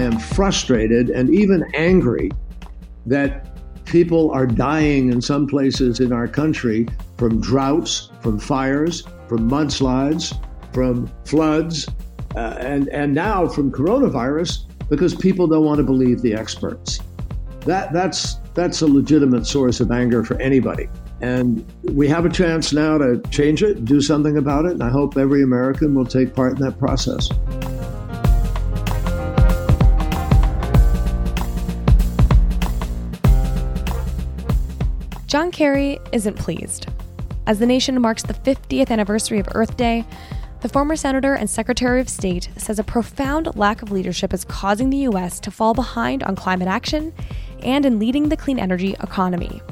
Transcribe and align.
I 0.00 0.04
am 0.04 0.18
frustrated 0.18 1.10
and 1.10 1.28
even 1.28 1.62
angry 1.74 2.30
that 3.04 3.46
people 3.84 4.30
are 4.30 4.46
dying 4.46 5.12
in 5.12 5.20
some 5.20 5.46
places 5.46 6.00
in 6.00 6.10
our 6.10 6.26
country 6.26 6.88
from 7.18 7.38
droughts, 7.38 8.10
from 8.22 8.38
fires, 8.38 9.02
from 9.28 9.50
mudslides, 9.50 10.32
from 10.72 11.06
floods, 11.26 11.86
uh, 12.34 12.56
and, 12.60 12.88
and 12.88 13.14
now 13.14 13.46
from 13.46 13.70
coronavirus 13.70 14.64
because 14.88 15.14
people 15.14 15.46
don't 15.46 15.66
want 15.66 15.76
to 15.76 15.84
believe 15.84 16.22
the 16.22 16.32
experts. 16.32 17.00
That, 17.66 17.92
that's, 17.92 18.36
that's 18.54 18.80
a 18.80 18.86
legitimate 18.86 19.46
source 19.46 19.80
of 19.80 19.90
anger 19.92 20.24
for 20.24 20.40
anybody. 20.40 20.88
And 21.20 21.62
we 21.92 22.08
have 22.08 22.24
a 22.24 22.30
chance 22.30 22.72
now 22.72 22.96
to 22.96 23.20
change 23.30 23.62
it, 23.62 23.84
do 23.84 24.00
something 24.00 24.38
about 24.38 24.64
it, 24.64 24.72
and 24.72 24.82
I 24.82 24.88
hope 24.88 25.18
every 25.18 25.42
American 25.42 25.94
will 25.94 26.06
take 26.06 26.34
part 26.34 26.54
in 26.54 26.64
that 26.64 26.78
process. 26.78 27.28
John 35.30 35.52
Kerry 35.52 36.00
isn't 36.10 36.40
pleased. 36.40 36.88
As 37.46 37.60
the 37.60 37.66
nation 37.66 38.02
marks 38.02 38.24
the 38.24 38.34
50th 38.34 38.90
anniversary 38.90 39.38
of 39.38 39.46
Earth 39.54 39.76
Day, 39.76 40.04
the 40.60 40.68
former 40.68 40.96
senator 40.96 41.34
and 41.34 41.48
secretary 41.48 42.00
of 42.00 42.08
state 42.08 42.48
says 42.56 42.80
a 42.80 42.82
profound 42.84 43.54
lack 43.54 43.80
of 43.80 43.92
leadership 43.92 44.34
is 44.34 44.44
causing 44.44 44.90
the 44.90 45.06
U.S. 45.06 45.38
to 45.38 45.52
fall 45.52 45.72
behind 45.72 46.24
on 46.24 46.34
climate 46.34 46.66
action 46.66 47.12
and 47.62 47.86
in 47.86 48.00
leading 48.00 48.28
the 48.28 48.36
clean 48.36 48.58
energy 48.58 48.96
economy. 49.00 49.62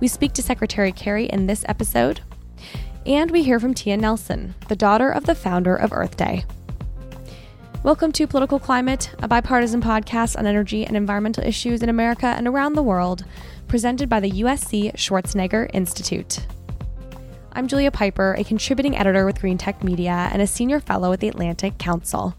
We 0.00 0.08
speak 0.08 0.32
to 0.32 0.42
Secretary 0.42 0.92
Kerry 0.92 1.26
in 1.26 1.46
this 1.46 1.62
episode, 1.68 2.22
and 3.04 3.30
we 3.30 3.42
hear 3.42 3.60
from 3.60 3.74
Tia 3.74 3.98
Nelson, 3.98 4.54
the 4.68 4.76
daughter 4.76 5.10
of 5.10 5.26
the 5.26 5.34
founder 5.34 5.76
of 5.76 5.92
Earth 5.92 6.16
Day. 6.16 6.46
Welcome 7.82 8.12
to 8.12 8.26
Political 8.26 8.60
Climate, 8.60 9.14
a 9.22 9.28
bipartisan 9.28 9.82
podcast 9.82 10.38
on 10.38 10.46
energy 10.46 10.86
and 10.86 10.96
environmental 10.96 11.44
issues 11.44 11.82
in 11.82 11.90
America 11.90 12.28
and 12.28 12.48
around 12.48 12.72
the 12.72 12.82
world, 12.82 13.26
presented 13.70 14.08
by 14.08 14.18
the 14.18 14.32
USC 14.42 14.92
Schwarzenegger 14.94 15.70
Institute. 15.72 16.44
I'm 17.52 17.68
Julia 17.68 17.92
Pyper, 17.92 18.34
a 18.36 18.42
contributing 18.42 18.96
editor 18.96 19.24
with 19.24 19.38
Greentech 19.38 19.84
Media 19.84 20.28
and 20.32 20.42
a 20.42 20.46
senior 20.48 20.80
fellow 20.80 21.12
at 21.12 21.20
the 21.20 21.28
Atlantic 21.28 21.78
Council. 21.78 22.34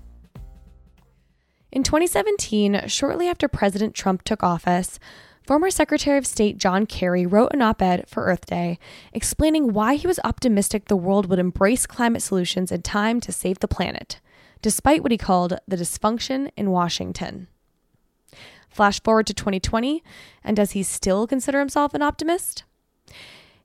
In 1.72 1.84
2017, 1.84 2.82
shortly 2.88 3.30
after 3.30 3.48
President 3.48 3.96
Trump 3.96 4.24
took 4.24 4.44
office, 4.44 5.00
Former 5.48 5.70
Secretary 5.70 6.18
of 6.18 6.28
State 6.28 6.58
John 6.58 6.86
Kerry 6.86 7.26
wrote 7.26 7.54
an 7.54 7.62
op 7.62 7.82
ed 7.82 8.09
for 8.09 8.26
Earth 8.26 8.46
Day 8.46 8.78
explaining 9.14 9.72
why 9.72 9.96
he 9.96 10.08
was 10.08 10.20
optimistic 10.26 10.90
the 10.90 10.98
world 10.98 11.28
would 11.28 11.40
embrace 11.40 11.88
climate 11.88 12.22
solutions 12.22 12.74
in 12.74 12.82
time 12.82 13.22
to 13.22 13.32
save 13.32 13.59
the 13.59 13.70
planet, 13.70 14.20
despite 14.62 15.02
what 15.02 15.14
he 15.14 15.18
called 15.18 15.58
the 15.66 15.78
dysfunction 15.78 16.52
in 16.58 16.72
Washington. 16.72 17.48
Flash 18.72 19.03
forward 19.03 19.27
to 19.27 19.33
2020, 19.33 20.03
and 20.44 20.55
does 20.55 20.72
he 20.72 20.81
still 20.81 21.27
consider 21.27 21.59
himself 21.59 21.94
an 21.94 22.02
optimist? 22.02 22.64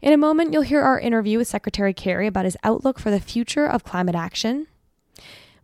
In 0.02 0.12
a 0.12 0.18
moment, 0.18 0.52
you'll 0.52 0.62
hear 0.62 0.82
our 0.82 1.00
interview 1.00 1.38
with 1.38 1.48
Secretary 1.48 1.94
Kerry 1.94 2.26
about 2.26 2.44
his 2.44 2.56
outlook 2.62 2.98
for 2.98 3.10
the 3.10 3.20
future 3.20 3.66
of 3.66 3.84
climate 3.84 4.14
action 4.14 4.66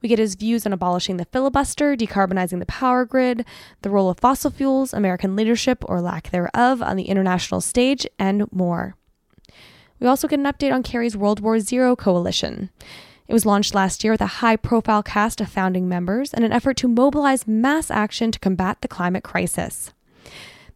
we 0.03 0.09
get 0.09 0.19
his 0.19 0.35
views 0.35 0.67
on 0.67 0.73
abolishing 0.73 1.17
the 1.17 1.25
filibuster, 1.27 1.97
decarbonizing 1.97 2.59
the 2.59 2.67
power 2.67 3.05
grid, 3.05 3.45
the 3.83 3.91
role 3.91 4.11
of 4.11 4.19
fossil 4.19 4.51
fuels, 4.51 4.93
American 4.93 5.37
leadership 5.37 5.85
or 5.87 6.01
lack 6.01 6.31
thereof 6.31 6.83
on 6.83 6.97
the 6.97 7.05
international 7.05 7.61
stage, 7.61 8.07
and 8.19 8.51
more. 8.53 8.97
We 10.01 10.09
also 10.09 10.27
get 10.27 10.41
an 10.41 10.47
update 10.47 10.75
on 10.75 10.83
Kerry's 10.83 11.17
World 11.17 11.39
War 11.39 11.61
Zero 11.61 11.95
coalition. 11.95 12.71
It 13.29 13.33
was 13.33 13.47
launched 13.47 13.75
last 13.75 14.03
year 14.03 14.13
with 14.13 14.21
a 14.21 14.27
high 14.43 14.57
profile 14.57 15.03
cast 15.03 15.41
of 15.41 15.49
founding 15.49 15.89
members 15.89 16.35
in 16.35 16.43
an 16.43 16.53
effort 16.53 16.77
to 16.79 16.89
mobilize 16.89 17.47
mass 17.47 17.91
action 17.91 18.33
to 18.33 18.39
combat 18.39 18.81
the 18.81 18.89
climate 18.89 19.25
crisis. 19.25 19.93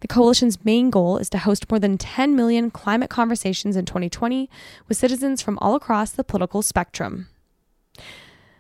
The 0.01 0.09
coalition's 0.09 0.65
main 0.65 0.91
goal 0.91 1.19
is 1.19 1.31
to 1.31 1.39
host 1.39 1.71
more 1.71 1.79
than 1.79 1.99
10 1.99 2.37
million 2.37 2.71
climate 2.71 3.11
conversations 3.11 3.77
in 3.77 3.87
2020 3.87 4.49
with 4.89 4.97
citizens 4.97 5.43
from 5.43 5.59
all 5.59 5.75
across 5.75 6.11
the 6.11 6.25
political 6.25 6.63
spectrum. 6.63 7.29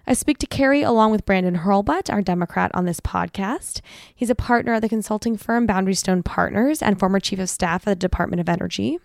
I 0.06 0.14
speak 0.14 0.38
to 0.38 0.46
Kerry 0.46 0.82
along 0.82 1.10
with 1.10 1.26
Brandon 1.26 1.58
Hurlbut, 1.58 2.12
our 2.12 2.22
Democrat, 2.22 2.70
on 2.74 2.84
this 2.84 3.00
podcast. 3.00 3.80
He's 4.14 4.30
a 4.30 4.36
partner 4.36 4.74
at 4.74 4.82
the 4.82 4.88
consulting 4.88 5.36
firm 5.36 5.66
Boundary 5.66 5.94
Stone 5.94 6.22
Partners 6.22 6.80
and 6.80 6.98
former 6.98 7.18
chief 7.18 7.40
of 7.40 7.50
staff 7.50 7.86
at 7.86 7.90
the 7.90 7.96
Department 7.96 8.40
of 8.40 8.48
Energy. 8.48 8.98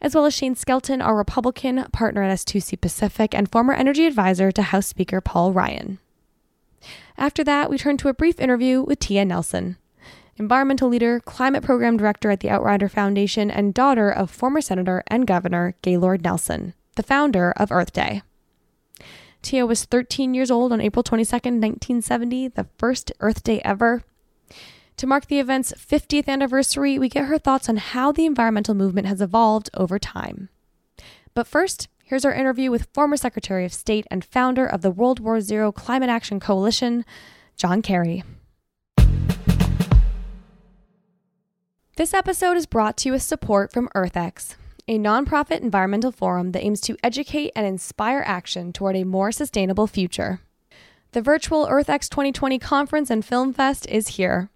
As 0.00 0.14
well 0.14 0.26
as 0.26 0.34
Shane 0.34 0.54
Skelton, 0.54 1.00
our 1.00 1.16
Republican 1.16 1.86
partner 1.92 2.22
at 2.22 2.36
S2C 2.38 2.80
Pacific 2.80 3.34
and 3.34 3.50
former 3.50 3.72
energy 3.72 4.06
advisor 4.06 4.52
to 4.52 4.62
House 4.62 4.86
Speaker 4.86 5.20
Paul 5.20 5.52
Ryan. 5.52 5.98
After 7.16 7.44
that, 7.44 7.70
we 7.70 7.78
turn 7.78 7.96
to 7.98 8.08
a 8.08 8.14
brief 8.14 8.40
interview 8.40 8.82
with 8.82 8.98
Tia 8.98 9.24
Nelson, 9.24 9.76
environmental 10.36 10.88
leader, 10.88 11.20
climate 11.20 11.62
program 11.62 11.96
director 11.96 12.30
at 12.30 12.40
the 12.40 12.50
Outrider 12.50 12.88
Foundation, 12.88 13.50
and 13.50 13.72
daughter 13.72 14.10
of 14.10 14.30
former 14.30 14.60
Senator 14.60 15.02
and 15.06 15.26
Governor 15.26 15.74
Gaylord 15.82 16.22
Nelson, 16.22 16.74
the 16.96 17.02
founder 17.02 17.52
of 17.56 17.70
Earth 17.70 17.92
Day. 17.92 18.22
Tia 19.42 19.66
was 19.66 19.84
13 19.84 20.34
years 20.34 20.50
old 20.50 20.72
on 20.72 20.80
April 20.80 21.02
22, 21.02 21.30
1970, 21.30 22.48
the 22.48 22.66
first 22.78 23.12
Earth 23.20 23.44
Day 23.44 23.60
ever. 23.60 24.02
To 24.98 25.06
mark 25.06 25.26
the 25.26 25.40
event's 25.40 25.72
50th 25.72 26.28
anniversary, 26.28 26.98
we 26.98 27.08
get 27.08 27.26
her 27.26 27.38
thoughts 27.38 27.68
on 27.68 27.78
how 27.78 28.12
the 28.12 28.26
environmental 28.26 28.74
movement 28.74 29.08
has 29.08 29.20
evolved 29.20 29.68
over 29.74 29.98
time. 29.98 30.48
But 31.34 31.48
first, 31.48 31.88
here's 32.04 32.24
our 32.24 32.32
interview 32.32 32.70
with 32.70 32.88
former 32.94 33.16
Secretary 33.16 33.64
of 33.64 33.72
State 33.74 34.06
and 34.10 34.24
founder 34.24 34.64
of 34.64 34.82
the 34.82 34.92
World 34.92 35.18
War 35.18 35.40
Zero 35.40 35.72
Climate 35.72 36.10
Action 36.10 36.38
Coalition, 36.38 37.04
John 37.56 37.82
Kerry. 37.82 38.22
This 41.96 42.14
episode 42.14 42.56
is 42.56 42.66
brought 42.66 42.96
to 42.98 43.08
you 43.08 43.12
with 43.12 43.22
support 43.22 43.72
from 43.72 43.88
EarthX 43.94 44.56
a 44.86 44.98
nonprofit 44.98 45.60
environmental 45.60 46.12
forum 46.12 46.52
that 46.52 46.62
aims 46.62 46.80
to 46.82 46.96
educate 47.02 47.50
and 47.56 47.66
inspire 47.66 48.22
action 48.26 48.72
toward 48.72 48.96
a 48.96 49.04
more 49.04 49.32
sustainable 49.32 49.86
future. 49.86 50.40
The 51.12 51.22
virtual 51.22 51.66
EarthX 51.66 52.08
2020 52.10 52.58
conference 52.58 53.08
and 53.08 53.24
film 53.24 53.52
fest 53.52 53.86
is 53.88 54.08
here. 54.16 54.50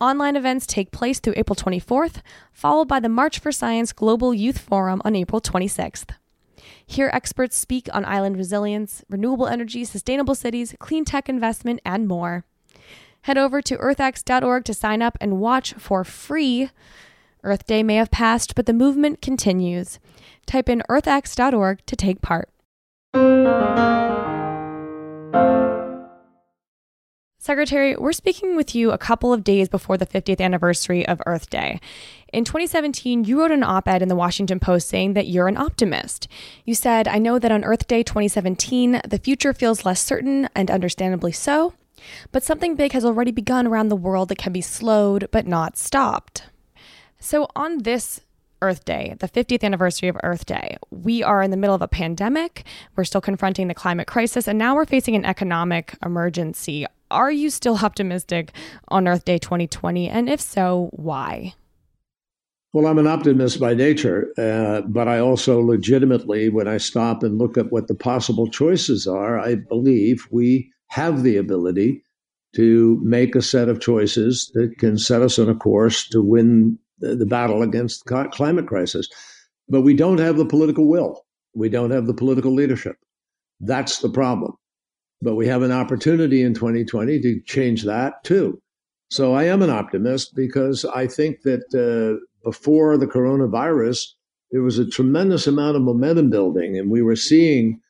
Online 0.00 0.36
events 0.36 0.66
take 0.66 0.90
place 0.90 1.20
through 1.20 1.34
April 1.36 1.54
24th, 1.54 2.22
followed 2.52 2.88
by 2.88 2.98
the 2.98 3.08
March 3.08 3.38
for 3.38 3.52
Science 3.52 3.92
Global 3.92 4.34
Youth 4.34 4.58
Forum 4.58 5.00
on 5.04 5.14
April 5.14 5.40
26th. 5.40 6.10
Here, 6.84 7.10
experts 7.12 7.56
speak 7.56 7.88
on 7.92 8.04
island 8.04 8.36
resilience, 8.36 9.04
renewable 9.08 9.46
energy, 9.46 9.84
sustainable 9.84 10.34
cities, 10.34 10.74
clean 10.78 11.04
tech 11.04 11.28
investment, 11.28 11.80
and 11.84 12.08
more. 12.08 12.44
Head 13.22 13.38
over 13.38 13.62
to 13.62 13.76
earthx.org 13.76 14.64
to 14.64 14.74
sign 14.74 15.02
up 15.02 15.16
and 15.20 15.38
watch 15.38 15.74
for 15.74 16.02
free 16.02 16.70
Earth 17.44 17.66
Day 17.66 17.82
may 17.82 17.96
have 17.96 18.10
passed, 18.10 18.54
but 18.54 18.66
the 18.66 18.72
movement 18.72 19.20
continues. 19.20 19.98
Type 20.46 20.68
in 20.68 20.82
earthx.org 20.88 21.84
to 21.86 21.96
take 21.96 22.22
part. 22.22 22.48
Secretary, 27.42 27.96
we're 27.96 28.12
speaking 28.12 28.54
with 28.54 28.72
you 28.72 28.92
a 28.92 28.98
couple 28.98 29.32
of 29.32 29.42
days 29.42 29.68
before 29.68 29.98
the 29.98 30.06
50th 30.06 30.40
anniversary 30.40 31.04
of 31.08 31.20
Earth 31.26 31.50
Day. 31.50 31.80
In 32.32 32.44
2017, 32.44 33.24
you 33.24 33.40
wrote 33.40 33.50
an 33.50 33.64
op 33.64 33.88
ed 33.88 34.00
in 34.00 34.06
the 34.06 34.14
Washington 34.14 34.60
Post 34.60 34.88
saying 34.88 35.14
that 35.14 35.26
you're 35.26 35.48
an 35.48 35.56
optimist. 35.56 36.28
You 36.64 36.76
said, 36.76 37.08
I 37.08 37.18
know 37.18 37.40
that 37.40 37.50
on 37.50 37.64
Earth 37.64 37.88
Day 37.88 38.04
2017, 38.04 39.00
the 39.08 39.18
future 39.18 39.52
feels 39.52 39.84
less 39.84 40.00
certain, 40.00 40.48
and 40.54 40.70
understandably 40.70 41.32
so, 41.32 41.74
but 42.30 42.44
something 42.44 42.76
big 42.76 42.92
has 42.92 43.04
already 43.04 43.32
begun 43.32 43.66
around 43.66 43.88
the 43.88 43.96
world 43.96 44.28
that 44.28 44.38
can 44.38 44.52
be 44.52 44.60
slowed 44.60 45.26
but 45.32 45.44
not 45.44 45.76
stopped. 45.76 46.44
So, 47.18 47.48
on 47.56 47.78
this 47.78 48.20
Earth 48.60 48.84
Day, 48.84 49.16
the 49.18 49.28
50th 49.28 49.64
anniversary 49.64 50.08
of 50.08 50.16
Earth 50.22 50.46
Day, 50.46 50.76
we 50.90 51.24
are 51.24 51.42
in 51.42 51.50
the 51.50 51.56
middle 51.56 51.74
of 51.74 51.82
a 51.82 51.88
pandemic. 51.88 52.64
We're 52.94 53.02
still 53.02 53.20
confronting 53.20 53.66
the 53.66 53.74
climate 53.74 54.06
crisis, 54.06 54.46
and 54.46 54.60
now 54.60 54.76
we're 54.76 54.86
facing 54.86 55.16
an 55.16 55.24
economic 55.24 55.96
emergency. 56.04 56.86
Are 57.12 57.30
you 57.30 57.50
still 57.50 57.76
optimistic 57.76 58.52
on 58.88 59.06
Earth 59.06 59.24
Day 59.24 59.38
2020? 59.38 60.08
And 60.08 60.28
if 60.28 60.40
so, 60.40 60.88
why? 60.92 61.54
Well, 62.72 62.86
I'm 62.86 62.98
an 62.98 63.06
optimist 63.06 63.60
by 63.60 63.74
nature, 63.74 64.32
uh, 64.38 64.80
but 64.88 65.06
I 65.06 65.18
also 65.18 65.60
legitimately, 65.60 66.48
when 66.48 66.66
I 66.66 66.78
stop 66.78 67.22
and 67.22 67.38
look 67.38 67.58
at 67.58 67.70
what 67.70 67.86
the 67.86 67.94
possible 67.94 68.48
choices 68.48 69.06
are, 69.06 69.38
I 69.38 69.56
believe 69.56 70.26
we 70.30 70.72
have 70.88 71.22
the 71.22 71.36
ability 71.36 72.02
to 72.56 72.98
make 73.02 73.34
a 73.34 73.42
set 73.42 73.68
of 73.68 73.80
choices 73.80 74.50
that 74.54 74.78
can 74.78 74.96
set 74.96 75.20
us 75.20 75.38
on 75.38 75.50
a 75.50 75.54
course 75.54 76.08
to 76.08 76.22
win 76.22 76.78
the, 76.98 77.14
the 77.14 77.26
battle 77.26 77.62
against 77.62 78.06
the 78.06 78.28
climate 78.32 78.66
crisis. 78.66 79.06
But 79.68 79.82
we 79.82 79.92
don't 79.92 80.18
have 80.18 80.38
the 80.38 80.46
political 80.46 80.88
will. 80.88 81.26
We 81.54 81.68
don't 81.68 81.90
have 81.90 82.06
the 82.06 82.14
political 82.14 82.54
leadership. 82.54 82.96
That's 83.60 83.98
the 83.98 84.10
problem. 84.10 84.54
But 85.22 85.36
we 85.36 85.46
have 85.46 85.62
an 85.62 85.70
opportunity 85.70 86.42
in 86.42 86.52
2020 86.52 87.20
to 87.20 87.40
change 87.46 87.84
that 87.84 88.24
too. 88.24 88.60
So 89.08 89.34
I 89.34 89.44
am 89.44 89.62
an 89.62 89.70
optimist 89.70 90.34
because 90.34 90.84
I 90.84 91.06
think 91.06 91.42
that 91.42 91.62
uh, 91.72 92.18
before 92.42 92.96
the 92.96 93.06
coronavirus, 93.06 94.08
there 94.50 94.62
was 94.62 94.78
a 94.78 94.88
tremendous 94.88 95.46
amount 95.46 95.76
of 95.76 95.82
momentum 95.82 96.28
building, 96.28 96.76
and 96.76 96.90
we 96.90 97.02
were 97.02 97.14
seeing 97.16 97.80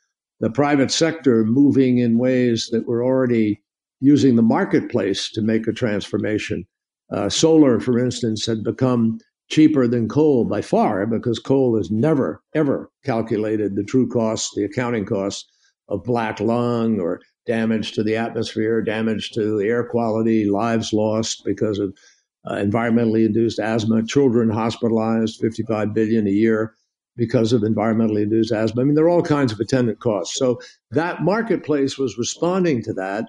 the 0.41 0.51
private 0.51 0.91
sector 0.91 1.45
moving 1.45 1.99
in 1.99 2.19
ways 2.19 2.69
that 2.73 2.87
were 2.87 3.03
already 3.03 3.63
using 4.01 4.37
the 4.37 4.43
marketplace 4.43 5.31
to 5.31 5.41
make 5.41 5.67
a 5.67 5.73
transformation. 5.73 6.67
Uh, 7.11 7.29
solar, 7.29 7.81
for 7.81 7.99
instance, 7.99 8.45
had 8.45 8.65
become 8.65 9.19
cheaper 9.49 9.87
than 9.87 10.09
coal 10.09 10.45
by 10.45 10.61
far 10.61 11.07
because 11.07 11.39
coal 11.39 11.77
has 11.77 11.91
never, 11.91 12.43
ever 12.55 12.91
calculated 13.05 13.77
the 13.77 13.85
true 13.85 14.09
costs, 14.09 14.53
the 14.55 14.65
accounting 14.65 15.05
costs 15.05 15.47
of 15.89 16.05
black 16.05 16.41
lung 16.41 17.01
or 17.01 17.21
damage 17.47 17.93
to 17.93 18.03
the 18.03 18.17
atmosphere, 18.17 18.83
damage 18.83 19.31
to 19.33 19.59
the 19.59 19.67
air 19.67 19.85
quality, 19.85 20.45
lives 20.45 20.93
lost 20.93 21.43
because 21.45 21.79
of 21.79 21.97
uh, 22.47 22.55
environmentally 22.55 23.25
induced 23.25 23.59
asthma, 23.59 24.05
children 24.05 24.51
hospitalized, 24.51 25.41
55 25.41 25.95
billion 25.95 26.27
a 26.27 26.31
year 26.31 26.75
because 27.17 27.53
of 27.53 27.63
environmentally 27.63 28.23
induced 28.23 28.53
asthma. 28.53 28.83
I 28.83 28.85
mean, 28.85 28.95
there 28.95 29.05
are 29.05 29.11
all 29.11 29.23
kinds 29.23 29.53
of 29.53 29.61
attendant 29.61 30.01
costs. 30.01 30.39
So 30.39 30.61
that 30.91 31.23
marketplace 31.23 31.99
was 31.99 32.19
responding 32.19 32.83
to 32.85 32.93
that. 32.95 33.27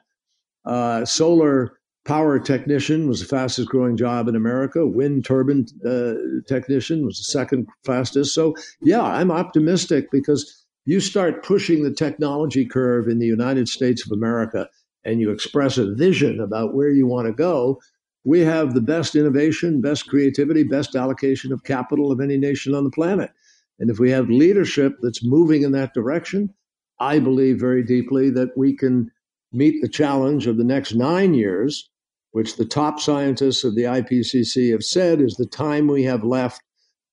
Uh, 0.65 1.05
solar 1.05 1.77
power 2.05 2.39
technician 2.39 3.07
was 3.07 3.19
the 3.19 3.25
fastest 3.25 3.69
growing 3.69 3.97
job 3.97 4.27
in 4.27 4.35
America. 4.35 4.85
Wind 4.85 5.25
turbine 5.25 5.65
uh, 5.85 6.13
technician 6.47 7.05
was 7.05 7.17
the 7.17 7.23
second 7.23 7.67
fastest. 7.85 8.33
So, 8.33 8.55
yeah, 8.81 9.01
I'm 9.01 9.31
optimistic 9.31 10.09
because 10.11 10.62
you 10.85 10.99
start 10.99 11.43
pushing 11.43 11.83
the 11.83 11.93
technology 11.93 12.65
curve 12.65 13.07
in 13.07 13.19
the 13.19 13.25
United 13.25 13.67
States 13.69 14.05
of 14.05 14.11
America 14.11 14.69
and 15.05 15.19
you 15.19 15.31
express 15.31 15.77
a 15.77 15.93
vision 15.93 16.39
about 16.39 16.73
where 16.73 16.89
you 16.89 17.07
want 17.07 17.27
to 17.27 17.33
go. 17.33 17.81
We 18.23 18.39
have 18.41 18.73
the 18.73 18.81
best 18.81 19.15
innovation, 19.15 19.81
best 19.81 20.07
creativity, 20.07 20.63
best 20.63 20.95
allocation 20.95 21.51
of 21.51 21.63
capital 21.63 22.11
of 22.11 22.21
any 22.21 22.37
nation 22.37 22.73
on 22.73 22.83
the 22.83 22.91
planet. 22.91 23.31
And 23.79 23.89
if 23.89 23.99
we 23.99 24.11
have 24.11 24.29
leadership 24.29 24.97
that's 25.01 25.23
moving 25.23 25.63
in 25.63 25.71
that 25.73 25.93
direction, 25.93 26.53
I 26.99 27.19
believe 27.19 27.59
very 27.59 27.83
deeply 27.83 28.29
that 28.31 28.57
we 28.57 28.75
can 28.75 29.11
meet 29.51 29.81
the 29.81 29.89
challenge 29.89 30.47
of 30.47 30.57
the 30.57 30.63
next 30.63 30.93
nine 30.93 31.33
years 31.33 31.89
which 32.33 32.55
the 32.55 32.65
top 32.65 32.99
scientists 32.99 33.63
of 33.63 33.75
the 33.75 33.83
IPCC 33.83 34.71
have 34.71 34.83
said 34.83 35.21
is 35.21 35.35
the 35.35 35.45
time 35.45 35.87
we 35.87 36.03
have 36.03 36.23
left 36.23 36.61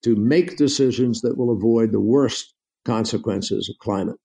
to 0.03 0.17
make 0.17 0.57
decisions 0.57 1.21
that 1.21 1.37
will 1.37 1.51
avoid 1.51 1.93
the 1.93 2.01
worst 2.01 2.55
consequences 2.85 3.69
of 3.69 3.79
climate. 3.79 4.17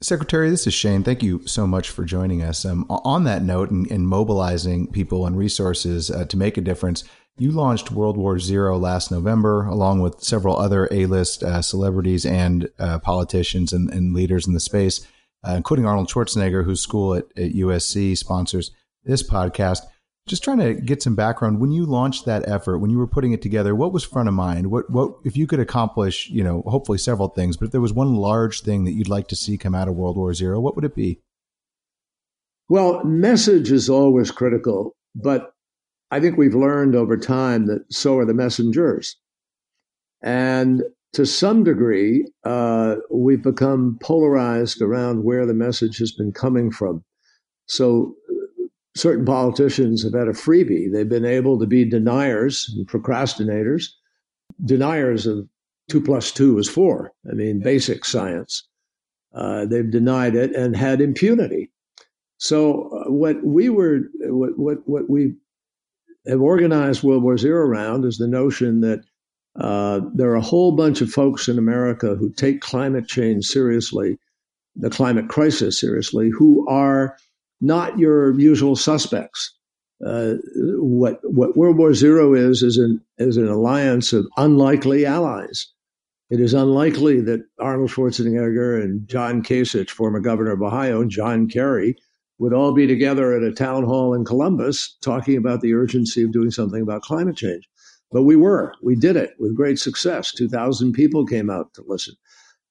Secretary, 0.00 0.48
this 0.48 0.66
is 0.66 0.74
Shane. 0.74 1.02
Thank 1.02 1.24
you 1.24 1.44
so 1.44 1.66
much 1.66 1.90
for 1.90 2.04
joining 2.04 2.40
us. 2.40 2.64
Um, 2.64 2.86
on 2.88 3.24
that 3.24 3.42
note, 3.42 3.70
and, 3.72 4.06
mobilizing 4.06 4.86
people 4.86 5.26
and 5.26 5.36
resources 5.36 6.08
uh, 6.08 6.24
to 6.26 6.36
make 6.36 6.56
a 6.56 6.60
difference, 6.60 7.02
you 7.36 7.50
launched 7.50 7.90
World 7.90 8.16
War 8.16 8.38
Zero 8.38 8.78
last 8.78 9.10
November, 9.10 9.66
along 9.66 10.00
with 10.00 10.22
several 10.22 10.56
other 10.56 10.88
A-list 10.92 11.42
uh, 11.42 11.62
celebrities 11.62 12.24
and 12.24 12.68
uh, 12.78 13.00
politicians 13.00 13.72
and, 13.72 13.90
and, 13.90 14.14
leaders 14.14 14.46
in 14.46 14.54
the 14.54 14.60
space, 14.60 15.04
uh, 15.42 15.54
including 15.56 15.84
Arnold 15.84 16.08
Schwarzenegger, 16.08 16.64
whose 16.64 16.80
school 16.80 17.14
at, 17.14 17.24
at 17.36 17.54
USC 17.54 18.16
sponsors 18.16 18.70
this 19.02 19.28
podcast. 19.28 19.80
Just 20.28 20.44
trying 20.44 20.58
to 20.58 20.74
get 20.74 21.02
some 21.02 21.14
background. 21.14 21.58
When 21.58 21.72
you 21.72 21.86
launched 21.86 22.26
that 22.26 22.46
effort, 22.46 22.78
when 22.78 22.90
you 22.90 22.98
were 22.98 23.06
putting 23.06 23.32
it 23.32 23.40
together, 23.40 23.74
what 23.74 23.92
was 23.92 24.04
front 24.04 24.28
of 24.28 24.34
mind? 24.34 24.70
What 24.70 24.88
what 24.90 25.14
if 25.24 25.36
you 25.36 25.46
could 25.46 25.58
accomplish, 25.58 26.28
you 26.28 26.44
know, 26.44 26.62
hopefully 26.66 26.98
several 26.98 27.28
things, 27.28 27.56
but 27.56 27.66
if 27.66 27.72
there 27.72 27.80
was 27.80 27.92
one 27.92 28.14
large 28.14 28.60
thing 28.60 28.84
that 28.84 28.92
you'd 28.92 29.08
like 29.08 29.28
to 29.28 29.36
see 29.36 29.56
come 29.56 29.74
out 29.74 29.88
of 29.88 29.94
World 29.94 30.16
War 30.16 30.34
Zero, 30.34 30.60
what 30.60 30.76
would 30.76 30.84
it 30.84 30.94
be? 30.94 31.20
Well, 32.68 33.02
message 33.04 33.72
is 33.72 33.88
always 33.88 34.30
critical, 34.30 34.94
but 35.14 35.52
I 36.10 36.20
think 36.20 36.36
we've 36.36 36.54
learned 36.54 36.94
over 36.94 37.16
time 37.16 37.66
that 37.66 37.84
so 37.90 38.18
are 38.18 38.26
the 38.26 38.34
messengers. 38.34 39.16
And 40.22 40.82
to 41.14 41.24
some 41.24 41.64
degree, 41.64 42.26
uh, 42.44 42.96
we've 43.10 43.42
become 43.42 43.98
polarized 44.02 44.82
around 44.82 45.24
where 45.24 45.46
the 45.46 45.54
message 45.54 45.96
has 45.98 46.12
been 46.12 46.32
coming 46.32 46.70
from. 46.70 47.02
So 47.66 48.14
certain 48.98 49.24
politicians 49.24 50.02
have 50.02 50.14
had 50.14 50.28
a 50.28 50.32
freebie. 50.32 50.90
They've 50.92 51.08
been 51.08 51.24
able 51.24 51.58
to 51.58 51.66
be 51.66 51.84
deniers 51.84 52.72
and 52.76 52.86
procrastinators, 52.86 53.88
deniers 54.64 55.26
of 55.26 55.48
two 55.88 56.00
plus 56.00 56.32
two 56.32 56.58
is 56.58 56.68
four. 56.68 57.12
I 57.30 57.34
mean, 57.34 57.60
basic 57.60 58.04
science. 58.04 58.66
Uh, 59.34 59.66
they've 59.66 59.90
denied 59.90 60.34
it 60.34 60.54
and 60.54 60.76
had 60.76 61.00
impunity. 61.00 61.70
So 62.38 62.88
uh, 62.88 63.10
what 63.10 63.44
we 63.44 63.68
were, 63.68 64.00
what, 64.20 64.58
what, 64.58 64.78
what 64.88 65.10
we 65.10 65.34
have 66.26 66.40
organized 66.40 67.02
World 67.02 67.22
War 67.22 67.38
Zero 67.38 67.64
around 67.64 68.04
is 68.04 68.18
the 68.18 68.28
notion 68.28 68.80
that 68.80 69.00
uh, 69.58 70.00
there 70.14 70.30
are 70.30 70.36
a 70.36 70.40
whole 70.40 70.72
bunch 70.72 71.00
of 71.00 71.10
folks 71.10 71.48
in 71.48 71.58
America 71.58 72.14
who 72.14 72.30
take 72.30 72.60
climate 72.60 73.08
change 73.08 73.44
seriously, 73.44 74.18
the 74.76 74.90
climate 74.90 75.28
crisis 75.28 75.80
seriously, 75.80 76.30
who 76.30 76.66
are 76.68 77.16
not 77.60 77.98
your 77.98 78.38
usual 78.38 78.76
suspects. 78.76 79.54
Uh, 80.04 80.34
what 80.54 81.18
what 81.24 81.56
World 81.56 81.76
War 81.76 81.92
Zero 81.92 82.34
is 82.34 82.62
is 82.62 82.78
an 82.78 83.00
is 83.18 83.36
an 83.36 83.48
alliance 83.48 84.12
of 84.12 84.28
unlikely 84.36 85.04
allies. 85.04 85.66
It 86.30 86.40
is 86.40 86.54
unlikely 86.54 87.20
that 87.22 87.40
Arnold 87.58 87.90
Schwarzenegger 87.90 88.82
and 88.82 89.08
John 89.08 89.42
Kasich, 89.42 89.90
former 89.90 90.20
governor 90.20 90.52
of 90.52 90.62
Ohio, 90.62 91.00
and 91.00 91.10
John 91.10 91.48
Kerry 91.48 91.96
would 92.38 92.52
all 92.52 92.72
be 92.72 92.86
together 92.86 93.34
at 93.34 93.42
a 93.42 93.52
town 93.52 93.84
hall 93.84 94.14
in 94.14 94.24
Columbus 94.24 94.96
talking 95.00 95.36
about 95.36 95.60
the 95.60 95.74
urgency 95.74 96.22
of 96.22 96.32
doing 96.32 96.50
something 96.50 96.82
about 96.82 97.02
climate 97.02 97.36
change. 97.36 97.68
But 98.12 98.22
we 98.22 98.36
were. 98.36 98.74
We 98.82 98.94
did 98.94 99.16
it 99.16 99.34
with 99.38 99.56
great 99.56 99.78
success. 99.78 100.32
2,000 100.32 100.92
people 100.92 101.26
came 101.26 101.50
out 101.50 101.74
to 101.74 101.84
listen. 101.86 102.14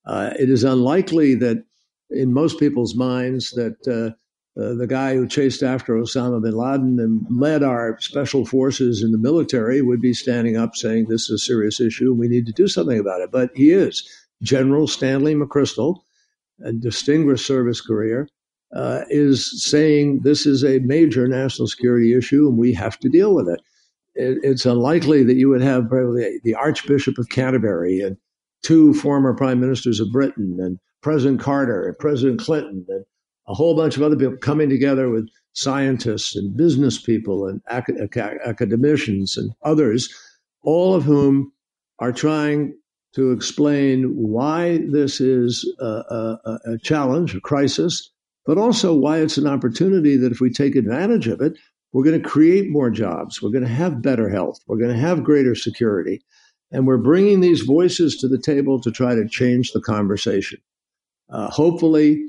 Uh, 0.05 0.33
it 0.39 0.49
is 0.49 0.63
unlikely 0.63 1.35
that 1.35 1.63
in 2.09 2.33
most 2.33 2.59
people's 2.59 2.95
minds 2.95 3.51
that 3.51 3.75
uh, 3.87 4.15
uh, 4.59 4.73
the 4.73 4.87
guy 4.87 5.13
who 5.13 5.27
chased 5.27 5.61
after 5.61 5.93
Osama 5.93 6.41
bin 6.41 6.53
Laden 6.53 6.99
and 6.99 7.25
led 7.29 7.61
our 7.61 7.97
special 7.99 8.45
forces 8.45 9.03
in 9.03 9.11
the 9.11 9.17
military 9.17 9.81
would 9.81 10.01
be 10.01 10.13
standing 10.13 10.57
up 10.57 10.75
saying 10.75 11.05
this 11.05 11.29
is 11.29 11.41
a 11.41 11.45
serious 11.45 11.79
issue 11.79 12.11
and 12.11 12.19
we 12.19 12.27
need 12.27 12.47
to 12.47 12.51
do 12.53 12.67
something 12.67 12.97
about 12.97 13.21
it. 13.21 13.31
But 13.31 13.51
he 13.53 13.71
is. 13.71 14.07
General 14.41 14.87
Stanley 14.87 15.35
McChrystal, 15.35 15.99
a 16.63 16.71
distinguished 16.71 17.45
service 17.45 17.81
career, 17.81 18.29
uh, 18.75 19.01
is 19.09 19.63
saying 19.63 20.21
this 20.23 20.45
is 20.45 20.63
a 20.63 20.79
major 20.79 21.27
national 21.27 21.67
security 21.67 22.15
issue 22.15 22.47
and 22.47 22.57
we 22.57 22.73
have 22.73 22.97
to 22.99 23.09
deal 23.09 23.35
with 23.35 23.47
it. 23.47 23.61
it 24.15 24.39
it's 24.41 24.65
unlikely 24.65 25.23
that 25.23 25.35
you 25.35 25.49
would 25.49 25.61
have 25.61 25.87
probably 25.87 26.39
the 26.43 26.55
Archbishop 26.55 27.19
of 27.19 27.29
Canterbury 27.29 27.99
and 27.99 28.17
two 28.63 28.93
former 28.95 29.35
prime 29.35 29.59
ministers 29.59 29.99
of 29.99 30.11
Britain 30.11 30.57
and 30.59 30.79
President 31.01 31.39
Carter 31.39 31.87
and 31.87 31.97
President 31.99 32.39
Clinton 32.39 32.85
and 32.89 33.05
a 33.47 33.53
whole 33.53 33.75
bunch 33.75 33.97
of 33.97 34.03
other 34.03 34.15
people 34.15 34.37
coming 34.37 34.69
together 34.69 35.09
with 35.09 35.29
scientists 35.53 36.35
and 36.35 36.55
business 36.55 37.01
people 37.01 37.47
and 37.47 37.61
academicians 37.69 39.37
and 39.37 39.51
others, 39.63 40.13
all 40.63 40.93
of 40.93 41.03
whom 41.03 41.51
are 41.99 42.11
trying 42.11 42.77
to 43.15 43.31
explain 43.31 44.03
why 44.15 44.79
this 44.91 45.19
is 45.19 45.67
a, 45.79 45.85
a, 45.85 46.59
a, 46.65 46.77
challenge, 46.77 47.33
a 47.33 47.41
crisis, 47.41 48.11
but 48.45 48.57
also 48.57 48.93
why 48.93 49.17
it's 49.19 49.37
an 49.37 49.47
opportunity 49.47 50.17
that 50.17 50.31
if 50.31 50.39
we 50.39 50.51
take 50.51 50.75
advantage 50.75 51.27
of 51.27 51.41
it, 51.41 51.57
we're 51.93 52.03
going 52.03 52.21
to 52.21 52.29
create 52.29 52.69
more 52.69 52.91
jobs. 52.91 53.41
We're 53.41 53.49
going 53.49 53.63
to 53.63 53.69
have 53.69 54.01
better 54.01 54.29
health. 54.29 54.59
We're 54.67 54.77
going 54.77 54.93
to 54.93 55.01
have 55.01 55.23
greater 55.23 55.55
security. 55.55 56.21
And 56.71 56.85
we're 56.85 56.97
bringing 56.97 57.39
these 57.39 57.61
voices 57.61 58.17
to 58.17 58.27
the 58.27 58.37
table 58.37 58.79
to 58.81 58.91
try 58.91 59.15
to 59.15 59.27
change 59.27 59.71
the 59.71 59.81
conversation. 59.81 60.59
Uh, 61.29 61.49
hopefully, 61.49 62.23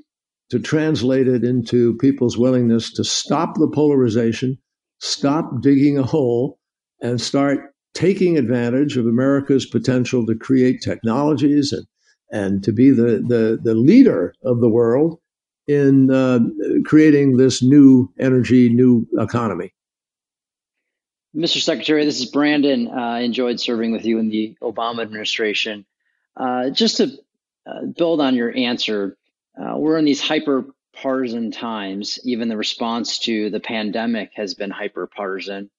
to 0.50 0.58
translate 0.58 1.28
it 1.28 1.44
into 1.44 1.96
people's 1.98 2.38
willingness 2.38 2.92
to 2.94 3.04
stop 3.04 3.54
the 3.56 3.68
polarization, 3.68 4.58
stop 4.98 5.60
digging 5.60 5.98
a 5.98 6.02
hole, 6.02 6.58
and 7.00 7.20
start 7.20 7.74
taking 7.94 8.36
advantage 8.36 8.96
of 8.96 9.06
America's 9.06 9.66
potential 9.66 10.24
to 10.26 10.34
create 10.34 10.80
technologies 10.82 11.72
and, 11.72 11.86
and 12.30 12.64
to 12.64 12.72
be 12.72 12.90
the, 12.90 13.24
the, 13.26 13.58
the 13.62 13.74
leader 13.74 14.34
of 14.44 14.60
the 14.60 14.68
world 14.68 15.18
in 15.66 16.10
uh, 16.10 16.40
creating 16.84 17.36
this 17.36 17.62
new 17.62 18.10
energy, 18.18 18.68
new 18.70 19.06
economy. 19.18 19.72
Mr. 21.36 21.60
Secretary, 21.60 22.04
this 22.04 22.20
is 22.20 22.30
Brandon. 22.30 22.88
Uh, 22.88 22.94
I 22.94 23.20
enjoyed 23.20 23.60
serving 23.60 23.92
with 23.92 24.06
you 24.06 24.18
in 24.18 24.30
the 24.30 24.56
Obama 24.62 25.02
administration. 25.02 25.84
Uh, 26.36 26.70
just 26.70 26.96
to 26.96 27.10
uh, 27.66 27.84
build 27.96 28.20
on 28.20 28.34
your 28.34 28.56
answer, 28.56 29.16
uh, 29.58 29.76
we're 29.76 29.98
in 29.98 30.04
these 30.04 30.20
hyper 30.20 30.66
partisan 30.94 31.50
times. 31.50 32.18
Even 32.24 32.48
the 32.48 32.56
response 32.56 33.18
to 33.20 33.50
the 33.50 33.60
pandemic 33.60 34.30
has 34.34 34.54
been 34.54 34.70
hyper 34.70 35.06
partisan. 35.06 35.70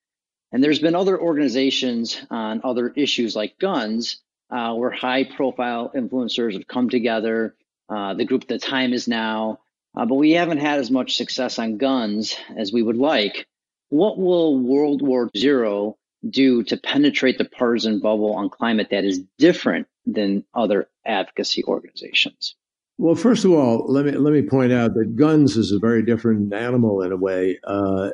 And 0.52 0.64
there's 0.64 0.80
been 0.80 0.96
other 0.96 1.20
organizations 1.20 2.20
on 2.30 2.62
other 2.64 2.90
issues 2.90 3.36
like 3.36 3.60
guns 3.60 4.22
uh, 4.50 4.74
where 4.74 4.92
high 4.92 5.24
profile 5.24 5.92
influencers 5.96 6.54
have 6.54 6.68
come 6.68 6.90
together. 6.90 7.56
Uh, 7.88 8.14
the 8.16 8.26
group 8.26 8.48
The 8.48 8.58
Time 8.58 8.94
is 8.94 9.08
Now. 9.08 9.60
Uh, 9.96 10.06
but 10.06 10.16
we 10.16 10.32
haven't 10.32 10.60
had 10.60 10.80
as 10.80 10.92
much 10.92 11.18
success 11.18 11.60
on 11.60 11.78
guns 11.78 12.38
as 12.56 12.72
we 12.72 12.84
would 12.84 12.98
like. 12.98 13.48
What 13.90 14.20
will 14.20 14.60
World 14.60 15.02
War 15.02 15.30
Zero 15.36 15.98
do 16.28 16.64
to 16.64 16.78
penetrate 16.78 17.38
the 17.38 17.46
partisan 17.46 18.00
bubble 18.00 18.34
on 18.34 18.50
climate 18.50 18.90
that 18.92 19.04
is 19.04 19.24
different 19.38 19.88
than 20.06 20.46
other 20.54 20.90
advocacy 21.06 21.64
organizations? 21.64 22.56
Well, 23.00 23.16
first 23.16 23.46
of 23.46 23.54
all, 23.54 23.86
let 23.88 24.04
me 24.04 24.12
let 24.12 24.34
me 24.34 24.42
point 24.42 24.74
out 24.74 24.94
that 24.96 25.16
guns 25.16 25.56
is 25.56 25.72
a 25.72 25.80
very 25.80 26.04
different 26.04 26.54
animal 26.54 27.02
in 27.02 27.14
a 27.14 27.16
way. 27.16 27.58
Uh, 27.64 28.10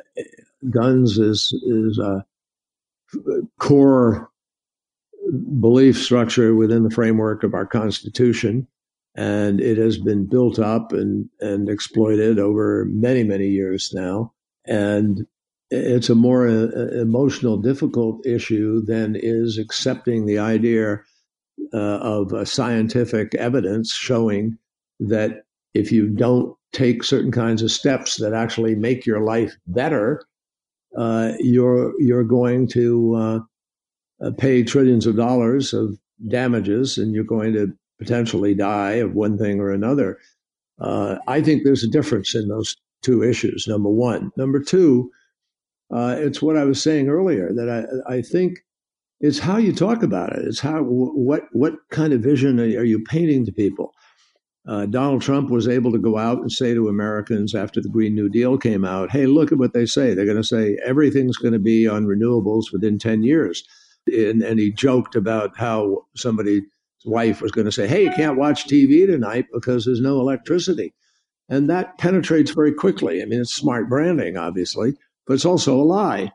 guns 0.70 1.18
is 1.18 1.52
is 1.66 1.98
a 1.98 2.24
core 3.58 4.30
belief 5.60 6.00
structure 6.00 6.54
within 6.54 6.84
the 6.84 6.94
framework 6.94 7.42
of 7.42 7.52
our 7.52 7.66
Constitution, 7.66 8.68
and 9.16 9.60
it 9.60 9.76
has 9.76 9.98
been 9.98 10.24
built 10.24 10.60
up 10.60 10.92
and 10.92 11.28
and 11.40 11.68
exploited 11.68 12.38
over 12.38 12.84
many 12.88 13.24
many 13.24 13.48
years 13.48 13.92
now. 13.92 14.32
And 14.66 15.26
it's 15.68 16.10
a 16.10 16.14
more 16.14 16.46
uh, 16.46 16.92
emotional, 16.92 17.56
difficult 17.56 18.24
issue 18.24 18.82
than 18.82 19.16
is 19.16 19.58
accepting 19.58 20.26
the 20.26 20.38
idea 20.38 21.00
uh, 21.74 21.76
of 21.76 22.48
scientific 22.48 23.34
evidence 23.34 23.92
showing 23.92 24.58
that 25.00 25.42
if 25.74 25.92
you 25.92 26.08
don't 26.08 26.56
take 26.72 27.02
certain 27.02 27.32
kinds 27.32 27.62
of 27.62 27.70
steps 27.70 28.16
that 28.16 28.32
actually 28.32 28.74
make 28.74 29.06
your 29.06 29.20
life 29.20 29.56
better, 29.66 30.22
uh, 30.96 31.32
you're 31.38 31.92
you're 32.00 32.24
going 32.24 32.66
to 32.68 33.14
uh, 33.14 33.38
uh, 34.24 34.30
pay 34.38 34.62
trillions 34.62 35.06
of 35.06 35.16
dollars 35.16 35.74
of 35.74 35.98
damages, 36.28 36.98
and 36.98 37.14
you're 37.14 37.24
going 37.24 37.52
to 37.52 37.72
potentially 37.98 38.54
die 38.54 38.92
of 38.92 39.14
one 39.14 39.38
thing 39.38 39.60
or 39.60 39.70
another. 39.70 40.18
Uh, 40.78 41.16
I 41.26 41.40
think 41.40 41.64
there's 41.64 41.84
a 41.84 41.90
difference 41.90 42.34
in 42.34 42.48
those 42.48 42.76
two 43.02 43.22
issues. 43.22 43.66
Number 43.66 43.88
one, 43.88 44.30
number 44.36 44.60
two, 44.60 45.10
uh, 45.90 46.16
it's 46.18 46.42
what 46.42 46.56
I 46.56 46.64
was 46.64 46.82
saying 46.82 47.08
earlier 47.08 47.52
that 47.54 47.68
I 48.08 48.14
I 48.14 48.22
think 48.22 48.58
it's 49.20 49.38
how 49.38 49.56
you 49.56 49.72
talk 49.72 50.02
about 50.02 50.32
it. 50.32 50.44
It's 50.46 50.60
how 50.60 50.82
what 50.82 51.44
what 51.52 51.74
kind 51.90 52.12
of 52.12 52.20
vision 52.20 52.60
are 52.60 52.84
you 52.84 53.02
painting 53.04 53.44
to 53.46 53.52
people? 53.52 53.92
Uh, 54.66 54.84
Donald 54.86 55.22
Trump 55.22 55.48
was 55.48 55.68
able 55.68 55.92
to 55.92 55.98
go 55.98 56.18
out 56.18 56.38
and 56.38 56.50
say 56.50 56.74
to 56.74 56.88
Americans 56.88 57.54
after 57.54 57.80
the 57.80 57.88
Green 57.88 58.14
New 58.16 58.28
Deal 58.28 58.58
came 58.58 58.84
out, 58.84 59.12
hey, 59.12 59.26
look 59.26 59.52
at 59.52 59.58
what 59.58 59.72
they 59.72 59.86
say. 59.86 60.12
They're 60.12 60.24
going 60.24 60.36
to 60.36 60.44
say 60.44 60.76
everything's 60.84 61.36
going 61.36 61.52
to 61.52 61.60
be 61.60 61.86
on 61.86 62.06
renewables 62.06 62.72
within 62.72 62.98
10 62.98 63.22
years. 63.22 63.62
And, 64.08 64.42
and 64.42 64.58
he 64.58 64.72
joked 64.72 65.14
about 65.14 65.56
how 65.56 66.06
somebody's 66.16 66.62
wife 67.04 67.40
was 67.40 67.52
going 67.52 67.66
to 67.66 67.72
say, 67.72 67.86
hey, 67.86 68.04
you 68.04 68.10
can't 68.10 68.38
watch 68.38 68.66
TV 68.66 69.06
tonight 69.06 69.46
because 69.52 69.84
there's 69.84 70.00
no 70.00 70.18
electricity. 70.18 70.92
And 71.48 71.70
that 71.70 71.96
penetrates 71.98 72.50
very 72.50 72.74
quickly. 72.74 73.22
I 73.22 73.26
mean, 73.26 73.40
it's 73.40 73.54
smart 73.54 73.88
branding, 73.88 74.36
obviously, 74.36 74.94
but 75.28 75.34
it's 75.34 75.44
also 75.44 75.76
a 75.76 75.84
lie. 75.84 76.32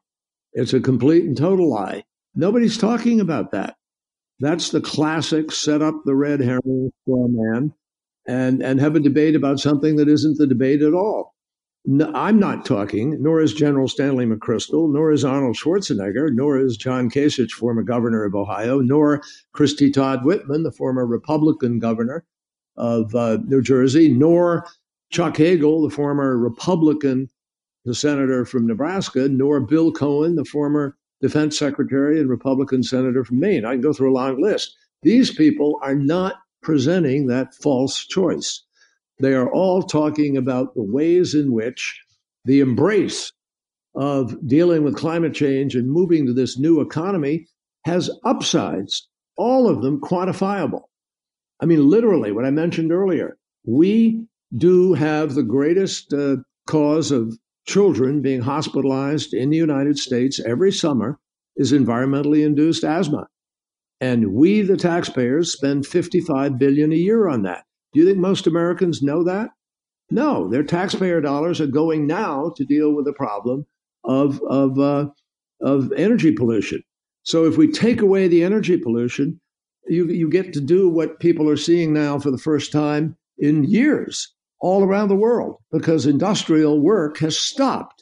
It's 0.53 0.73
a 0.73 0.79
complete 0.79 1.25
and 1.25 1.35
total 1.35 1.69
lie. 1.69 2.05
Nobody's 2.33 2.77
talking 2.77 3.19
about 3.19 3.51
that. 3.51 3.75
That's 4.39 4.69
the 4.69 4.79
classic 4.79 5.51
set 5.51 5.81
up 5.81 5.95
the 6.05 6.15
red 6.15 6.39
herring 6.39 6.91
straw 7.03 7.27
man 7.27 7.73
and, 8.28 8.62
and 8.62 8.80
have 8.80 8.96
a 8.96 9.00
debate 9.00 9.36
about 9.36 9.60
something 9.60 9.96
that 9.96 10.10
isn't 10.10 10.38
the 10.38 10.48
debate 10.48 10.82
at 10.82 10.94
all. 10.94 11.36
No, 11.84 12.12
I'm 12.13 12.40
not 12.40 12.63
talking, 12.63 13.22
nor 13.22 13.42
is 13.42 13.54
General 13.54 13.88
Stanley 13.88 14.25
McChrystal, 14.25 14.94
nor 14.94 15.12
is 15.12 15.25
Arnold 15.25 15.56
Schwarzenegger, 15.56 16.32
nor 16.32 16.60
is 16.60 16.78
John 16.78 17.10
Kasich, 17.10 17.51
former 17.51 17.82
governor 17.82 18.24
of 18.24 18.36
Ohio, 18.36 18.80
nor 18.80 19.24
Christie 19.54 19.90
Todd 19.90 20.24
Whitman, 20.24 20.62
the 20.62 20.72
former 20.72 21.08
Republican 21.08 21.80
governor 21.80 22.24
of 22.78 23.16
uh, 23.16 23.38
New 23.48 23.63
Jersey, 23.63 24.10
nor 24.10 24.68
Chuck 25.10 25.38
Hagel, 25.38 25.82
the 25.82 25.90
former 25.90 26.38
Republican 26.38 27.30
the 27.86 27.96
senator 27.96 28.46
from 28.46 28.68
Nebraska, 28.68 29.28
nor 29.28 29.60
Bill 29.60 29.92
Cohen, 29.92 30.36
the 30.36 30.46
former 30.46 30.98
defense 31.20 31.58
secretary 31.58 32.20
and 32.20 32.30
Republican 32.30 32.84
senator 32.84 33.24
from 33.24 33.40
Maine. 33.40 33.66
I 33.66 33.74
can 33.74 33.82
go 33.82 33.94
through 33.94 34.12
a 34.12 34.13
long 34.13 34.42
list. 34.42 34.75
These 35.04 35.34
people 35.34 35.80
are 35.82 35.96
not 35.96 36.36
presenting 36.62 37.27
that 37.27 37.53
false 37.56 38.06
choice. 38.06 38.63
They 39.20 39.34
are 39.34 39.51
all 39.51 39.84
talking 39.84 40.38
about 40.38 40.74
the 40.74 40.84
ways 40.84 41.36
in 41.36 41.51
which 41.51 42.00
the 42.46 42.60
embrace 42.60 43.32
of 43.94 44.36
dealing 44.48 44.84
with 44.84 44.96
climate 44.96 45.34
change 45.34 45.75
and 45.75 45.91
moving 45.91 46.25
to 46.25 46.34
this 46.34 46.58
new 46.58 46.82
economy 46.82 47.46
has 47.86 48.10
upsides, 48.24 49.08
all 49.38 49.68
of 49.68 49.82
them 49.82 50.00
quantifiable. 50.00 50.84
I 51.60 51.65
mean, 51.65 51.89
literally, 51.89 52.32
what 52.32 52.46
I 52.46 52.51
mentioned 52.51 52.91
earlier, 52.91 53.38
we 53.65 54.25
do 54.56 54.94
have 54.94 55.36
the 55.36 55.44
greatest 55.44 56.13
uh, 56.13 56.38
cause 56.68 57.12
of 57.12 57.38
children 57.68 58.22
being 58.22 58.41
hospitalized 58.41 59.34
in 59.34 59.50
the 59.50 59.58
United 59.58 59.98
States 59.98 60.39
every 60.39 60.72
summer 60.72 61.20
is 61.56 61.72
environmentally 61.72 62.46
induced 62.46 62.84
asthma. 62.84 63.27
And 64.01 64.34
we, 64.34 64.63
the 64.63 64.77
taxpayers, 64.77 65.53
spend 65.53 65.86
55 65.86 66.58
billion 66.58 66.91
a 66.91 66.96
year 66.96 67.27
on 67.27 67.43
that. 67.43 67.63
Do 67.93 68.00
you 68.00 68.05
think 68.05 68.17
most 68.17 68.48
Americans 68.48 69.03
know 69.03 69.24
that? 69.24 69.51
No, 70.10 70.50
their 70.50 70.63
taxpayer 70.63 71.22
dollars 71.22 71.62
are 71.62 71.67
going 71.67 72.08
now 72.08 72.51
to 72.58 72.65
deal 72.65 72.93
with 72.93 73.05
the 73.05 73.13
problem 73.13 73.65
of, 74.03 74.41
of, 74.50 74.79
uh, 74.79 75.08
of 75.62 75.93
energy 75.93 76.31
pollution. 76.31 76.81
So 77.24 77.46
if 77.46 77.58
we 77.58 77.72
take 77.72 78.01
away 78.01 78.27
the 78.27 78.43
energy 78.43 78.77
pollution, 78.77 79.39
you, 79.88 80.08
you 80.08 80.29
get 80.29 80.51
to 80.53 80.62
do 80.62 80.89
what 80.89 81.20
people 81.20 81.48
are 81.48 81.58
seeing 81.58 81.93
now 81.93 82.17
for 82.17 82.31
the 82.31 82.38
first 82.38 82.72
time 82.72 83.15
in 83.38 83.63
years 83.63 84.34
all 84.60 84.84
around 84.84 85.10
the 85.10 85.15
world 85.15 85.58
because 85.72 86.05
industrial 86.05 86.81
work 86.81 87.20
has 87.20 87.38
stopped. 87.38 88.00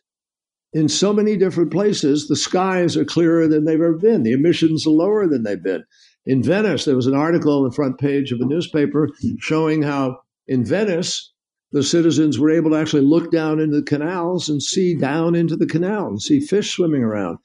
In 0.72 0.88
so 0.88 1.14
many 1.14 1.36
different 1.36 1.72
places, 1.72 2.28
the 2.28 2.36
skies 2.36 2.96
are 2.96 3.06
clearer 3.06 3.48
than 3.48 3.66
they've 3.66 3.76
ever 3.76 3.98
been. 3.98 4.24
The 4.24 4.34
emissions 4.34 4.86
are 4.86 4.92
lower 4.92 5.28
than 5.28 5.44
they've 5.44 5.62
been. 5.62 5.84
In 6.26 6.44
Venice, 6.44 6.86
there 6.86 6.96
was 6.96 7.08
an 7.08 7.16
article 7.16 7.58
on 7.58 7.64
the 7.64 7.74
front 7.74 7.98
page 7.98 8.32
of 8.32 8.40
a 8.40 8.46
newspaper 8.46 9.10
showing 9.40 9.82
how 9.82 10.20
in 10.48 10.64
Venice, 10.64 11.34
the 11.72 11.84
citizens 11.84 12.38
were 12.38 12.52
able 12.52 12.72
to 12.72 12.78
actually 12.78 13.04
look 13.04 13.32
down 13.32 13.60
into 13.60 13.78
the 13.78 13.84
canals 13.84 14.50
and 14.50 14.62
see 14.62 14.96
down 14.96 15.36
into 15.36 15.56
the 15.56 15.68
canal 15.68 16.08
and 16.08 16.22
see 16.22 16.40
fish 16.40 16.72
swimming 16.72 17.04
around. 17.04 17.38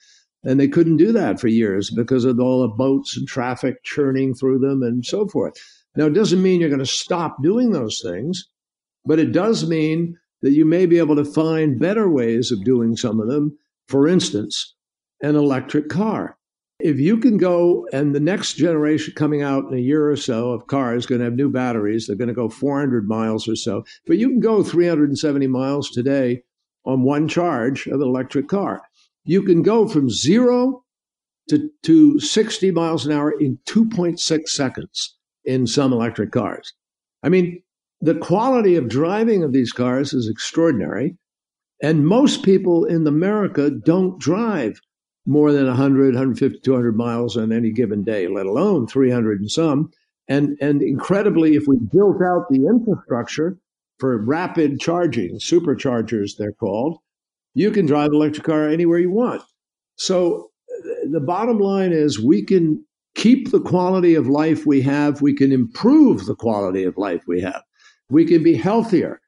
And 0.42 0.60
they 0.60 0.68
couldn't 0.68 0.98
do 0.98 1.12
that 1.12 1.40
for 1.40 1.48
years 1.48 1.90
because 1.90 2.24
of 2.24 2.38
all 2.38 2.62
the 2.62 2.68
boats 2.68 3.16
and 3.16 3.26
traffic 3.26 3.82
churning 3.84 4.34
through 4.34 4.58
them 4.58 4.82
and 4.82 5.04
so 5.04 5.26
forth. 5.28 5.54
Now, 5.96 6.06
it 6.06 6.14
doesn't 6.14 6.42
mean 6.42 6.60
you're 6.60 6.68
going 6.68 6.78
to 6.78 6.86
stop 6.86 7.42
doing 7.42 7.72
those 7.72 8.00
things. 8.02 8.46
But 9.06 9.18
it 9.18 9.32
does 9.32 9.68
mean 9.68 10.18
that 10.44 10.52
you 10.52 10.66
may 10.66 10.84
be 10.84 10.98
able 10.98 11.16
to 11.16 11.24
find 11.24 11.80
better 11.80 12.06
ways 12.06 12.52
of 12.52 12.62
doing 12.64 12.98
some 12.98 13.18
of 13.18 13.28
them. 13.28 13.56
For 13.88 14.06
instance, 14.06 14.74
an 15.22 15.36
electric 15.36 15.88
car. 15.88 16.36
If 16.78 17.00
you 17.00 17.16
can 17.16 17.38
go, 17.38 17.88
and 17.94 18.14
the 18.14 18.20
next 18.20 18.58
generation 18.58 19.14
coming 19.16 19.40
out 19.40 19.64
in 19.64 19.74
a 19.74 19.80
year 19.80 20.10
or 20.10 20.16
so 20.16 20.50
of 20.50 20.66
cars 20.66 21.06
going 21.06 21.20
to 21.20 21.24
have 21.24 21.34
new 21.34 21.48
batteries, 21.48 22.06
they're 22.06 22.14
going 22.14 22.28
to 22.28 22.34
go 22.34 22.50
400 22.50 23.08
miles 23.08 23.48
or 23.48 23.56
so, 23.56 23.86
but 24.06 24.18
you 24.18 24.28
can 24.28 24.40
go 24.40 24.62
370 24.62 25.46
miles 25.46 25.88
today 25.88 26.42
on 26.84 27.04
one 27.04 27.26
charge 27.26 27.86
of 27.86 28.02
an 28.02 28.06
electric 28.06 28.46
car. 28.46 28.82
You 29.24 29.44
can 29.44 29.62
go 29.62 29.88
from 29.88 30.10
zero 30.10 30.84
to, 31.48 31.70
to 31.84 32.20
60 32.20 32.70
miles 32.70 33.06
an 33.06 33.12
hour 33.12 33.30
in 33.30 33.58
2.6 33.64 34.48
seconds 34.50 35.16
in 35.46 35.66
some 35.66 35.94
electric 35.94 36.32
cars. 36.32 36.74
I 37.22 37.30
mean, 37.30 37.62
the 38.04 38.14
quality 38.14 38.76
of 38.76 38.86
driving 38.86 39.42
of 39.42 39.54
these 39.54 39.72
cars 39.72 40.12
is 40.12 40.28
extraordinary. 40.28 41.16
And 41.82 42.06
most 42.06 42.42
people 42.42 42.84
in 42.84 43.06
America 43.06 43.70
don't 43.70 44.18
drive 44.20 44.78
more 45.24 45.52
than 45.52 45.66
100, 45.66 46.14
150, 46.14 46.60
200 46.60 46.96
miles 46.96 47.34
on 47.38 47.50
any 47.50 47.72
given 47.72 48.04
day, 48.04 48.28
let 48.28 48.44
alone 48.44 48.86
300 48.86 49.40
and 49.40 49.50
some. 49.50 49.90
And, 50.28 50.58
and 50.60 50.82
incredibly, 50.82 51.54
if 51.54 51.64
we 51.66 51.78
built 51.78 52.20
out 52.22 52.44
the 52.50 52.66
infrastructure 52.66 53.56
for 53.98 54.22
rapid 54.22 54.80
charging, 54.80 55.38
superchargers, 55.38 56.32
they're 56.36 56.52
called, 56.52 56.98
you 57.54 57.70
can 57.70 57.86
drive 57.86 58.10
an 58.10 58.16
electric 58.16 58.44
car 58.44 58.68
anywhere 58.68 58.98
you 58.98 59.10
want. 59.10 59.40
So 59.96 60.50
uh, 60.70 61.08
the 61.10 61.20
bottom 61.20 61.58
line 61.58 61.92
is 61.92 62.20
we 62.20 62.44
can 62.44 62.84
keep 63.14 63.50
the 63.50 63.60
quality 63.60 64.14
of 64.14 64.28
life 64.28 64.66
we 64.66 64.82
have, 64.82 65.22
we 65.22 65.32
can 65.32 65.52
improve 65.52 66.26
the 66.26 66.34
quality 66.34 66.84
of 66.84 66.98
life 66.98 67.22
we 67.26 67.40
have. 67.40 67.62
We 68.10 68.24
can 68.24 68.42
be 68.42 68.54
healthier, 68.54 69.20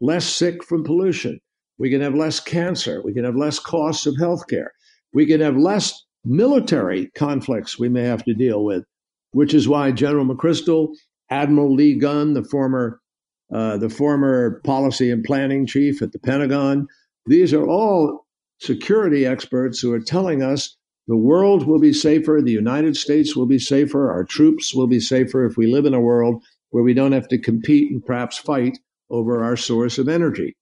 less 0.00 0.24
sick 0.24 0.64
from 0.64 0.84
pollution. 0.84 1.40
We 1.78 1.90
can 1.90 2.00
have 2.00 2.14
less 2.14 2.40
cancer. 2.40 3.02
We 3.02 3.12
can 3.12 3.24
have 3.24 3.36
less 3.36 3.58
costs 3.58 4.06
of 4.06 4.14
healthcare. 4.14 4.68
We 5.12 5.26
can 5.26 5.40
have 5.40 5.56
less 5.56 6.04
military 6.24 7.10
conflicts 7.14 7.78
we 7.78 7.88
may 7.88 8.04
have 8.04 8.24
to 8.24 8.34
deal 8.34 8.64
with, 8.64 8.84
which 9.32 9.54
is 9.54 9.68
why 9.68 9.90
General 9.90 10.26
McChrystal, 10.26 10.94
Admiral 11.30 11.74
Lee 11.74 11.94
Gunn, 11.94 12.34
the 12.34 12.44
former 12.44 13.00
uh, 13.52 13.76
the 13.76 13.90
former 13.90 14.60
policy 14.64 15.10
and 15.10 15.22
planning 15.24 15.66
chief 15.66 16.00
at 16.00 16.12
the 16.12 16.18
Pentagon, 16.18 16.86
these 17.26 17.52
are 17.52 17.66
all 17.66 18.26
security 18.60 19.26
experts 19.26 19.78
who 19.78 19.92
are 19.92 20.00
telling 20.00 20.42
us 20.42 20.74
the 21.06 21.16
world 21.16 21.66
will 21.66 21.80
be 21.80 21.92
safer, 21.92 22.40
the 22.40 22.50
United 22.50 22.96
States 22.96 23.36
will 23.36 23.46
be 23.46 23.58
safer, 23.58 24.10
our 24.10 24.24
troops 24.24 24.74
will 24.74 24.86
be 24.86 25.00
safer 25.00 25.44
if 25.44 25.58
we 25.58 25.66
live 25.66 25.84
in 25.84 25.92
a 25.92 26.00
world 26.00 26.42
where 26.72 26.82
we 26.82 26.94
don't 26.94 27.12
have 27.12 27.28
to 27.28 27.38
compete 27.38 27.92
and 27.92 28.04
perhaps 28.04 28.38
fight 28.38 28.78
over 29.10 29.44
our 29.44 29.56
source 29.56 29.98
of 29.98 30.08
energy. 30.08 30.56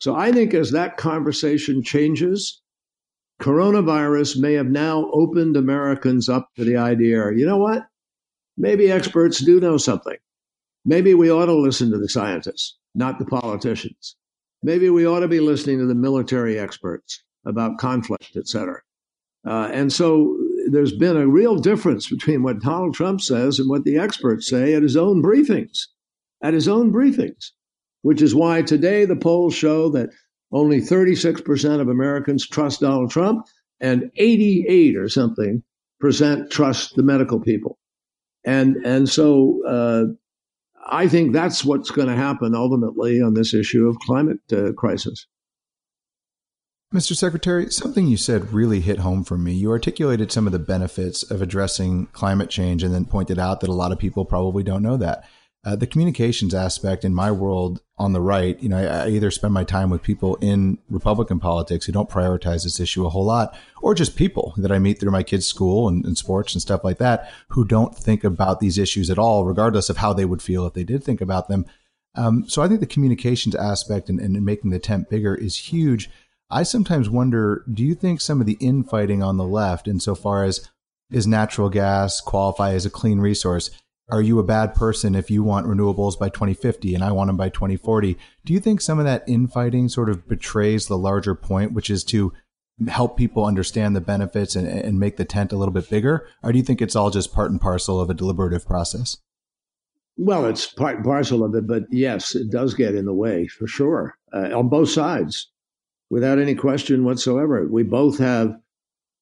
So 0.00 0.14
I 0.14 0.32
think 0.32 0.54
as 0.54 0.70
that 0.70 0.96
conversation 0.96 1.82
changes, 1.82 2.62
coronavirus 3.42 4.38
may 4.38 4.54
have 4.54 4.68
now 4.68 5.10
opened 5.12 5.56
Americans 5.56 6.28
up 6.28 6.48
to 6.56 6.64
the 6.64 6.76
idea 6.76 7.32
you 7.32 7.44
know 7.44 7.58
what? 7.58 7.86
Maybe 8.56 8.90
experts 8.90 9.40
do 9.44 9.60
know 9.60 9.76
something. 9.76 10.16
Maybe 10.84 11.14
we 11.14 11.30
ought 11.30 11.46
to 11.46 11.54
listen 11.54 11.90
to 11.90 11.98
the 11.98 12.08
scientists, 12.08 12.78
not 12.94 13.18
the 13.18 13.26
politicians. 13.26 14.16
Maybe 14.62 14.90
we 14.90 15.06
ought 15.06 15.20
to 15.20 15.28
be 15.28 15.40
listening 15.40 15.78
to 15.78 15.86
the 15.86 15.94
military 15.94 16.58
experts 16.58 17.22
about 17.44 17.78
conflict, 17.78 18.36
et 18.36 18.48
cetera. 18.48 18.80
Uh, 19.46 19.70
and 19.72 19.92
so 19.92 20.36
there's 20.70 20.96
been 20.96 21.16
a 21.16 21.26
real 21.26 21.56
difference 21.56 22.08
between 22.08 22.42
what 22.42 22.60
Donald 22.60 22.94
Trump 22.94 23.20
says 23.20 23.58
and 23.58 23.68
what 23.68 23.84
the 23.84 23.98
experts 23.98 24.48
say 24.48 24.74
at 24.74 24.82
his 24.82 24.96
own 24.96 25.22
briefings, 25.22 25.86
at 26.42 26.54
his 26.54 26.68
own 26.68 26.92
briefings, 26.92 27.50
which 28.02 28.22
is 28.22 28.34
why 28.34 28.62
today 28.62 29.04
the 29.04 29.16
polls 29.16 29.54
show 29.54 29.88
that 29.90 30.10
only 30.52 30.80
36% 30.80 31.80
of 31.80 31.88
Americans 31.88 32.46
trust 32.46 32.80
Donald 32.80 33.10
Trump 33.10 33.46
and 33.80 34.10
88 34.16 34.96
or 34.96 35.08
something 35.08 35.62
percent 36.00 36.50
trust 36.50 36.94
the 36.96 37.02
medical 37.02 37.40
people. 37.40 37.78
And, 38.44 38.76
and 38.86 39.08
so, 39.08 39.60
uh, 39.66 40.04
I 40.90 41.06
think 41.06 41.32
that's 41.32 41.64
what's 41.64 41.90
going 41.90 42.08
to 42.08 42.16
happen 42.16 42.54
ultimately 42.54 43.20
on 43.20 43.34
this 43.34 43.52
issue 43.52 43.88
of 43.88 43.98
climate 43.98 44.40
uh, 44.50 44.72
crisis. 44.72 45.26
Mr. 46.94 47.14
Secretary, 47.14 47.70
something 47.70 48.06
you 48.06 48.16
said 48.16 48.50
really 48.52 48.80
hit 48.80 49.00
home 49.00 49.22
for 49.22 49.36
me. 49.36 49.52
You 49.52 49.70
articulated 49.70 50.32
some 50.32 50.46
of 50.46 50.52
the 50.52 50.58
benefits 50.58 51.22
of 51.22 51.42
addressing 51.42 52.06
climate 52.06 52.48
change 52.48 52.82
and 52.82 52.94
then 52.94 53.04
pointed 53.04 53.38
out 53.38 53.60
that 53.60 53.68
a 53.68 53.74
lot 53.74 53.92
of 53.92 53.98
people 53.98 54.24
probably 54.24 54.62
don't 54.62 54.82
know 54.82 54.96
that. 54.96 55.28
Uh, 55.66 55.76
the 55.76 55.86
communications 55.86 56.54
aspect 56.54 57.04
in 57.04 57.14
my 57.14 57.30
world 57.30 57.82
on 57.98 58.14
the 58.14 58.22
right, 58.22 58.58
you 58.62 58.70
know, 58.70 58.78
I, 58.78 59.04
I, 59.04 59.08
either 59.10 59.30
spend 59.30 59.52
my 59.52 59.64
time 59.64 59.90
with 59.90 60.02
people 60.02 60.36
in 60.36 60.78
Republican 60.88 61.40
politics 61.40 61.84
who 61.84 61.92
don't 61.92 62.08
prioritize 62.08 62.62
this 62.62 62.80
issue 62.80 63.04
a 63.04 63.10
whole 63.10 63.24
lot, 63.24 63.54
or 63.82 63.94
just 63.94 64.16
people 64.16 64.54
that 64.56 64.72
I 64.72 64.78
meet 64.78 64.98
through 64.98 65.10
my 65.10 65.24
kids' 65.24 65.46
school 65.46 65.88
and, 65.88 66.06
and 66.06 66.16
sports 66.16 66.54
and 66.54 66.62
stuff 66.62 66.84
like 66.84 66.98
that 66.98 67.30
who 67.48 67.66
don't 67.66 67.94
think 67.94 68.24
about 68.24 68.60
these 68.60 68.78
issues 68.78 69.10
at 69.10 69.18
all, 69.18 69.44
regardless 69.44 69.90
of 69.90 69.98
how 69.98 70.14
they 70.14 70.24
would 70.24 70.40
feel 70.40 70.64
if 70.64 70.72
they 70.72 70.84
did 70.84 71.04
think 71.04 71.20
about 71.20 71.48
them. 71.48 71.66
Um, 72.14 72.48
so 72.48 72.62
I 72.62 72.68
think 72.68 72.80
the 72.80 72.86
communications 72.86 73.54
aspect 73.54 74.08
and, 74.08 74.20
and 74.20 74.42
making 74.44 74.70
the 74.70 74.78
tent 74.78 75.10
bigger 75.10 75.34
is 75.34 75.56
huge. 75.56 76.08
I 76.50 76.62
sometimes 76.62 77.10
wonder, 77.10 77.64
do 77.72 77.84
you 77.84 77.94
think 77.94 78.20
some 78.20 78.40
of 78.40 78.46
the 78.46 78.56
infighting 78.60 79.22
on 79.22 79.36
the 79.36 79.44
left, 79.44 79.86
insofar 79.86 80.44
as 80.44 80.68
is 81.10 81.26
natural 81.26 81.68
gas 81.68 82.20
qualify 82.20 82.72
as 82.72 82.86
a 82.86 82.90
clean 82.90 83.18
resource? 83.18 83.70
are 84.10 84.22
you 84.22 84.38
a 84.38 84.44
bad 84.44 84.74
person 84.74 85.14
if 85.14 85.30
you 85.30 85.42
want 85.42 85.66
renewables 85.66 86.18
by 86.18 86.28
2050 86.28 86.94
and 86.94 87.04
I 87.04 87.12
want 87.12 87.28
them 87.28 87.36
by 87.36 87.50
2040? 87.50 88.16
Do 88.44 88.52
you 88.52 88.60
think 88.60 88.80
some 88.80 88.98
of 88.98 89.04
that 89.04 89.24
infighting 89.26 89.88
sort 89.88 90.08
of 90.08 90.26
betrays 90.26 90.86
the 90.86 90.96
larger 90.96 91.34
point, 91.34 91.72
which 91.72 91.90
is 91.90 92.04
to 92.04 92.32
help 92.88 93.16
people 93.16 93.44
understand 93.44 93.94
the 93.94 94.00
benefits 94.00 94.56
and, 94.56 94.66
and 94.66 94.98
make 94.98 95.16
the 95.16 95.24
tent 95.24 95.52
a 95.52 95.56
little 95.56 95.74
bit 95.74 95.90
bigger? 95.90 96.26
Or 96.42 96.52
do 96.52 96.58
you 96.58 96.64
think 96.64 96.80
it's 96.80 96.96
all 96.96 97.10
just 97.10 97.34
part 97.34 97.50
and 97.50 97.60
parcel 97.60 98.00
of 98.00 98.08
a 98.08 98.14
deliberative 98.14 98.66
process? 98.66 99.18
Well, 100.16 100.46
it's 100.46 100.66
part 100.66 100.96
and 100.96 101.04
parcel 101.04 101.44
of 101.44 101.54
it, 101.54 101.66
but 101.66 101.84
yes, 101.90 102.34
it 102.34 102.50
does 102.50 102.74
get 102.74 102.94
in 102.94 103.04
the 103.04 103.14
way 103.14 103.46
for 103.46 103.66
sure 103.66 104.16
uh, 104.32 104.56
on 104.56 104.68
both 104.68 104.88
sides, 104.88 105.50
without 106.10 106.38
any 106.38 106.54
question 106.54 107.04
whatsoever. 107.04 107.66
We 107.68 107.82
both 107.82 108.18
have 108.18 108.56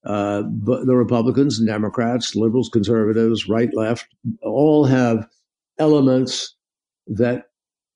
uh, 0.05 0.43
the 0.43 0.95
Republicans 0.95 1.59
and 1.59 1.67
Democrats, 1.67 2.37
liberals, 2.37 2.69
conservatives, 2.73 3.49
right, 3.49 3.71
left, 3.75 4.07
all 4.43 4.85
have 4.85 5.29
elements 5.79 6.55
that 7.09 7.47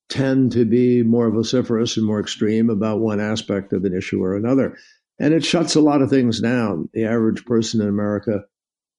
tend 0.08 0.50
to 0.52 0.64
be 0.64 1.04
more 1.04 1.30
vociferous 1.30 1.96
and 1.96 2.04
more 2.04 2.20
extreme 2.20 2.68
about 2.68 2.98
one 2.98 3.20
aspect 3.20 3.72
of 3.72 3.84
an 3.84 3.96
issue 3.96 4.22
or 4.22 4.36
another. 4.36 4.76
And 5.20 5.32
it 5.32 5.44
shuts 5.44 5.76
a 5.76 5.80
lot 5.80 6.02
of 6.02 6.10
things 6.10 6.40
down. 6.40 6.88
The 6.92 7.04
average 7.04 7.44
person 7.44 7.80
in 7.80 7.88
America 7.88 8.42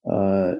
uh, 0.09 0.53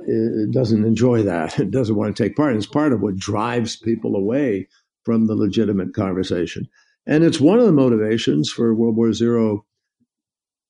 doesn't 0.52 0.86
enjoy 0.86 1.24
that. 1.24 1.58
It 1.60 1.72
doesn't 1.72 1.96
want 1.96 2.16
to 2.16 2.24
take 2.24 2.36
part. 2.36 2.56
It's 2.56 2.66
part 2.66 2.92
of 2.92 3.02
what 3.02 3.16
drives 3.16 3.78
people 3.78 4.16
away 4.16 4.68
from 5.04 5.28
the 5.28 5.36
legitimate 5.36 5.94
conversation. 5.94 6.68
And 7.08 7.24
it's 7.24 7.42
one 7.42 7.60
of 7.60 7.66
the 7.66 7.72
motivations 7.72 8.52
for 8.52 8.76
World 8.76 8.96
War 8.96 9.14
Zero 9.14 9.66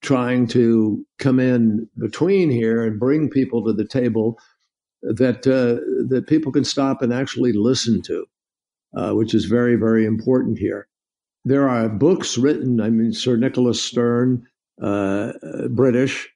trying 0.01 0.47
to 0.47 1.05
come 1.19 1.39
in 1.39 1.87
between 1.97 2.49
here 2.49 2.83
and 2.83 2.99
bring 2.99 3.29
people 3.29 3.63
to 3.63 3.73
the 3.73 3.85
table 3.85 4.39
that 5.03 5.45
uh, 5.47 5.81
that 6.09 6.27
people 6.27 6.51
can 6.51 6.63
stop 6.63 7.01
and 7.01 7.13
actually 7.13 7.53
listen 7.53 8.01
to, 8.03 8.25
uh, 8.95 9.11
which 9.11 9.33
is 9.33 9.45
very 9.45 9.75
very 9.75 10.05
important 10.05 10.57
here. 10.57 10.87
There 11.43 11.67
are 11.67 11.89
books 11.89 12.37
written. 12.37 12.79
I 12.81 12.89
mean, 12.89 13.13
Sir 13.13 13.35
Nicholas 13.35 13.81
Stern, 13.81 14.45
uh, 14.81 15.33
British, 15.69 16.29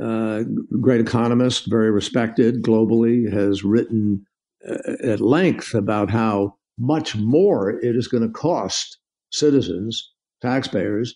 uh, 0.00 0.42
great 0.80 1.00
economist, 1.00 1.70
very 1.70 1.90
respected 1.90 2.62
globally, 2.62 3.32
has 3.32 3.64
written 3.64 4.26
uh, 4.68 4.92
at 5.02 5.20
length 5.20 5.74
about 5.74 6.10
how 6.10 6.56
much 6.78 7.16
more 7.16 7.70
it 7.70 7.96
is 7.96 8.08
going 8.08 8.22
to 8.22 8.28
cost 8.28 8.98
citizens, 9.30 10.12
taxpayers, 10.40 11.14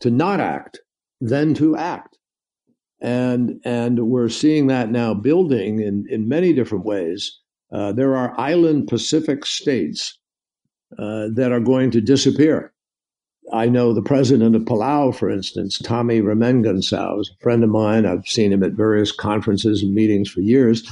to 0.00 0.10
not 0.10 0.40
act 0.40 0.80
than 1.20 1.54
to 1.54 1.76
act. 1.76 2.18
And, 3.00 3.60
and 3.64 4.08
we're 4.08 4.28
seeing 4.28 4.66
that 4.68 4.90
now 4.90 5.14
building 5.14 5.80
in, 5.80 6.06
in 6.08 6.28
many 6.28 6.52
different 6.52 6.84
ways. 6.84 7.38
Uh, 7.72 7.92
there 7.92 8.16
are 8.16 8.38
island 8.38 8.88
Pacific 8.88 9.44
states 9.46 10.18
uh, 10.98 11.28
that 11.34 11.52
are 11.52 11.60
going 11.60 11.90
to 11.92 12.00
disappear. 12.00 12.72
I 13.52 13.68
know 13.68 13.92
the 13.92 14.02
president 14.02 14.56
of 14.56 14.62
Palau, 14.62 15.14
for 15.14 15.30
instance, 15.30 15.78
Tommy 15.78 16.20
Remengesau, 16.20 17.20
is 17.20 17.30
a 17.30 17.42
friend 17.42 17.64
of 17.64 17.70
mine. 17.70 18.04
I've 18.04 18.26
seen 18.26 18.52
him 18.52 18.62
at 18.62 18.72
various 18.72 19.12
conferences 19.12 19.82
and 19.82 19.94
meetings 19.94 20.28
for 20.28 20.40
years. 20.40 20.86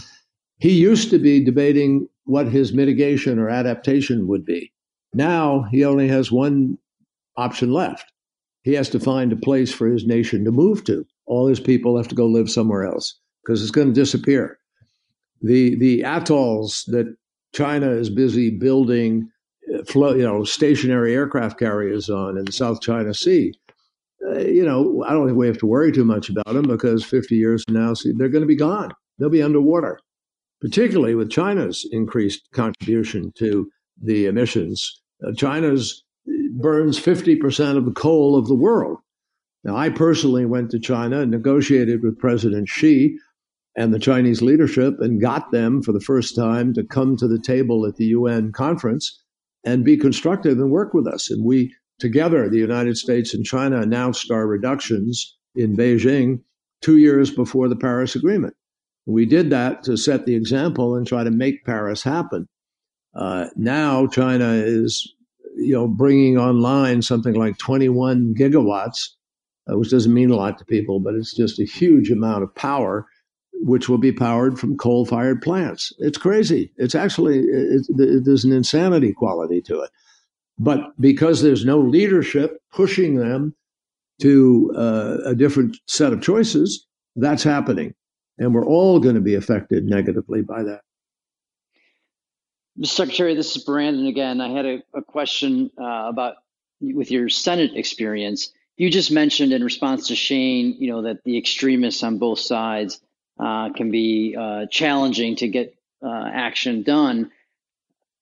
He 0.59 0.71
used 0.71 1.11
to 1.11 1.19
be 1.19 1.45
debating 1.45 2.09
what 2.25 2.49
his 2.49 2.73
mitigation 2.73 3.39
or 3.39 3.49
adaptation 3.49 4.27
would 4.27 4.45
be. 4.45 4.73
Now 5.17 5.63
he 5.71 5.83
only 5.83 6.09
has 6.09 6.31
one 6.31 6.77
option 7.39 7.73
left, 7.73 8.13
he 8.65 8.75
has 8.75 8.91
to 8.91 9.01
find 9.01 9.33
a 9.33 9.37
place 9.37 9.73
for 9.73 9.87
his 9.89 10.05
nation 10.07 10.45
to 10.45 10.53
move 10.53 10.85
to. 10.85 11.07
All 11.25 11.47
his 11.47 11.59
people 11.59 11.97
have 11.97 12.09
to 12.09 12.15
go 12.15 12.27
live 12.27 12.51
somewhere 12.51 12.85
else 12.85 13.19
because 13.43 13.63
it's 13.63 13.71
going 13.71 13.89
to 13.89 13.95
disappear. 13.95 14.59
The 15.41 15.75
the 15.77 16.03
atolls 16.03 16.85
that 16.89 17.17
China 17.55 17.91
is 17.93 18.11
busy 18.11 18.51
building, 18.51 19.31
uh, 19.75 20.15
you 20.15 20.23
know, 20.23 20.45
stationary 20.45 21.15
aircraft 21.15 21.59
carriers 21.59 22.11
on 22.11 22.37
in 22.37 22.45
the 22.45 22.53
South 22.53 22.83
China 22.83 23.15
Sea. 23.15 23.55
Uh, 24.29 24.41
you 24.41 24.65
know, 24.65 25.03
I 25.07 25.13
don't 25.13 25.27
think 25.27 25.39
we 25.39 25.47
have 25.47 25.59
to 25.59 25.67
worry 25.67 25.93
too 25.93 26.05
much 26.05 26.29
about 26.29 26.53
them 26.53 26.67
because 26.67 27.05
50 27.05 27.37
years 27.37 27.65
from 27.65 27.75
now, 27.75 27.95
see, 27.95 28.13
they're 28.17 28.29
going 28.29 28.43
to 28.43 28.47
be 28.47 28.57
gone. 28.57 28.91
They'll 29.19 29.31
be 29.31 29.43
underwater, 29.43 29.99
particularly 30.61 31.15
with 31.15 31.31
China's 31.31 31.89
increased 31.91 32.49
contribution 32.53 33.33
to 33.39 33.71
the 34.03 34.27
emissions. 34.27 35.01
Uh, 35.25 35.33
China's 35.33 36.05
burns 36.53 36.99
50% 36.99 37.77
of 37.77 37.85
the 37.85 37.93
coal 37.93 38.37
of 38.37 38.47
the 38.47 38.55
world. 38.55 38.99
Now, 39.65 39.77
I 39.77 39.91
personally 39.91 40.47
went 40.47 40.71
to 40.71 40.79
China 40.79 41.21
and 41.21 41.31
negotiated 41.31 42.03
with 42.03 42.19
President 42.19 42.69
Xi 42.69 43.17
and 43.77 43.93
the 43.93 43.99
Chinese 43.99 44.41
leadership 44.41 44.95
and 45.01 45.21
got 45.21 45.51
them 45.51 45.83
for 45.83 45.93
the 45.93 46.01
first 46.01 46.35
time 46.35 46.73
to 46.75 46.85
come 46.85 47.17
to 47.17 47.29
the 47.29 47.41
table 47.41 47.85
at 47.87 47.97
the 47.97 48.07
UN 48.07 48.53
conference 48.53 49.23
and 49.65 49.85
be 49.85 49.97
constructive 49.97 50.59
and 50.59 50.71
work 50.71 50.95
with 50.95 51.07
us. 51.07 51.31
And 51.31 51.45
we, 51.45 51.75
together, 51.99 52.49
the 52.49 52.59
United 52.59 52.97
States 52.97 53.35
and 53.35 53.45
China, 53.45 53.81
announced 53.81 54.31
our 54.31 54.47
reductions 54.47 55.37
in 55.55 55.77
Beijing 55.77 56.41
two 56.81 56.99
years 56.99 57.31
before 57.31 57.69
the 57.69 57.77
Paris 57.77 58.15
Agreement. 58.15 58.55
We 59.07 59.27
did 59.27 59.51
that 59.51 59.83
to 59.85 59.97
set 59.97 60.27
the 60.27 60.35
example 60.35 60.95
and 60.95 61.07
try 61.07 61.25
to 61.25 61.31
make 61.31 61.65
Paris 61.65 62.03
happen. 62.03 62.49
Uh, 63.17 63.47
now 63.57 64.07
China 64.07 64.53
is 64.53 65.13
you 65.57 65.73
know, 65.73 65.89
bringing 65.89 66.39
online 66.39 67.03
something 67.03 67.35
like 67.35 67.59
21 67.59 68.35
gigawatts, 68.35 69.09
uh, 69.71 69.77
which 69.77 69.91
doesn't 69.91 70.15
mean 70.15 70.31
a 70.31 70.37
lot 70.37 70.59
to 70.59 70.65
people, 70.65 71.01
but 71.01 71.15
it's 71.15 71.35
just 71.35 71.59
a 71.59 71.65
huge 71.65 72.11
amount 72.11 72.43
of 72.43 72.55
power, 72.55 73.07
which 73.63 73.89
will 73.89 73.99
be 73.99 74.13
powered 74.13 74.59
from 74.59 74.77
coal-fired 74.77 75.41
plants. 75.41 75.93
It's 75.99 76.19
crazy. 76.19 76.73
It's 76.77 76.95
actually 76.95 77.41
it, 77.41 77.87
it, 77.89 78.25
there's 78.25 78.45
an 78.45 78.53
insanity 78.53 79.13
quality 79.15 79.63
to 79.63 79.81
it. 79.81 79.91
But 80.59 80.81
because 81.01 81.43
there's 81.43 81.65
no 81.65 81.81
leadership 81.81 82.61
pushing 82.73 83.17
them 83.17 83.55
to 84.21 84.73
uh, 84.77 85.19
a 85.25 85.35
different 85.35 85.77
set 85.87 86.13
of 86.13 86.23
choices, 86.23 86.87
that's 87.17 87.43
happening, 87.43 87.95
and 88.39 88.55
we're 88.55 88.67
all 88.67 89.01
going 89.01 89.15
to 89.15 89.21
be 89.23 89.35
affected 89.35 89.85
negatively 89.85 90.43
by 90.43 90.63
that. 90.63 90.83
Mr. 92.79 92.89
Secretary, 92.89 93.35
this 93.35 93.57
is 93.57 93.65
Brandon 93.65 94.07
again. 94.07 94.41
I 94.41 94.51
had 94.51 94.67
a, 94.67 94.83
a 94.95 95.03
question 95.03 95.71
uh, 95.81 96.09
about 96.09 96.35
with 96.81 97.11
your 97.11 97.31
Senate 97.31 97.75
experience. 97.75 98.53
You 98.77 98.91
just 98.91 99.11
mentioned 99.11 99.53
in 99.55 99.65
response 99.65 100.09
to 100.09 100.15
Shane, 100.15 100.77
you 100.79 100.91
know, 100.91 101.03
that 101.03 101.25
the 101.25 101.39
extremists 101.39 102.03
on 102.03 102.19
both 102.19 102.39
sides 102.39 103.01
uh, 103.41 103.71
can 103.73 103.91
be 103.91 104.37
uh, 104.39 104.67
challenging 104.71 105.37
to 105.37 105.49
get 105.49 105.75
uh, 106.03 106.29
action 106.31 106.83
done. 106.83 107.31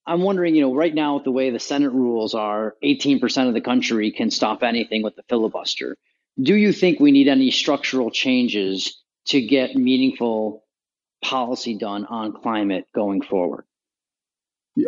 I'm 0.07 0.23
wondering, 0.23 0.55
you 0.55 0.61
know, 0.61 0.75
right 0.75 0.95
now 0.95 1.17
with 1.17 1.25
the 1.25 1.33
way 1.33 1.51
the 1.51 1.59
Senate 1.59 1.93
rules 1.93 2.35
are, 2.35 2.77
18% 2.85 3.49
of 3.49 3.55
the 3.55 3.61
country 3.61 4.12
can 4.12 4.31
stop 4.31 4.62
anything 4.62 5.03
with 5.03 5.17
the 5.17 5.25
filibuster. 5.29 5.97
Do 6.40 6.55
you 6.55 6.73
think 6.73 7.01
we 7.01 7.11
need 7.11 7.27
any 7.27 7.51
structural 7.51 8.11
changes 8.12 9.03
to 9.27 9.40
get 9.40 9.75
meaningful 9.75 10.62
policy 11.23 11.77
done 11.77 12.05
on 12.07 12.33
climate 12.33 12.87
going 12.95 13.23
forward? 13.23 13.64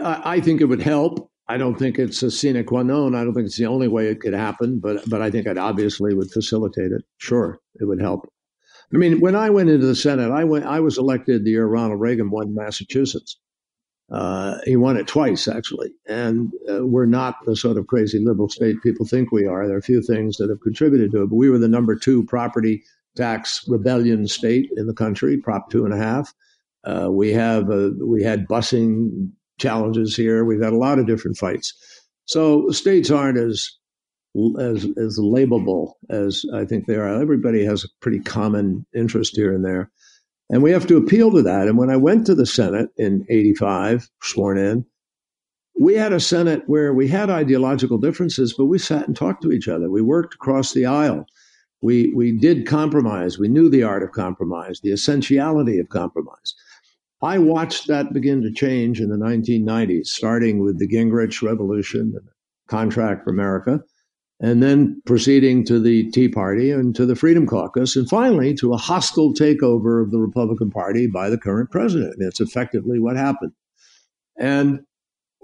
I, 0.02 0.40
think 0.40 0.60
it 0.60 0.66
would 0.66 0.82
help. 0.82 1.30
I 1.48 1.56
don't 1.58 1.78
think 1.78 1.98
it's 1.98 2.22
a 2.22 2.30
sine 2.30 2.64
qua 2.64 2.82
non. 2.82 3.14
I 3.14 3.22
don't 3.24 3.34
think 3.34 3.46
it's 3.46 3.56
the 3.56 3.66
only 3.66 3.88
way 3.88 4.08
it 4.08 4.20
could 4.20 4.34
happen, 4.34 4.80
but 4.80 5.08
but 5.08 5.22
I 5.22 5.30
think 5.30 5.46
it 5.46 5.58
obviously 5.58 6.14
would 6.14 6.30
facilitate 6.30 6.92
it. 6.92 7.04
Sure, 7.18 7.60
it 7.76 7.84
would 7.84 8.00
help. 8.00 8.28
I 8.92 8.98
mean, 8.98 9.20
when 9.20 9.34
I 9.34 9.50
went 9.50 9.70
into 9.70 9.86
the 9.86 9.94
Senate, 9.94 10.30
I 10.30 10.44
went. 10.44 10.66
I 10.66 10.80
was 10.80 10.98
elected 10.98 11.44
the 11.44 11.50
year 11.50 11.66
Ronald 11.66 12.00
Reagan 12.00 12.30
won 12.30 12.54
Massachusetts. 12.54 13.38
Uh, 14.10 14.58
he 14.64 14.76
won 14.76 14.96
it 14.96 15.08
twice, 15.08 15.48
actually, 15.48 15.92
and 16.08 16.52
uh, 16.70 16.86
we're 16.86 17.06
not 17.06 17.36
the 17.44 17.56
sort 17.56 17.76
of 17.76 17.88
crazy 17.88 18.20
liberal 18.20 18.48
state 18.48 18.80
people 18.82 19.04
think 19.04 19.32
we 19.32 19.46
are. 19.46 19.66
There 19.66 19.74
are 19.74 19.80
a 19.80 19.82
few 19.82 20.00
things 20.00 20.36
that 20.36 20.48
have 20.48 20.60
contributed 20.60 21.10
to 21.12 21.22
it, 21.22 21.30
but 21.30 21.36
we 21.36 21.50
were 21.50 21.58
the 21.58 21.66
number 21.66 21.96
two 21.96 22.24
property 22.24 22.84
tax 23.16 23.64
rebellion 23.66 24.28
state 24.28 24.70
in 24.76 24.86
the 24.86 24.94
country, 24.94 25.38
Prop 25.38 25.70
two 25.70 25.84
and 25.84 25.92
a 25.92 25.96
half. 25.96 26.32
Uh, 26.84 27.08
we 27.10 27.32
have 27.32 27.66
we 28.00 28.22
had 28.22 28.46
busing 28.46 29.30
challenges 29.58 30.16
here. 30.16 30.44
We've 30.44 30.62
had 30.62 30.72
a 30.72 30.78
lot 30.78 30.98
of 30.98 31.06
different 31.06 31.36
fights. 31.36 31.74
So 32.26 32.68
states 32.70 33.10
aren't 33.10 33.38
as 33.38 33.70
as 34.58 34.86
as 34.98 35.18
labelable 35.18 35.92
as 36.10 36.44
I 36.52 36.64
think 36.64 36.86
they 36.86 36.96
are. 36.96 37.08
Everybody 37.08 37.64
has 37.64 37.84
a 37.84 37.88
pretty 38.00 38.20
common 38.20 38.84
interest 38.94 39.36
here 39.36 39.54
and 39.54 39.64
there, 39.64 39.90
and 40.50 40.62
we 40.62 40.72
have 40.72 40.86
to 40.88 40.96
appeal 40.96 41.30
to 41.32 41.42
that. 41.42 41.68
And 41.68 41.78
when 41.78 41.90
I 41.90 41.96
went 41.96 42.26
to 42.26 42.34
the 42.34 42.46
Senate 42.46 42.90
in 42.98 43.24
'85, 43.30 44.08
sworn 44.22 44.58
in, 44.58 44.84
we 45.80 45.94
had 45.94 46.12
a 46.12 46.20
Senate 46.20 46.62
where 46.66 46.92
we 46.92 47.08
had 47.08 47.30
ideological 47.30 47.98
differences, 47.98 48.52
but 48.52 48.66
we 48.66 48.78
sat 48.78 49.06
and 49.06 49.16
talked 49.16 49.42
to 49.42 49.52
each 49.52 49.68
other. 49.68 49.90
We 49.90 50.02
worked 50.02 50.34
across 50.34 50.72
the 50.72 50.86
aisle. 50.86 51.26
We 51.82 52.12
we 52.14 52.32
did 52.32 52.66
compromise. 52.66 53.38
We 53.38 53.48
knew 53.48 53.70
the 53.70 53.84
art 53.84 54.02
of 54.02 54.12
compromise, 54.12 54.80
the 54.82 54.92
essentiality 54.92 55.78
of 55.78 55.88
compromise. 55.88 56.54
I 57.26 57.38
watched 57.38 57.88
that 57.88 58.12
begin 58.12 58.40
to 58.42 58.52
change 58.52 59.00
in 59.00 59.08
the 59.08 59.16
1990s, 59.16 60.06
starting 60.06 60.60
with 60.60 60.78
the 60.78 60.86
Gingrich 60.86 61.42
Revolution 61.42 62.14
Contract 62.68 63.24
for 63.24 63.30
America, 63.30 63.82
and 64.38 64.62
then 64.62 65.02
proceeding 65.06 65.64
to 65.64 65.80
the 65.80 66.08
Tea 66.12 66.28
Party 66.28 66.70
and 66.70 66.94
to 66.94 67.04
the 67.04 67.16
Freedom 67.16 67.44
Caucus, 67.44 67.96
and 67.96 68.08
finally 68.08 68.54
to 68.54 68.72
a 68.72 68.76
hostile 68.76 69.34
takeover 69.34 70.00
of 70.00 70.12
the 70.12 70.20
Republican 70.20 70.70
Party 70.70 71.08
by 71.08 71.28
the 71.28 71.36
current 71.36 71.72
president. 71.72 72.14
It's 72.20 72.40
effectively 72.40 73.00
what 73.00 73.16
happened. 73.16 73.52
And 74.38 74.82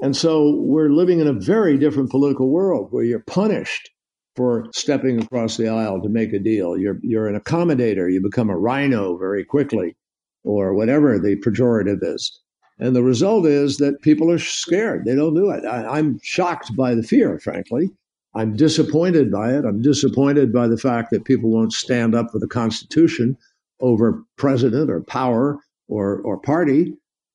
and 0.00 0.16
so 0.16 0.54
we're 0.60 0.88
living 0.88 1.18
in 1.18 1.26
a 1.26 1.32
very 1.32 1.78
different 1.78 2.10
political 2.10 2.48
world 2.48 2.88
where 2.92 3.04
you're 3.04 3.24
punished 3.26 3.90
for 4.36 4.66
stepping 4.72 5.20
across 5.20 5.56
the 5.56 5.66
aisle 5.66 6.00
to 6.00 6.08
make 6.08 6.32
a 6.32 6.38
deal. 6.38 6.78
You're 6.78 7.00
you're 7.02 7.26
an 7.26 7.40
accommodator. 7.40 8.12
You 8.12 8.22
become 8.22 8.50
a 8.50 8.58
rhino 8.58 9.18
very 9.18 9.44
quickly 9.44 9.96
or 10.44 10.74
whatever 10.74 11.18
the 11.18 11.36
pejorative 11.36 11.98
is. 12.02 12.40
And 12.78 12.96
the 12.96 13.02
result 13.02 13.46
is 13.46 13.76
that 13.76 14.02
people 14.02 14.30
are 14.30 14.38
scared. 14.38 15.04
They 15.04 15.14
don't 15.14 15.34
do 15.34 15.50
it. 15.50 15.64
I, 15.64 15.98
am 15.98 16.18
shocked 16.22 16.74
by 16.76 16.94
the 16.94 17.02
fear, 17.02 17.38
frankly. 17.38 17.90
I'm 18.34 18.56
disappointed 18.56 19.30
by 19.30 19.52
it. 19.52 19.64
I'm 19.64 19.82
disappointed 19.82 20.52
by 20.52 20.66
the 20.66 20.78
fact 20.78 21.10
that 21.10 21.24
people 21.24 21.50
won't 21.50 21.72
stand 21.72 22.14
up 22.14 22.30
for 22.32 22.38
the 22.38 22.48
Constitution 22.48 23.36
over 23.80 24.24
president 24.36 24.90
or 24.90 25.02
power 25.02 25.58
or, 25.88 26.20
or 26.22 26.38
party. 26.38 26.94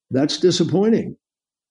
That's 0.09 0.37
disappointing. 0.39 1.15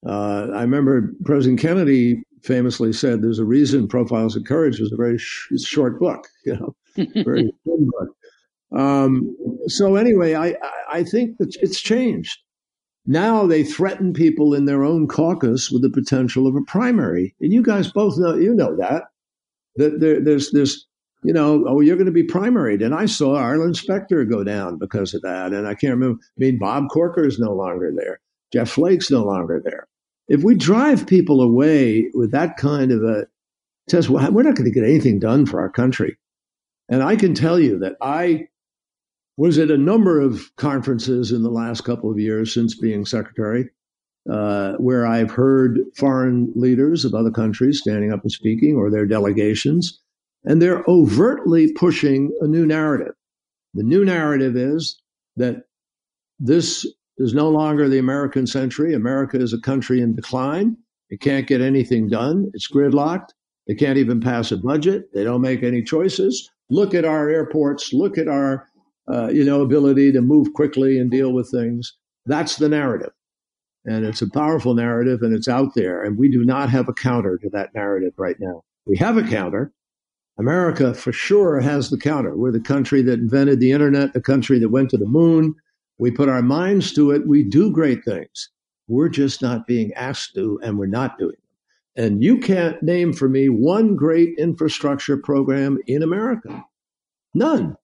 Uh, 0.06 0.48
I 0.54 0.62
remember 0.62 1.12
President 1.24 1.58
Kennedy 1.60 2.22
famously 2.42 2.92
said, 2.92 3.22
"There's 3.22 3.40
a 3.40 3.44
reason 3.44 3.88
Profiles 3.88 4.36
of 4.36 4.44
Courage 4.44 4.78
was 4.78 4.92
a 4.92 4.96
very 4.96 5.18
sh- 5.18 5.48
short 5.58 5.98
book, 5.98 6.28
you 6.44 6.54
know, 6.54 6.76
very 7.24 7.50
thin 7.64 7.90
book." 7.90 8.16
Um, 8.76 9.34
so 9.66 9.96
anyway, 9.96 10.34
I, 10.34 10.54
I 10.90 11.02
think 11.02 11.38
that 11.38 11.56
it's 11.62 11.80
changed. 11.80 12.38
Now 13.06 13.46
they 13.46 13.62
threaten 13.62 14.12
people 14.12 14.52
in 14.52 14.66
their 14.66 14.84
own 14.84 15.06
caucus 15.06 15.70
with 15.70 15.82
the 15.82 15.90
potential 15.90 16.46
of 16.46 16.56
a 16.56 16.62
primary, 16.62 17.34
and 17.40 17.52
you 17.52 17.62
guys 17.62 17.90
both 17.90 18.18
know 18.18 18.34
you 18.34 18.52
know 18.54 18.76
that 18.76 19.04
that 19.76 20.00
there, 20.00 20.20
there's 20.20 20.50
this 20.50 20.84
you 21.22 21.32
know 21.32 21.64
oh 21.68 21.80
you're 21.80 21.96
going 21.96 22.06
to 22.06 22.12
be 22.12 22.26
primaried, 22.26 22.84
and 22.84 22.94
I 22.94 23.06
saw 23.06 23.36
Arlen 23.36 23.74
Specter 23.74 24.24
go 24.24 24.42
down 24.42 24.76
because 24.76 25.14
of 25.14 25.22
that, 25.22 25.52
and 25.52 25.68
I 25.68 25.74
can't 25.74 25.94
remember. 25.94 26.18
I 26.20 26.38
mean 26.38 26.58
Bob 26.58 26.88
Corker 26.90 27.24
is 27.24 27.38
no 27.38 27.52
longer 27.52 27.92
there, 27.96 28.18
Jeff 28.52 28.70
Flake's 28.70 29.10
no 29.10 29.22
longer 29.24 29.62
there. 29.64 29.86
If 30.28 30.42
we 30.42 30.56
drive 30.56 31.06
people 31.06 31.40
away 31.40 32.10
with 32.12 32.32
that 32.32 32.56
kind 32.56 32.90
of 32.90 33.04
a 33.04 33.26
test, 33.88 34.10
we're 34.10 34.20
not 34.20 34.56
going 34.56 34.64
to 34.64 34.70
get 34.70 34.82
anything 34.82 35.20
done 35.20 35.46
for 35.46 35.60
our 35.60 35.70
country. 35.70 36.18
And 36.88 37.04
I 37.04 37.14
can 37.14 37.34
tell 37.34 37.60
you 37.60 37.78
that 37.78 37.94
I 38.00 38.48
was 39.36 39.58
at 39.58 39.70
a 39.70 39.78
number 39.78 40.20
of 40.20 40.54
conferences 40.56 41.32
in 41.32 41.42
the 41.42 41.50
last 41.50 41.82
couple 41.82 42.10
of 42.10 42.18
years 42.18 42.52
since 42.52 42.78
being 42.78 43.04
secretary, 43.04 43.68
uh, 44.30 44.72
where 44.74 45.06
I've 45.06 45.30
heard 45.30 45.78
foreign 45.96 46.52
leaders 46.54 47.04
of 47.04 47.14
other 47.14 47.30
countries 47.30 47.80
standing 47.80 48.12
up 48.12 48.22
and 48.22 48.32
speaking 48.32 48.76
or 48.76 48.90
their 48.90 49.06
delegations, 49.06 50.00
and 50.44 50.60
they're 50.62 50.84
overtly 50.88 51.72
pushing 51.72 52.32
a 52.40 52.46
new 52.46 52.64
narrative. 52.64 53.14
The 53.74 53.82
new 53.82 54.04
narrative 54.04 54.56
is 54.56 55.00
that 55.36 55.64
this 56.38 56.86
is 57.18 57.34
no 57.34 57.48
longer 57.50 57.88
the 57.88 57.98
American 57.98 58.46
century. 58.46 58.94
America 58.94 59.38
is 59.38 59.52
a 59.52 59.60
country 59.60 60.00
in 60.00 60.14
decline. 60.14 60.76
It 61.10 61.20
can't 61.20 61.46
get 61.46 61.60
anything 61.60 62.08
done. 62.08 62.50
It's 62.54 62.70
gridlocked. 62.70 63.28
They 63.66 63.74
can't 63.74 63.98
even 63.98 64.20
pass 64.20 64.52
a 64.52 64.56
budget. 64.56 65.12
They 65.12 65.24
don't 65.24 65.40
make 65.40 65.62
any 65.62 65.82
choices. 65.82 66.50
Look 66.70 66.94
at 66.94 67.04
our 67.04 67.28
airports. 67.28 67.92
Look 67.92 68.18
at 68.18 68.28
our 68.28 68.66
uh, 69.08 69.28
you 69.28 69.44
know, 69.44 69.62
ability 69.62 70.12
to 70.12 70.20
move 70.20 70.52
quickly 70.54 70.98
and 70.98 71.10
deal 71.10 71.32
with 71.32 71.50
things. 71.50 71.94
That's 72.26 72.56
the 72.56 72.68
narrative. 72.68 73.12
And 73.84 74.04
it's 74.04 74.22
a 74.22 74.30
powerful 74.30 74.74
narrative 74.74 75.22
and 75.22 75.32
it's 75.32 75.48
out 75.48 75.74
there. 75.74 76.02
And 76.02 76.18
we 76.18 76.28
do 76.28 76.44
not 76.44 76.70
have 76.70 76.88
a 76.88 76.94
counter 76.94 77.38
to 77.38 77.48
that 77.50 77.74
narrative 77.74 78.14
right 78.16 78.36
now. 78.40 78.64
We 78.84 78.96
have 78.98 79.16
a 79.16 79.22
counter. 79.22 79.72
America 80.38 80.92
for 80.92 81.12
sure 81.12 81.60
has 81.60 81.88
the 81.88 81.98
counter. 81.98 82.36
We're 82.36 82.52
the 82.52 82.60
country 82.60 83.00
that 83.02 83.20
invented 83.20 83.60
the 83.60 83.72
internet, 83.72 84.12
the 84.12 84.20
country 84.20 84.58
that 84.58 84.68
went 84.68 84.90
to 84.90 84.98
the 84.98 85.06
moon. 85.06 85.54
We 85.98 86.10
put 86.10 86.28
our 86.28 86.42
minds 86.42 86.92
to 86.94 87.10
it. 87.12 87.26
We 87.26 87.42
do 87.42 87.70
great 87.70 88.04
things. 88.04 88.50
We're 88.88 89.08
just 89.08 89.40
not 89.40 89.66
being 89.66 89.92
asked 89.94 90.34
to, 90.34 90.60
and 90.62 90.78
we're 90.78 90.86
not 90.86 91.18
doing 91.18 91.30
them. 91.30 92.04
And 92.04 92.22
you 92.22 92.38
can't 92.38 92.80
name 92.82 93.12
for 93.12 93.28
me 93.28 93.48
one 93.48 93.96
great 93.96 94.38
infrastructure 94.38 95.16
program 95.16 95.78
in 95.86 96.02
America. 96.02 96.64
None. 97.32 97.76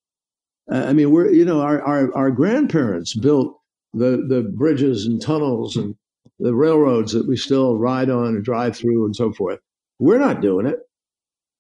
I 0.71 0.93
mean, 0.93 1.11
we're 1.11 1.31
you 1.31 1.45
know 1.45 1.61
our, 1.61 1.83
our 1.83 2.15
our 2.15 2.31
grandparents 2.31 3.15
built 3.15 3.59
the 3.93 4.25
the 4.29 4.43
bridges 4.43 5.07
and 5.07 5.21
tunnels 5.21 5.77
and 5.77 5.97
the 6.39 6.55
railroads 6.55 7.13
that 7.13 7.29
we 7.29 7.37
still 7.37 7.79
ride 7.79 8.11
on 8.11 8.29
and 8.29 8.45
drive 8.45 8.77
through 8.77 9.05
and 9.05 9.15
so 9.15 9.33
forth. 9.33 9.61
We're 9.99 10.19
not 10.19 10.41
doing 10.41 10.67
it. 10.67 10.79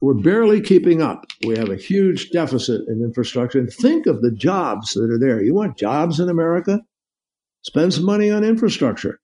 We're 0.00 0.14
barely 0.14 0.60
keeping 0.60 1.00
up. 1.00 1.26
We 1.46 1.56
have 1.56 1.70
a 1.70 1.76
huge 1.76 2.30
deficit 2.30 2.82
in 2.88 3.04
infrastructure. 3.04 3.60
And 3.60 3.72
think 3.72 4.06
of 4.06 4.20
the 4.20 4.32
jobs 4.32 4.94
that 4.94 5.08
are 5.08 5.18
there. 5.18 5.40
You 5.40 5.54
want 5.54 5.78
jobs 5.78 6.18
in 6.18 6.28
America? 6.28 6.80
Spend 7.62 7.94
some 7.94 8.04
money 8.04 8.28
on 8.28 8.42
infrastructure. 8.42 9.20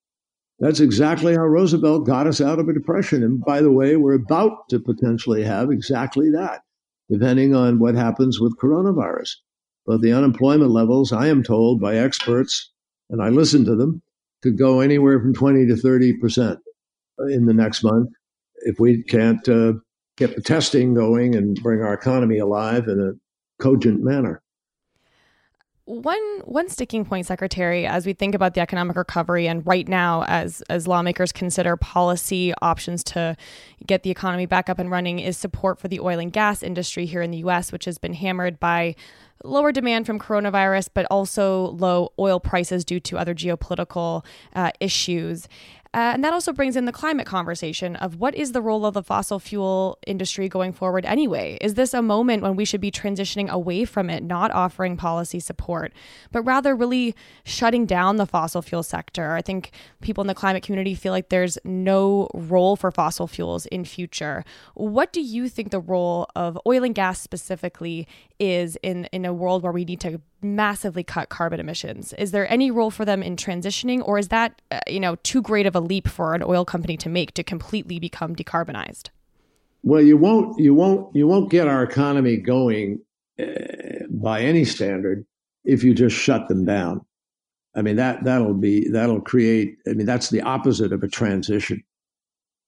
That's 0.61 0.79
exactly 0.79 1.35
how 1.35 1.47
Roosevelt 1.47 2.07
got 2.07 2.29
us 2.29 2.41
out 2.41 2.61
of 2.61 2.69
a 2.69 2.73
depression. 2.73 3.25
And 3.25 3.45
by 3.45 3.61
the 3.61 3.73
way, 3.73 3.97
we're 3.97 4.15
about 4.15 4.69
to 4.71 4.79
potentially 4.79 5.43
have 5.43 5.71
exactly 5.71 6.31
that, 6.31 6.63
depending 7.11 7.57
on 7.57 7.81
what 7.81 7.97
happens 7.97 8.39
with 8.39 8.59
coronavirus. 8.59 9.35
But 9.89 10.03
the 10.03 10.13
unemployment 10.13 10.71
levels, 10.71 11.13
I 11.13 11.29
am 11.29 11.43
told 11.43 11.81
by 11.81 11.97
experts, 11.97 12.71
and 13.09 13.23
I 13.23 13.31
listen 13.31 13.65
to 13.65 13.75
them, 13.75 14.03
could 14.43 14.59
go 14.59 14.81
anywhere 14.81 15.19
from 15.19 15.33
20 15.33 15.67
to 15.67 15.73
30% 15.73 16.59
in 17.31 17.47
the 17.47 17.55
next 17.55 17.83
month 17.83 18.11
if 18.67 18.79
we 18.79 19.03
can't 19.03 19.49
uh, 19.49 19.73
get 20.19 20.37
the 20.37 20.43
testing 20.43 20.93
going 20.93 21.35
and 21.35 21.59
bring 21.63 21.81
our 21.81 21.95
economy 21.95 22.37
alive 22.37 22.87
in 22.87 23.01
a 23.01 23.63
cogent 23.63 24.03
manner. 24.05 24.43
One 25.89 26.41
one 26.45 26.69
sticking 26.69 27.07
point, 27.07 27.25
Secretary, 27.25 27.87
as 27.87 28.05
we 28.05 28.13
think 28.13 28.35
about 28.35 28.53
the 28.53 28.61
economic 28.61 28.95
recovery, 28.95 29.49
and 29.49 29.67
right 29.67 29.89
now, 29.89 30.23
as 30.25 30.61
as 30.69 30.87
lawmakers 30.87 31.33
consider 31.33 31.79
policy 31.79 32.53
options 32.61 33.03
to 33.05 33.39
get 33.87 34.03
the 34.03 34.11
economy 34.11 34.45
back 34.45 34.69
up 34.69 34.79
and 34.79 34.91
running, 34.91 35.19
is 35.19 35.39
support 35.39 35.79
for 35.79 35.89
the 35.89 35.99
oil 35.99 36.19
and 36.19 36.31
gas 36.31 36.63
industry 36.63 37.07
here 37.07 37.23
in 37.23 37.31
the 37.31 37.39
U.S., 37.39 37.73
which 37.73 37.87
has 37.87 37.97
been 37.97 38.13
hammered 38.13 38.61
by 38.61 38.97
lower 39.45 39.73
demand 39.73 40.05
from 40.05 40.19
coronavirus, 40.19 40.91
but 40.93 41.07
also 41.11 41.69
low 41.69 42.13
oil 42.19 42.39
prices 42.39 42.85
due 42.85 43.01
to 43.01 43.17
other 43.17 43.35
geopolitical 43.35 44.27
uh, 44.55 44.71
issues. 44.81 45.49
Uh, 45.95 46.13
and 46.15 46.23
that 46.23 46.33
also 46.33 46.53
brings 46.53 46.77
in 46.77 46.85
the 46.85 46.93
climate 46.93 47.27
conversation 47.27 47.97
of 47.97 48.17
what 48.17 48.35
is 48.35 48.53
the 48.53 48.61
role 48.61 48.85
of 48.85 48.95
the 48.95 49.03
fossil 49.03 49.39
fuel 49.39 49.99
industry 50.07 50.49
going 50.49 50.73
forward 50.73 51.07
anyway? 51.07 51.57
Is 51.61 51.75
this 51.75 51.95
a 51.95 52.03
moment 52.03 52.43
when 52.43 52.57
we 52.57 52.65
should 52.65 52.81
be 52.81 52.91
transitioning 52.91 53.49
away 53.49 53.85
from 53.85 54.11
it, 54.11 54.23
not 54.23 54.51
offering 54.51 54.97
policy 54.97 55.41
support, 55.41 55.93
but 56.31 56.43
rather 56.43 56.77
really 56.77 57.15
shutting 57.45 57.87
down 57.87 58.17
the 58.17 58.27
fossil 58.27 58.61
fuel 58.61 58.83
sector? 58.83 59.33
I 59.33 59.43
think 59.43 59.71
people 60.03 60.23
in 60.23 60.29
the 60.29 60.35
climate 60.35 60.63
community 60.63 60.95
feel 60.95 61.13
like 61.13 61.31
there's 61.31 61.57
no 61.65 62.29
role 62.35 62.77
for 62.77 62.91
fossil 62.91 63.27
fuels 63.27 63.65
in 63.67 63.85
future. 63.85 64.45
What 64.75 65.13
do 65.13 65.23
you 65.23 65.49
think 65.49 65.71
the 65.71 65.81
role 65.81 66.29
of 66.37 66.59
oil 66.67 66.85
and 66.85 66.95
gas 66.95 67.21
specifically 67.21 68.07
is 68.39 68.77
in, 68.83 69.07
in 69.07 69.25
a 69.25 69.33
world 69.33 69.63
where 69.63 69.73
we 69.73 69.85
need 69.85 70.01
to 70.01 70.21
massively 70.41 71.03
cut 71.03 71.29
carbon 71.29 71.61
emissions. 71.61 72.13
Is 72.15 72.31
there 72.31 72.51
any 72.51 72.71
role 72.71 72.91
for 72.91 73.05
them 73.05 73.23
in 73.23 73.37
transitioning, 73.37 74.07
or 74.07 74.19
is 74.19 74.29
that 74.29 74.61
uh, 74.71 74.81
you 74.87 75.01
know 75.01 75.17
too 75.17 75.43
great 75.43 75.67
of 75.67 75.75
a 75.75 75.81
leap 75.81 76.09
for 76.09 76.35
an 76.35 76.43
oil 76.43 76.65
company 76.65 76.97
to 76.99 77.09
make 77.09 77.35
to 77.35 77.43
completely 77.43 77.99
become 77.99 78.35
decarbonized? 78.35 79.11
Well, 79.83 80.03
you 80.03 80.17
won't 80.17 80.59
you 80.59 80.75
won't 80.75 81.15
you 81.15 81.27
won't 81.27 81.51
get 81.51 81.69
our 81.69 81.83
economy 81.83 82.37
going 82.37 83.01
uh, 83.41 83.45
by 84.11 84.43
any 84.43 84.65
standard 84.65 85.25
if 85.65 85.85
you 85.85 85.95
just 85.95 86.17
shut 86.17 86.49
them 86.49 86.65
down. 86.65 87.05
I 87.75 87.83
mean 87.83 87.97
that 87.97 88.25
that'll 88.25 88.55
be 88.55 88.89
that'll 88.89 89.21
create. 89.21 89.77
I 89.87 89.93
mean 89.93 90.07
that's 90.07 90.31
the 90.31 90.43
opposite 90.43 90.93
of 90.93 91.03
a 91.03 91.09
transition. 91.09 91.83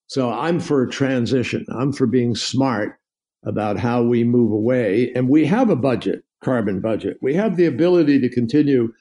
So 0.07 0.31
I'm 0.31 0.59
for 0.61 0.83
a 0.83 0.91
transition. 0.91 1.65
I'm 1.73 1.93
for 1.93 2.07
being 2.07 2.35
smart 2.35 2.99
about 3.45 3.79
how 3.79 4.03
we 4.03 4.25
move 4.25 4.53
away, 4.53 5.13
and 5.15 5.29
we 5.29 5.47
have 5.47 5.71
a 5.71 5.77
budget, 5.77 6.25
carbon 6.43 6.81
budget. 6.81 7.19
We 7.21 7.35
have 7.35 7.57
the 7.57 7.67
ability 7.67 8.21
to 8.21 8.29
continue 8.29 8.93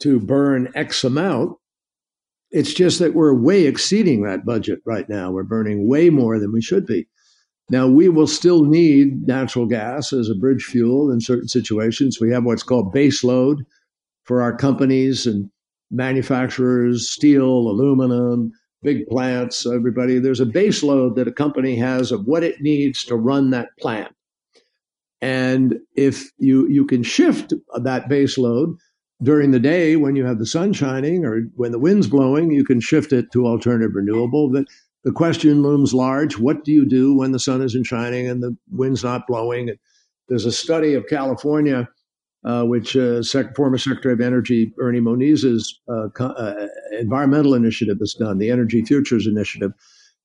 to 0.00 0.20
burn 0.20 0.70
X 0.74 1.04
amount. 1.04 1.56
It's 2.50 2.72
just 2.72 2.98
that 3.00 3.14
we're 3.14 3.34
way 3.34 3.66
exceeding 3.66 4.22
that 4.22 4.44
budget 4.44 4.80
right 4.84 5.08
now. 5.08 5.30
We're 5.30 5.42
burning 5.42 5.88
way 5.88 6.10
more 6.10 6.38
than 6.38 6.52
we 6.52 6.62
should 6.62 6.86
be. 6.86 7.06
Now, 7.70 7.88
we 7.88 8.08
will 8.08 8.26
still 8.26 8.64
need 8.64 9.26
natural 9.26 9.66
gas 9.66 10.12
as 10.12 10.28
a 10.28 10.34
bridge 10.34 10.64
fuel 10.64 11.10
in 11.10 11.20
certain 11.20 11.48
situations. 11.48 12.20
We 12.20 12.30
have 12.30 12.44
what's 12.44 12.62
called 12.62 12.92
base 12.92 13.24
load 13.24 13.64
for 14.24 14.42
our 14.42 14.54
companies 14.54 15.26
and 15.26 15.50
manufacturers, 15.90 17.10
steel, 17.10 17.48
aluminum, 17.68 18.52
big 18.82 19.06
plants, 19.06 19.66
everybody. 19.66 20.18
There's 20.18 20.40
a 20.40 20.46
base 20.46 20.82
load 20.82 21.16
that 21.16 21.28
a 21.28 21.32
company 21.32 21.76
has 21.76 22.12
of 22.12 22.26
what 22.26 22.44
it 22.44 22.60
needs 22.60 23.02
to 23.04 23.16
run 23.16 23.50
that 23.50 23.70
plant. 23.80 24.14
And 25.24 25.80
if 25.96 26.30
you, 26.36 26.68
you 26.68 26.84
can 26.84 27.02
shift 27.02 27.54
that 27.74 28.10
base 28.10 28.36
load 28.36 28.76
during 29.22 29.52
the 29.52 29.58
day 29.58 29.96
when 29.96 30.16
you 30.16 30.26
have 30.26 30.38
the 30.38 30.44
sun 30.44 30.74
shining 30.74 31.24
or 31.24 31.44
when 31.54 31.72
the 31.72 31.78
wind's 31.78 32.06
blowing, 32.06 32.50
you 32.50 32.62
can 32.62 32.78
shift 32.78 33.10
it 33.10 33.32
to 33.32 33.46
alternative 33.46 33.94
renewable. 33.94 34.52
But 34.52 34.66
the 35.02 35.12
question 35.12 35.62
looms 35.62 35.94
large 35.94 36.38
what 36.38 36.62
do 36.62 36.72
you 36.72 36.84
do 36.86 37.14
when 37.14 37.32
the 37.32 37.38
sun 37.38 37.62
isn't 37.62 37.84
shining 37.84 38.28
and 38.28 38.42
the 38.42 38.54
wind's 38.70 39.02
not 39.02 39.26
blowing? 39.26 39.70
There's 40.28 40.44
a 40.44 40.52
study 40.52 40.92
of 40.92 41.06
California, 41.08 41.88
uh, 42.44 42.64
which 42.64 42.94
uh, 42.94 43.22
Sec- 43.22 43.56
former 43.56 43.78
Secretary 43.78 44.12
of 44.12 44.20
Energy 44.20 44.74
Ernie 44.78 45.00
Moniz's 45.00 45.80
uh, 45.88 46.08
uh, 46.22 46.66
environmental 47.00 47.54
initiative 47.54 47.96
has 47.98 48.12
done, 48.12 48.36
the 48.36 48.50
Energy 48.50 48.84
Futures 48.84 49.26
Initiative. 49.26 49.72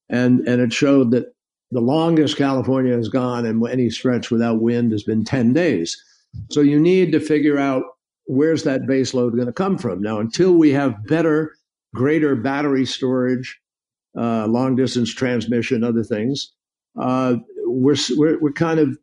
And, 0.10 0.46
and 0.46 0.60
it 0.60 0.74
showed 0.74 1.12
that 1.12 1.28
the 1.72 1.82
longest 1.82 2.38
California 2.38 2.96
has 2.96 3.10
gone 3.10 3.46
in 3.46 3.66
any 3.68 3.90
stretch 3.90 4.32
without 4.32 4.62
wind 4.62 4.92
has 4.92 5.04
been 5.04 5.24
10 5.24 5.54
days. 5.54 6.04
So 6.52 6.62
you 6.62 6.80
need 6.80 7.12
to 7.12 7.20
figure 7.20 7.58
out 7.58 7.84
where's 8.26 8.64
that 8.64 8.88
base 8.88 9.14
load 9.14 9.34
going 9.36 9.48
to 9.48 9.54
come 9.54 9.78
from. 9.78 10.02
Now, 10.02 10.20
until 10.20 10.54
we 10.54 10.72
have 10.72 11.06
better, 11.08 11.56
greater 11.94 12.36
battery 12.36 12.86
storage, 12.86 13.60
uh, 14.18 14.48
long 14.48 14.76
distance 14.76 15.14
transmission, 15.14 15.84
other 15.84 16.04
things, 16.04 16.52
uh, 17.00 17.36
we're, 17.66 17.96
we're, 18.16 18.40
we're 18.40 18.52
kind 18.52 18.80
of 18.80 18.98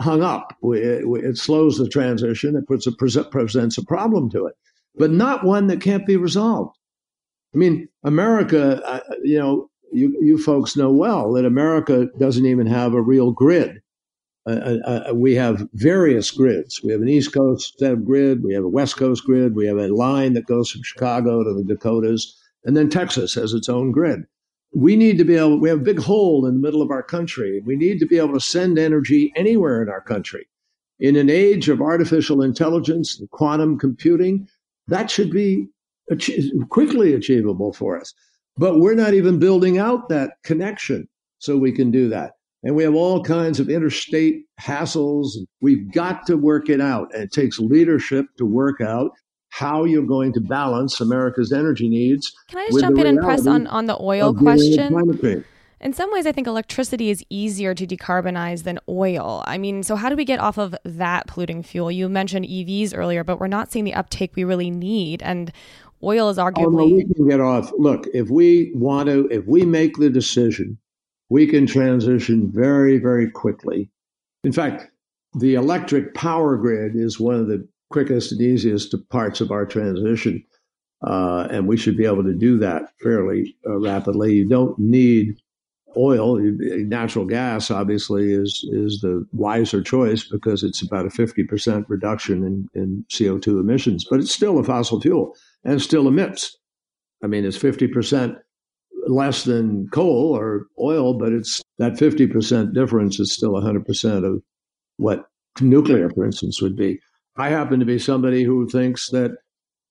hung 0.00 0.22
up. 0.22 0.54
We, 0.62 0.80
it, 0.80 1.04
it, 1.06 1.38
slows 1.38 1.78
the 1.78 1.88
transition. 1.88 2.56
It 2.56 2.66
puts 2.66 2.86
a 2.86 2.92
presents 2.92 3.78
a 3.78 3.84
problem 3.84 4.30
to 4.30 4.46
it, 4.46 4.54
but 4.94 5.10
not 5.10 5.44
one 5.44 5.66
that 5.68 5.80
can't 5.80 6.06
be 6.06 6.16
resolved. 6.16 6.76
I 7.54 7.58
mean, 7.58 7.88
America, 8.04 8.82
uh, 8.84 9.00
you 9.22 9.38
know, 9.38 9.70
you, 9.96 10.18
you 10.20 10.38
folks 10.38 10.76
know 10.76 10.90
well 10.90 11.32
that 11.32 11.44
America 11.44 12.08
doesn't 12.18 12.46
even 12.46 12.66
have 12.66 12.94
a 12.94 13.02
real 13.02 13.30
grid. 13.32 13.80
Uh, 14.48 14.50
uh, 14.50 15.04
uh 15.10 15.14
we 15.14 15.34
have 15.34 15.68
various 15.74 16.30
grids. 16.30 16.80
We 16.82 16.92
have 16.92 17.02
an 17.02 17.08
East 17.08 17.32
Coast 17.32 17.82
grid. 18.04 18.42
We 18.42 18.54
have 18.54 18.64
a 18.64 18.68
West 18.68 18.96
Coast 18.96 19.24
grid. 19.24 19.56
We 19.56 19.66
have 19.66 19.78
a 19.78 19.88
line 19.88 20.34
that 20.34 20.46
goes 20.46 20.70
from 20.70 20.82
Chicago 20.82 21.42
to 21.42 21.52
the 21.54 21.64
Dakotas. 21.64 22.36
And 22.64 22.76
then 22.76 22.90
Texas 22.90 23.34
has 23.34 23.52
its 23.52 23.68
own 23.68 23.92
grid 23.92 24.26
we 24.76 24.94
need 24.94 25.16
to 25.16 25.24
be 25.24 25.36
able, 25.36 25.58
we 25.58 25.70
have 25.70 25.78
a 25.78 25.84
big 25.84 25.98
hole 25.98 26.46
in 26.46 26.54
the 26.54 26.60
middle 26.60 26.82
of 26.82 26.90
our 26.90 27.02
country. 27.02 27.62
We 27.64 27.76
need 27.76 27.98
to 28.00 28.06
be 28.06 28.18
able 28.18 28.34
to 28.34 28.40
send 28.40 28.78
energy 28.78 29.32
anywhere 29.34 29.82
in 29.82 29.88
our 29.88 30.02
country. 30.02 30.46
In 30.98 31.16
an 31.16 31.30
age 31.30 31.70
of 31.70 31.80
artificial 31.80 32.42
intelligence 32.42 33.18
and 33.18 33.30
quantum 33.30 33.78
computing, 33.78 34.46
that 34.88 35.10
should 35.10 35.30
be 35.30 35.68
quickly 36.68 37.14
achievable 37.14 37.72
for 37.72 37.98
us. 37.98 38.12
But 38.56 38.78
we're 38.78 38.94
not 38.94 39.14
even 39.14 39.38
building 39.38 39.78
out 39.78 40.08
that 40.08 40.32
connection 40.42 41.08
so 41.38 41.56
we 41.56 41.72
can 41.72 41.90
do 41.90 42.08
that. 42.08 42.32
And 42.62 42.74
we 42.74 42.82
have 42.82 42.94
all 42.94 43.22
kinds 43.22 43.60
of 43.60 43.68
interstate 43.68 44.44
hassles. 44.60 45.28
We've 45.60 45.92
got 45.92 46.26
to 46.26 46.36
work 46.36 46.68
it 46.68 46.80
out. 46.80 47.12
And 47.14 47.22
it 47.22 47.32
takes 47.32 47.58
leadership 47.58 48.26
to 48.38 48.46
work 48.46 48.80
out 48.80 49.10
how 49.50 49.84
you're 49.84 50.06
going 50.06 50.32
to 50.32 50.40
balance 50.40 51.00
America's 51.00 51.52
energy 51.52 51.88
needs. 51.88 52.32
Can 52.48 52.58
I 52.58 52.66
just 52.66 52.80
jump 52.80 52.98
in 52.98 53.06
and 53.06 53.20
press 53.20 53.46
on, 53.46 53.66
on 53.68 53.86
the 53.86 53.96
oil 54.00 54.34
question? 54.34 54.92
In 55.78 55.92
some 55.92 56.10
ways, 56.10 56.26
I 56.26 56.32
think 56.32 56.46
electricity 56.46 57.10
is 57.10 57.22
easier 57.28 57.74
to 57.74 57.86
decarbonize 57.86 58.62
than 58.64 58.78
oil. 58.88 59.44
I 59.46 59.58
mean, 59.58 59.82
so 59.82 59.94
how 59.94 60.08
do 60.08 60.16
we 60.16 60.24
get 60.24 60.40
off 60.40 60.58
of 60.58 60.74
that 60.84 61.26
polluting 61.26 61.62
fuel? 61.62 61.92
You 61.92 62.08
mentioned 62.08 62.46
EVs 62.46 62.96
earlier, 62.96 63.22
but 63.22 63.38
we're 63.38 63.46
not 63.46 63.70
seeing 63.70 63.84
the 63.84 63.94
uptake 63.94 64.34
we 64.36 64.44
really 64.44 64.70
need. 64.70 65.22
And 65.22 65.52
oil 66.06 66.30
is 66.30 66.38
arguably. 66.38 66.66
Oh, 66.66 66.70
no, 66.70 66.84
we 66.86 67.04
can 67.14 67.28
get 67.28 67.40
off. 67.40 67.72
Look, 67.76 68.06
if 68.14 68.30
we 68.30 68.72
want 68.74 69.08
to, 69.08 69.28
if 69.30 69.44
we 69.46 69.64
make 69.66 69.96
the 69.96 70.08
decision, 70.08 70.78
we 71.28 71.46
can 71.46 71.66
transition 71.66 72.50
very, 72.52 72.98
very 72.98 73.30
quickly. 73.30 73.90
In 74.44 74.52
fact, 74.52 74.90
the 75.34 75.54
electric 75.54 76.14
power 76.14 76.56
grid 76.56 76.94
is 76.94 77.18
one 77.18 77.34
of 77.34 77.48
the 77.48 77.66
quickest 77.90 78.32
and 78.32 78.40
easiest 78.40 78.94
parts 79.10 79.40
of 79.40 79.50
our 79.50 79.66
transition. 79.66 80.42
Uh, 81.06 81.46
and 81.50 81.66
we 81.66 81.76
should 81.76 81.96
be 81.96 82.06
able 82.06 82.24
to 82.24 82.34
do 82.34 82.58
that 82.58 82.90
fairly 83.02 83.54
uh, 83.66 83.78
rapidly. 83.78 84.34
You 84.34 84.48
don't 84.48 84.78
need 84.78 85.36
oil. 85.96 86.38
Natural 86.40 87.24
gas, 87.24 87.70
obviously, 87.70 88.32
is 88.32 88.66
is 88.72 89.00
the 89.00 89.26
wiser 89.32 89.82
choice 89.82 90.24
because 90.24 90.62
it's 90.62 90.82
about 90.82 91.06
a 91.06 91.10
50% 91.10 91.84
reduction 91.88 92.44
in, 92.44 92.68
in 92.74 93.04
CO2 93.10 93.60
emissions, 93.60 94.06
but 94.08 94.20
it's 94.20 94.34
still 94.34 94.58
a 94.58 94.64
fossil 94.64 95.00
fuel 95.00 95.34
and 95.66 95.82
still 95.82 96.08
emits. 96.08 96.56
I 97.22 97.26
mean, 97.26 97.44
it's 97.44 97.58
50% 97.58 98.36
less 99.08 99.44
than 99.44 99.88
coal 99.92 100.36
or 100.36 100.66
oil, 100.80 101.14
but 101.14 101.32
it's 101.32 101.60
that 101.78 101.94
50% 101.94 102.72
difference 102.72 103.20
is 103.20 103.32
still 103.32 103.52
100% 103.52 104.24
of 104.24 104.42
what 104.96 105.26
nuclear, 105.60 106.08
for 106.10 106.24
instance, 106.24 106.62
would 106.62 106.76
be. 106.76 106.98
I 107.36 107.50
happen 107.50 107.80
to 107.80 107.86
be 107.86 107.98
somebody 107.98 108.44
who 108.44 108.68
thinks 108.68 109.10
that 109.10 109.32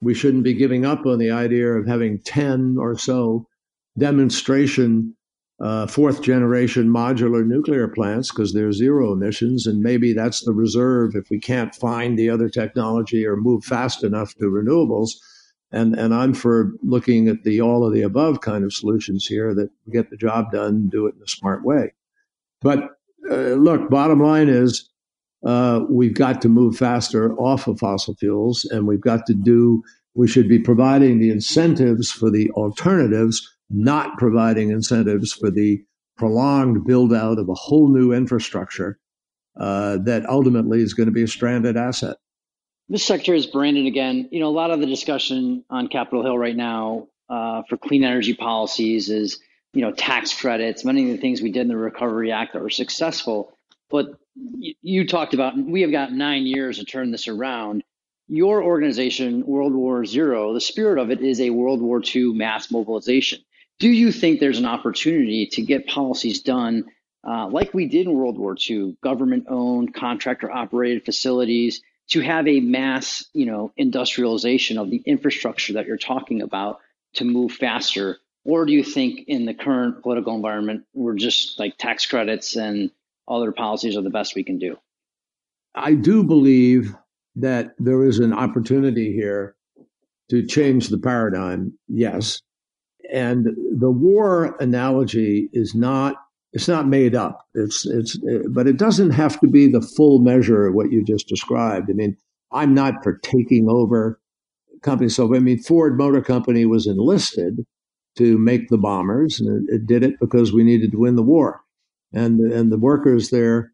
we 0.01 0.13
shouldn't 0.13 0.43
be 0.43 0.53
giving 0.53 0.85
up 0.85 1.05
on 1.05 1.19
the 1.19 1.31
idea 1.31 1.67
of 1.73 1.88
having 1.88 2.19
10 2.25 2.77
or 2.79 2.97
so 2.97 3.47
demonstration 3.97 5.15
uh, 5.61 5.88
fourth 5.88 6.21
generation 6.21 6.89
modular 6.89 7.45
nuclear 7.45 7.88
plants 7.88 8.29
because 8.29 8.53
they're 8.53 8.73
zero 8.73 9.13
emissions. 9.13 9.65
And 9.65 9.81
maybe 9.81 10.11
that's 10.11 10.43
the 10.43 10.51
reserve 10.51 11.15
if 11.15 11.29
we 11.29 11.39
can't 11.39 11.73
find 11.73 12.19
the 12.19 12.29
other 12.29 12.49
technology 12.49 13.25
or 13.25 13.38
move 13.38 13.63
fast 13.63 14.03
enough 14.03 14.35
to 14.35 14.45
renewables. 14.45 15.11
And, 15.71 15.95
and 15.95 16.13
I'm 16.13 16.34
for 16.34 16.71
looking 16.84 17.28
at 17.28 17.43
the 17.43 17.62
all 17.62 17.86
of 17.86 17.93
the 17.93 18.04
above 18.04 18.41
kind 18.41 18.63
of 18.63 18.73
solutions 18.73 19.25
here 19.25 19.54
that 19.56 19.69
get 19.91 20.10
the 20.10 20.17
job 20.17 20.51
done, 20.51 20.89
do 20.89 21.08
it 21.08 21.15
in 21.15 21.21
a 21.21 21.28
smart 21.28 21.65
way. 21.65 21.93
But 22.62 22.91
uh, 23.30 23.56
look, 23.56 23.89
bottom 23.89 24.21
line 24.21 24.47
is 24.47 24.89
uh, 25.45 25.82
we've 25.89 26.13
got 26.13 26.41
to 26.41 26.49
move 26.49 26.78
faster 26.78 27.36
off 27.38 27.67
of 27.67 27.80
fossil 27.80 28.15
fuels, 28.15 28.65
and 28.65 28.88
we've 28.88 29.01
got 29.01 29.25
to 29.28 29.34
do. 29.34 29.84
We 30.13 30.28
should 30.28 30.47
be 30.47 30.60
providing 30.60 31.19
the 31.19 31.30
incentives 31.30 32.12
for 32.12 32.32
the 32.32 32.49
alternatives, 32.51 33.45
not 33.69 34.17
providing 34.17 34.69
incentives 34.69 35.34
for 35.34 35.51
the 35.51 35.84
prolonged 36.17 36.86
build 36.86 37.13
out 37.13 37.38
of 37.38 37.49
a 37.49 37.54
whole 37.54 37.89
new 37.89 38.13
infrastructure 38.13 38.97
uh, 39.60 39.97
that 40.06 40.28
ultimately 40.30 40.82
is 40.82 40.93
going 40.93 41.08
to 41.08 41.12
be 41.12 41.23
a 41.23 41.28
stranded 41.28 41.75
asset. 41.75 42.17
Mr. 42.91 43.00
sector 43.00 43.34
is 43.34 43.48
Brandon 43.48 43.88
again. 43.88 44.30
You 44.32 44.39
know, 44.39 44.48
a 44.48 44.50
lot 44.50 44.71
of 44.71 44.80
the 44.80 44.86
discussion 44.86 45.63
on 45.69 45.88
Capitol 45.88 46.24
Hill 46.24 46.38
right 46.38 46.56
now 46.56 47.08
uh, 47.30 47.63
for 47.67 47.78
clean 47.78 48.04
energy 48.04 48.36
policies 48.36 49.10
is, 49.10 49.39
you 49.74 49.82
know, 49.82 49.91
tax 49.91 50.39
credits, 50.39 50.86
many 50.86 51.10
of 51.10 51.15
the 51.15 51.21
things 51.21 51.41
we 51.41 51.52
did 51.52 51.62
in 51.62 51.67
the 51.67 51.78
Recovery 51.78 52.32
Act 52.32 52.54
that 52.54 52.62
were 52.62 52.69
successful. 52.69 53.52
But 53.89 54.08
you 54.36 55.08
talked 55.08 55.34
about 55.34 55.58
we 55.58 55.82
have 55.82 55.91
got 55.91 56.12
nine 56.12 56.45
years 56.45 56.78
to 56.78 56.86
turn 56.86 57.12
this 57.12 57.28
around. 57.28 57.84
Your 58.28 58.63
organization, 58.63 59.45
World 59.45 59.74
War 59.74 60.06
Zero, 60.06 60.54
the 60.54 60.62
spirit 60.62 61.00
of 61.00 61.12
it 61.12 61.21
is 61.21 61.39
a 61.39 61.52
World 61.52 61.82
War 61.82 62.02
II 62.04 62.34
mass 62.34 62.71
mobilization. 62.71 63.39
Do 63.80 63.89
you 63.89 64.12
think 64.12 64.39
there's 64.39 64.60
an 64.60 64.65
opportunity 64.65 65.48
to 65.48 65.62
get 65.62 65.88
policies 65.88 66.41
done 66.41 66.86
uh, 67.28 67.48
like 67.48 67.74
we 67.74 67.88
did 67.88 68.06
in 68.06 68.13
World 68.13 68.38
War 68.38 68.56
II, 68.69 68.98
government 69.02 69.45
owned, 69.50 69.95
contractor 69.95 70.52
operated 70.52 71.06
facilities, 71.06 71.82
to 72.09 72.21
have 72.21 72.47
a 72.47 72.59
mass, 72.59 73.25
you 73.33 73.45
know, 73.45 73.71
industrialization 73.77 74.77
of 74.77 74.89
the 74.89 75.01
infrastructure 75.05 75.73
that 75.73 75.87
you're 75.87 75.97
talking 75.97 76.41
about 76.41 76.79
to 77.13 77.25
move 77.25 77.51
faster? 77.51 78.17
Or 78.43 78.65
do 78.65 78.73
you 78.73 78.83
think 78.83 79.27
in 79.27 79.45
the 79.45 79.53
current 79.53 80.03
political 80.03 80.35
environment, 80.35 80.85
we're 80.93 81.15
just 81.15 81.59
like 81.59 81.77
tax 81.77 82.05
credits 82.05 82.55
and 82.55 82.91
other 83.27 83.51
policies 83.51 83.97
are 83.97 84.01
the 84.01 84.09
best 84.09 84.35
we 84.35 84.43
can 84.43 84.59
do. 84.59 84.77
I 85.73 85.93
do 85.93 86.23
believe 86.23 86.95
that 87.35 87.75
there 87.79 88.03
is 88.03 88.19
an 88.19 88.33
opportunity 88.33 89.13
here 89.13 89.55
to 90.29 90.45
change 90.45 90.89
the 90.89 90.97
paradigm, 90.97 91.73
yes. 91.87 92.41
And 93.11 93.47
the 93.77 93.91
war 93.91 94.55
analogy 94.59 95.49
is 95.53 95.75
not 95.75 96.15
it's 96.55 96.69
not 96.69 96.87
made 96.87 97.13
up. 97.13 97.45
It's 97.53 97.85
it's 97.85 98.17
but 98.49 98.65
it 98.65 98.77
doesn't 98.77 99.11
have 99.11 99.37
to 99.41 99.47
be 99.47 99.69
the 99.69 99.81
full 99.81 100.19
measure 100.19 100.65
of 100.65 100.73
what 100.73 100.89
you 100.89 101.03
just 101.03 101.27
described. 101.27 101.89
I 101.89 101.93
mean, 101.93 102.15
I'm 102.53 102.73
not 102.73 103.03
for 103.03 103.17
taking 103.17 103.67
over 103.69 104.21
companies. 104.81 105.17
So 105.17 105.35
I 105.35 105.39
mean, 105.39 105.61
Ford 105.61 105.97
Motor 105.97 106.21
Company 106.21 106.65
was 106.65 106.87
enlisted 106.87 107.65
to 108.17 108.37
make 108.37 108.69
the 108.69 108.77
bombers, 108.77 109.41
and 109.41 109.69
it, 109.69 109.75
it 109.75 109.85
did 109.85 110.03
it 110.03 110.15
because 110.21 110.53
we 110.53 110.63
needed 110.63 110.93
to 110.93 110.97
win 110.97 111.17
the 111.17 111.23
war. 111.23 111.61
And 112.13 112.39
and 112.39 112.71
the 112.71 112.79
workers 112.79 113.31
there 113.31 113.73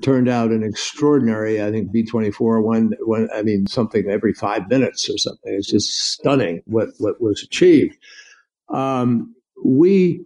turned 0.00 0.30
out 0.30 0.52
an 0.52 0.62
extraordinary, 0.62 1.62
I 1.62 1.70
think 1.70 1.92
B 1.92 2.02
twenty 2.02 2.30
four 2.30 2.62
one 2.62 2.92
one 3.00 3.28
I 3.34 3.42
mean 3.42 3.66
something 3.66 4.08
every 4.08 4.32
five 4.32 4.70
minutes 4.70 5.06
or 5.10 5.18
something. 5.18 5.52
It's 5.52 5.68
just 5.68 5.90
stunning 6.12 6.62
what 6.64 6.88
what 6.96 7.20
was 7.20 7.42
achieved. 7.42 7.94
Um, 8.70 9.34
we 9.62 10.24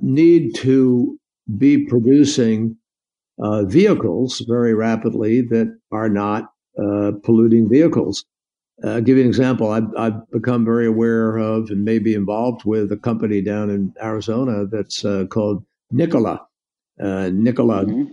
need 0.00 0.54
to 0.54 1.18
be 1.58 1.86
producing 1.86 2.76
uh, 3.42 3.64
vehicles 3.64 4.44
very 4.48 4.74
rapidly 4.74 5.40
that 5.40 5.76
are 5.90 6.08
not 6.08 6.52
uh, 6.78 7.12
polluting 7.22 7.68
vehicles. 7.68 8.24
Uh, 8.82 9.00
give 9.00 9.16
you 9.16 9.22
an 9.22 9.28
example. 9.28 9.70
I've, 9.70 9.88
I've, 9.96 10.30
become 10.30 10.64
very 10.64 10.86
aware 10.86 11.36
of 11.36 11.70
and 11.70 11.84
may 11.84 11.98
be 11.98 12.14
involved 12.14 12.64
with 12.64 12.90
a 12.90 12.96
company 12.96 13.40
down 13.40 13.70
in 13.70 13.92
Arizona 14.02 14.66
that's 14.66 15.04
uh, 15.04 15.26
called 15.26 15.64
Nikola, 15.92 16.44
uh, 17.00 17.30
Nikola 17.32 17.84
mm-hmm. 17.84 18.10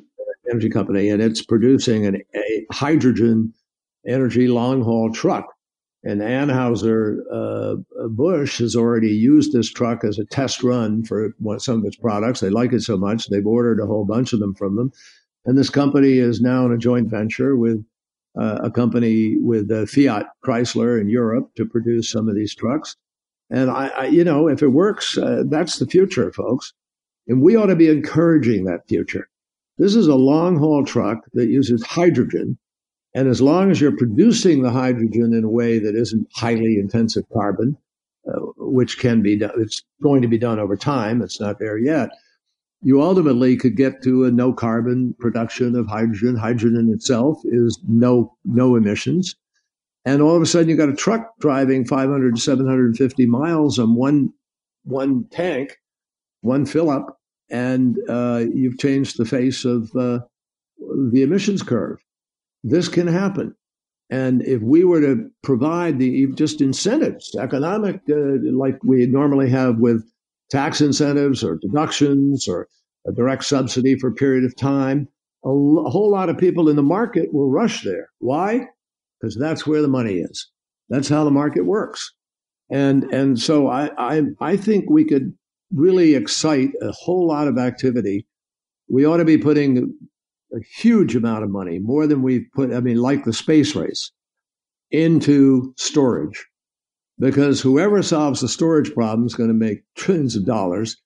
Energy 0.49 0.69
Company, 0.69 1.10
and 1.10 1.21
it's 1.21 1.43
producing 1.43 2.06
an, 2.06 2.21
a 2.36 2.65
hydrogen 2.71 3.54
energy 4.06 4.47
long 4.47 4.82
haul 4.82 5.12
truck. 5.12 5.45
And 6.04 6.22
Anheuser 6.22 7.20
uh, 7.32 8.08
Busch 8.08 8.60
has 8.60 8.76
already 8.76 9.12
used 9.12 9.52
this 9.52 9.70
truck 9.70 10.04
as 10.06 10.18
a 10.18 10.26
test 10.26 10.64
run 10.64 11.04
for 11.04 11.36
some 11.58 11.80
of 11.80 11.86
its 11.86 11.98
products. 11.98 12.40
They 12.40 12.50
like 12.50 12.72
it 12.72 12.82
so 12.82 12.98
much 12.98 13.28
they've 13.28 13.46
ordered 13.46 13.82
a 13.82 13.86
whole 13.86 14.06
bunch 14.06 14.32
of 14.32 14.40
them 14.40 14.56
from 14.56 14.76
them. 14.78 14.94
And 15.46 15.58
this 15.58 15.70
company 15.70 16.20
is 16.20 16.40
now 16.40 16.66
in 16.66 16.72
a 16.72 16.78
joint 16.78 17.10
venture 17.10 17.58
with 17.58 17.84
uh, 18.40 18.60
a 18.64 18.72
company 18.72 19.38
with 19.40 19.72
uh, 19.72 19.86
Fiat 19.86 20.28
Chrysler 20.46 21.00
in 21.02 21.10
Europe 21.10 21.50
to 21.56 21.66
produce 21.66 22.10
some 22.10 22.30
of 22.30 22.36
these 22.36 22.56
trucks. 22.56 22.96
And 23.50 23.70
I, 23.70 23.88
I 23.88 24.06
you 24.06 24.24
know, 24.24 24.48
if 24.48 24.62
it 24.62 24.68
works, 24.70 25.18
uh, 25.18 25.44
that's 25.48 25.80
the 25.80 25.88
future, 25.88 26.32
folks. 26.32 26.74
And 27.28 27.42
we 27.42 27.56
ought 27.56 27.68
to 27.68 27.76
be 27.76 27.90
encouraging 27.90 28.66
that 28.66 28.88
future. 28.88 29.30
This 29.78 29.96
is 29.96 30.08
a 30.08 30.16
long 30.16 30.58
haul 30.58 30.86
truck 30.86 31.20
that 31.34 31.48
uses 31.48 31.84
hydrogen. 31.84 32.58
And 33.15 33.28
as 33.28 33.41
long 33.41 33.72
as 33.72 33.82
you're 33.82 33.98
producing 33.98 34.62
the 34.62 34.72
hydrogen 34.72 35.34
in 35.34 35.43
a 35.43 35.50
way 35.50 35.80
that 35.80 35.95
isn't 35.95 36.28
highly 36.36 36.78
intensive 36.78 37.26
carbon, 37.34 37.78
uh, 38.28 38.39
which 38.58 39.00
can 39.00 39.22
be 39.22 39.38
done, 39.38 39.52
it's 39.58 39.84
going 40.02 40.22
to 40.22 40.28
be 40.28 40.38
done 40.38 40.60
over 40.60 40.78
time. 40.78 41.22
It's 41.22 41.39
not 41.39 41.60
there 41.60 41.78
yet 41.78 42.10
you 42.82 43.02
ultimately 43.02 43.58
could 43.58 43.76
get 43.76 44.02
to 44.04 44.26
a 44.26 44.32
no 44.32 44.54
carbon 44.54 45.13
production 45.19 45.76
of 45.76 45.88
hydrogen. 45.88 46.36
Hydrogen 46.36 46.91
itself 46.93 47.41
is 47.45 47.80
no 47.88 48.36
no 48.45 48.76
emissions. 48.76 49.36
And 50.06 50.22
all 50.22 50.36
of 50.36 50.41
a 50.41 50.45
sudden 50.45 50.69
you've 50.69 50.78
got 50.78 50.89
a 50.89 50.95
truck 50.95 51.34
driving 51.39 51.86
500 51.86 52.36
to 52.36 52.41
750 52.41 53.26
miles 53.26 53.80
on 53.80 53.95
one 53.95 54.34
one 54.84 55.26
tank, 55.30 55.78
one 56.41 56.65
fill 56.65 56.89
up, 56.89 57.19
and 57.50 57.98
uh, 58.08 58.45
you've 58.54 58.80
changed 58.80 59.17
the 59.17 59.26
face 59.26 59.65
of 59.65 59.93
uh, 59.95 60.19
the 61.12 61.22
emissions 61.22 61.62
curve. 61.62 62.02
This 62.63 62.88
can 62.88 63.08
happen. 63.08 63.56
And 64.10 64.41
if 64.41 64.62
we 64.62 64.84
were 64.84 65.02
to 65.02 65.30
provide 65.43 66.00
the 66.00 66.28
just 66.34 66.62
incentives, 66.62 67.36
economic, 67.36 68.02
uh, 68.10 68.39
like 68.52 68.84
we 68.84 69.06
normally 69.06 69.50
have 69.50 69.78
with 69.78 70.04
tax 70.50 70.82
incentives 70.82 71.43
or 71.43 71.58
deductions 71.58 72.48
or 72.48 72.67
a 73.08 73.12
direct 73.12 73.45
subsidy 73.45 73.98
for 73.98 74.10
a 74.10 74.13
period 74.13 74.43
of 74.43 74.56
time, 74.56 75.08
a, 75.45 75.50
a 75.50 75.89
whole 75.89 76.12
lot 76.12 76.30
of 76.30 76.38
people 76.38 76.69
in 76.69 76.76
the 76.76 76.84
market 76.84 77.34
will 77.34 77.50
rush 77.50 77.84
there. 77.84 78.10
Why? 78.17 78.67
Because 79.22 79.38
that's 79.38 79.67
where 79.67 79.82
the 79.82 79.88
money 79.88 80.15
is. 80.15 80.50
That's 80.89 81.10
how 81.10 81.24
the 81.24 81.32
market 81.32 81.65
works. 81.65 82.13
And 82.72 83.04
and 83.06 83.39
so 83.39 83.67
I, 83.67 83.89
I 83.98 84.24
I 84.39 84.58
think 84.58 84.89
we 84.89 85.04
could 85.04 85.34
really 85.74 86.15
excite 86.15 86.72
a 86.82 86.91
whole 86.91 87.28
lot 87.28 87.48
of 87.48 87.58
activity. 87.58 88.28
We 88.89 89.06
ought 89.06 89.17
to 89.17 89.26
be 89.26 89.38
putting 89.38 89.93
a 90.54 90.60
huge 90.82 91.16
amount 91.16 91.44
of 91.44 91.50
money, 91.50 91.80
more 91.80 92.08
than 92.08 92.22
we've 92.22 92.48
put, 92.54 92.74
I 92.74 92.80
mean, 92.80 92.98
like 92.98 93.24
the 93.24 93.34
space 93.34 93.76
race, 93.76 94.12
into 94.92 95.74
storage 95.78 96.46
because 97.20 97.60
whoever 97.62 98.02
solves 98.02 98.42
the 98.42 98.48
storage 98.48 98.94
problem 98.94 99.28
is 99.28 99.36
going 99.36 99.50
to 99.50 99.54
make 99.54 99.84
trillions 99.96 100.36
of 100.36 100.46
dollars. 100.46 100.98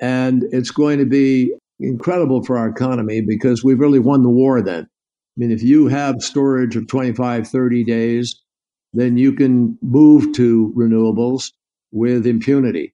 And 0.00 0.44
it's 0.50 0.72
going 0.72 0.98
to 0.98 1.06
be 1.06 1.54
incredible 1.78 2.42
for 2.42 2.58
our 2.58 2.68
economy 2.68 3.20
because 3.20 3.62
we've 3.62 3.78
really 3.78 4.00
won 4.00 4.22
the 4.22 4.28
war 4.28 4.60
then. 4.60 4.84
I 4.84 5.36
mean, 5.36 5.52
if 5.52 5.62
you 5.62 5.86
have 5.86 6.20
storage 6.20 6.76
of 6.76 6.88
25, 6.88 7.48
30 7.48 7.84
days, 7.84 8.42
then 8.92 9.16
you 9.16 9.32
can 9.32 9.78
move 9.80 10.34
to 10.34 10.74
renewables 10.76 11.52
with 11.92 12.26
impunity. 12.26 12.92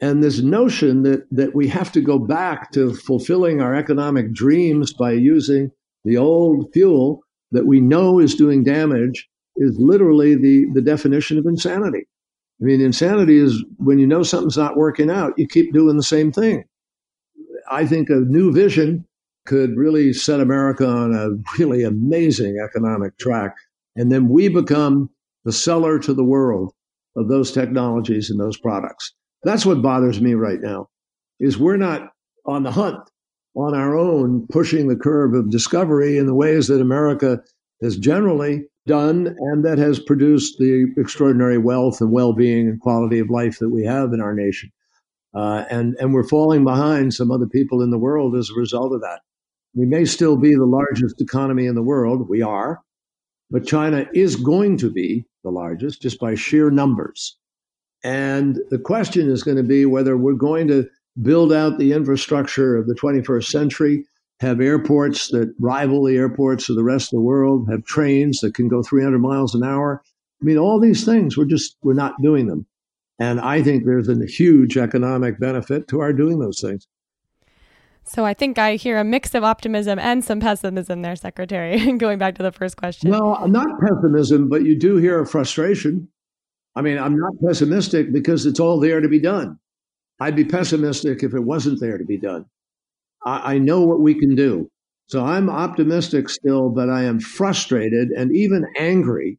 And 0.00 0.22
this 0.22 0.40
notion 0.40 1.02
that, 1.02 1.26
that 1.30 1.54
we 1.54 1.68
have 1.68 1.92
to 1.92 2.00
go 2.00 2.18
back 2.18 2.72
to 2.72 2.94
fulfilling 2.94 3.60
our 3.60 3.74
economic 3.74 4.32
dreams 4.32 4.92
by 4.94 5.12
using 5.12 5.70
the 6.04 6.16
old 6.16 6.72
fuel 6.72 7.22
that 7.52 7.66
we 7.66 7.80
know 7.80 8.18
is 8.18 8.34
doing 8.34 8.64
damage 8.64 9.28
is 9.56 9.76
literally 9.78 10.34
the, 10.36 10.66
the 10.72 10.80
definition 10.80 11.38
of 11.38 11.44
insanity. 11.44 12.06
I 12.60 12.64
mean, 12.64 12.80
insanity 12.80 13.38
is 13.38 13.62
when 13.76 13.98
you 13.98 14.06
know 14.06 14.22
something's 14.22 14.56
not 14.56 14.76
working 14.76 15.10
out, 15.10 15.34
you 15.36 15.46
keep 15.46 15.72
doing 15.72 15.96
the 15.96 16.02
same 16.02 16.32
thing. 16.32 16.64
I 17.70 17.86
think 17.86 18.08
a 18.08 18.16
new 18.16 18.52
vision 18.52 19.06
could 19.46 19.76
really 19.76 20.12
set 20.12 20.40
America 20.40 20.86
on 20.86 21.14
a 21.14 21.30
really 21.58 21.82
amazing 21.82 22.58
economic 22.62 23.18
track. 23.18 23.56
And 23.96 24.10
then 24.10 24.28
we 24.28 24.48
become 24.48 25.10
the 25.44 25.52
seller 25.52 25.98
to 25.98 26.14
the 26.14 26.24
world 26.24 26.72
of 27.16 27.28
those 27.28 27.52
technologies 27.52 28.30
and 28.30 28.38
those 28.38 28.58
products. 28.58 29.12
That's 29.42 29.64
what 29.64 29.82
bothers 29.82 30.20
me 30.20 30.34
right 30.34 30.60
now 30.60 30.88
is 31.38 31.58
we're 31.58 31.76
not 31.76 32.10
on 32.46 32.62
the 32.62 32.70
hunt 32.70 32.98
on 33.56 33.74
our 33.74 33.96
own, 33.96 34.46
pushing 34.48 34.88
the 34.88 34.96
curve 34.96 35.34
of 35.34 35.50
discovery 35.50 36.18
in 36.18 36.26
the 36.26 36.34
ways 36.34 36.68
that 36.68 36.80
America 36.80 37.40
has 37.82 37.96
generally 37.96 38.64
done 38.86 39.34
and 39.38 39.64
that 39.64 39.78
has 39.78 39.98
produced 39.98 40.58
the 40.58 40.92
extraordinary 40.96 41.58
wealth 41.58 42.00
and 42.00 42.12
well-being 42.12 42.68
and 42.68 42.80
quality 42.80 43.18
of 43.18 43.30
life 43.30 43.58
that 43.58 43.70
we 43.70 43.84
have 43.84 44.12
in 44.12 44.20
our 44.20 44.34
nation. 44.34 44.70
Uh, 45.34 45.64
and 45.70 45.94
and 46.00 46.12
we're 46.12 46.26
falling 46.26 46.64
behind 46.64 47.14
some 47.14 47.30
other 47.30 47.46
people 47.46 47.82
in 47.82 47.90
the 47.90 47.98
world 47.98 48.36
as 48.36 48.50
a 48.50 48.58
result 48.58 48.92
of 48.92 49.00
that. 49.00 49.20
We 49.74 49.86
may 49.86 50.04
still 50.04 50.36
be 50.36 50.54
the 50.54 50.66
largest 50.66 51.20
economy 51.20 51.66
in 51.66 51.76
the 51.76 51.82
world. 51.82 52.28
We 52.28 52.42
are, 52.42 52.82
but 53.48 53.66
China 53.66 54.06
is 54.12 54.34
going 54.34 54.76
to 54.78 54.90
be 54.90 55.26
the 55.44 55.50
largest 55.50 56.02
just 56.02 56.18
by 56.18 56.34
sheer 56.34 56.70
numbers. 56.70 57.38
And 58.02 58.58
the 58.70 58.78
question 58.78 59.30
is 59.30 59.42
going 59.42 59.56
to 59.56 59.62
be 59.62 59.86
whether 59.86 60.16
we're 60.16 60.32
going 60.34 60.68
to 60.68 60.88
build 61.20 61.52
out 61.52 61.78
the 61.78 61.92
infrastructure 61.92 62.76
of 62.76 62.86
the 62.86 62.94
21st 62.94 63.44
century 63.44 64.04
have 64.40 64.60
airports 64.60 65.28
that 65.28 65.54
rival 65.60 66.04
the 66.04 66.16
airports 66.16 66.70
of 66.70 66.76
the 66.76 66.82
rest 66.82 67.12
of 67.12 67.18
the 67.18 67.22
world, 67.22 67.68
have 67.70 67.84
trains 67.84 68.40
that 68.40 68.54
can 68.54 68.68
go 68.68 68.82
300 68.82 69.18
miles 69.18 69.54
an 69.54 69.62
hour. 69.62 70.02
I 70.40 70.44
mean, 70.44 70.56
all 70.56 70.80
these 70.80 71.04
things, 71.04 71.36
we're 71.36 71.44
just, 71.44 71.76
we're 71.82 71.92
not 71.92 72.14
doing 72.22 72.46
them. 72.46 72.66
And 73.18 73.38
I 73.38 73.62
think 73.62 73.84
there's 73.84 74.08
a 74.08 74.24
huge 74.24 74.78
economic 74.78 75.38
benefit 75.38 75.88
to 75.88 76.00
our 76.00 76.14
doing 76.14 76.38
those 76.38 76.60
things. 76.60 76.88
So 78.04 78.24
I 78.24 78.32
think 78.32 78.58
I 78.58 78.76
hear 78.76 78.98
a 78.98 79.04
mix 79.04 79.34
of 79.34 79.44
optimism 79.44 79.98
and 79.98 80.24
some 80.24 80.40
pessimism 80.40 81.02
there, 81.02 81.16
Secretary, 81.16 81.92
going 81.98 82.18
back 82.18 82.34
to 82.36 82.42
the 82.42 82.50
first 82.50 82.78
question. 82.78 83.10
Well, 83.10 83.46
not 83.46 83.78
pessimism, 83.78 84.48
but 84.48 84.64
you 84.64 84.78
do 84.78 84.96
hear 84.96 85.20
a 85.20 85.26
frustration. 85.26 86.08
I 86.80 86.82
mean, 86.82 86.96
I'm 86.96 87.18
not 87.18 87.34
pessimistic 87.46 88.10
because 88.10 88.46
it's 88.46 88.58
all 88.58 88.80
there 88.80 89.02
to 89.02 89.08
be 89.08 89.20
done. 89.20 89.58
I'd 90.18 90.34
be 90.34 90.46
pessimistic 90.46 91.22
if 91.22 91.34
it 91.34 91.40
wasn't 91.40 91.78
there 91.78 91.98
to 91.98 92.06
be 92.06 92.16
done. 92.16 92.46
I, 93.22 93.56
I 93.56 93.58
know 93.58 93.82
what 93.82 94.00
we 94.00 94.14
can 94.14 94.34
do. 94.34 94.70
So 95.06 95.22
I'm 95.22 95.50
optimistic 95.50 96.30
still, 96.30 96.70
but 96.70 96.88
I 96.88 97.02
am 97.02 97.20
frustrated 97.20 98.08
and 98.12 98.34
even 98.34 98.64
angry 98.78 99.38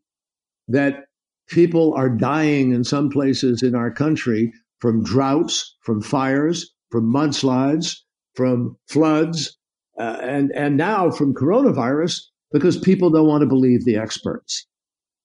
that 0.68 1.06
people 1.48 1.96
are 1.96 2.10
dying 2.10 2.74
in 2.74 2.84
some 2.84 3.10
places 3.10 3.64
in 3.64 3.74
our 3.74 3.90
country 3.90 4.54
from 4.78 5.04
droughts, 5.04 5.76
from 5.82 6.00
fires, 6.00 6.72
from 6.92 7.12
mudslides, 7.12 7.96
from 8.36 8.78
floods, 8.88 9.58
uh, 10.00 10.20
and 10.22 10.52
and 10.52 10.78
now 10.78 11.10
from 11.10 11.34
coronavirus 11.34 12.22
because 12.52 12.78
people 12.78 13.10
don't 13.10 13.28
want 13.28 13.42
to 13.42 13.48
believe 13.48 13.84
the 13.84 13.98
experts. 13.98 14.68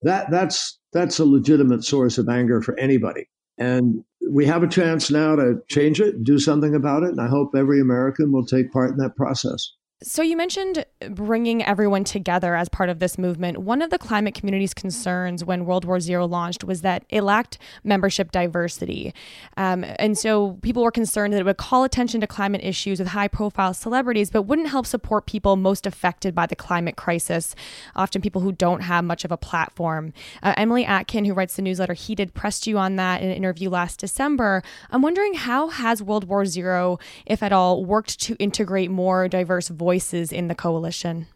That 0.01 0.31
that's 0.31 0.76
that's 0.93 1.19
a 1.19 1.25
legitimate 1.25 1.85
source 1.85 2.19
of 2.19 2.29
anger 2.29 2.63
for 2.63 2.79
anybody. 2.79 3.29
And 3.59 4.05
we 4.31 4.47
have 4.47 4.63
a 4.63 4.69
chance 4.69 5.11
now 5.11 5.37
to 5.37 5.57
change 5.69 6.01
it, 6.01 6.25
do 6.25 6.39
something 6.39 6.75
about 6.75 7.03
it. 7.03 7.11
And 7.11 7.21
I 7.21 7.29
hope 7.29 7.55
every 7.57 7.81
American 7.81 8.33
will 8.33 8.45
take 8.45 8.73
part 8.73 8.91
in 8.91 8.97
that 8.99 9.17
process. 9.17 9.73
So, 10.03 10.21
you 10.21 10.37
mentioned 10.37 10.85
bringing 11.09 11.65
everyone 11.65 12.05
together 12.05 12.55
as 12.55 12.69
part 12.69 12.91
of 12.91 12.99
this 12.99 13.17
movement. 13.17 13.57
One 13.57 13.81
of 13.81 13.89
the 13.89 13.97
climate 13.97 14.35
community's 14.35 14.75
concerns 14.75 15.43
when 15.43 15.65
World 15.65 15.87
War 15.87 16.01
Zero 16.01 16.27
launched 16.27 16.65
was 16.65 16.83
that 16.83 17.07
it 17.09 17.23
lacked 17.23 17.57
membership 17.83 18.31
diversity. 18.31 19.15
Um, 19.57 19.87
and 19.99 20.19
so, 20.19 20.59
people 20.61 20.83
were 20.83 20.91
concerned 20.91 21.33
that 21.33 21.41
it 21.41 21.47
would 21.47 21.57
call 21.57 21.83
attention 21.83 22.21
to 22.21 22.27
climate 22.27 22.61
issues 22.63 22.99
with 22.99 23.09
high 23.09 23.27
profile 23.27 23.73
celebrities, 23.73 24.29
but 24.29 24.43
wouldn't 24.43 24.69
help 24.69 24.85
support 24.85 25.25
people 25.25 25.57
most 25.57 25.87
affected 25.87 26.35
by 26.35 26.45
the 26.45 26.57
climate 26.57 26.97
crisis, 26.97 27.55
often 27.95 28.21
people 28.21 28.43
who 28.43 28.53
don't 28.53 28.83
have 28.83 29.03
much 29.03 29.25
of 29.25 29.33
a 29.33 29.39
platform. 29.39 30.13
Uh, 30.43 30.53
Emily 30.59 30.85
Atkin, 30.85 31.25
who 31.25 31.33
writes 31.33 31.57
the 31.57 31.63
newsletter 31.63 31.95
Heated, 31.95 32.35
pressed 32.35 32.67
you 32.67 32.77
on 32.77 32.97
that 32.97 33.23
in 33.23 33.31
an 33.31 33.37
interview 33.37 33.71
last 33.71 34.01
December. 34.01 34.63
I'm 34.91 35.01
wondering 35.01 35.33
how 35.33 35.69
has 35.69 36.03
World 36.03 36.25
War 36.25 36.45
Zero, 36.45 36.99
if 37.25 37.43
at 37.43 37.51
all, 37.51 37.83
worked 37.83 38.21
to 38.21 38.37
integrate 38.37 38.91
more 38.91 39.27
diverse 39.27 39.69
voices? 39.69 39.86
Voices 39.87 40.33
in 40.33 40.49
the 40.49 40.55
coalition? 40.55 41.27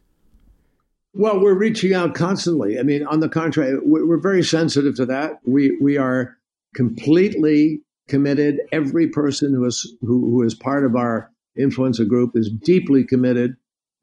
Well, 1.14 1.40
we're 1.40 1.55
reaching 1.66 1.94
out 1.94 2.16
constantly. 2.16 2.80
I 2.80 2.82
mean, 2.82 3.07
on 3.07 3.20
the 3.20 3.28
contrary, 3.28 3.78
we're 3.80 4.20
very 4.30 4.42
sensitive 4.42 4.96
to 4.96 5.07
that. 5.07 5.38
We 5.44 5.78
we 5.80 5.96
are 5.96 6.36
completely 6.74 7.80
committed. 8.09 8.59
Every 8.72 9.07
person 9.09 9.55
who 9.55 9.64
is 9.64 9.78
who, 10.01 10.16
who 10.30 10.42
is 10.42 10.55
part 10.55 10.84
of 10.84 10.96
our 10.96 11.30
influencer 11.57 12.07
group 12.07 12.30
is 12.34 12.51
deeply 12.51 13.05
committed 13.05 13.57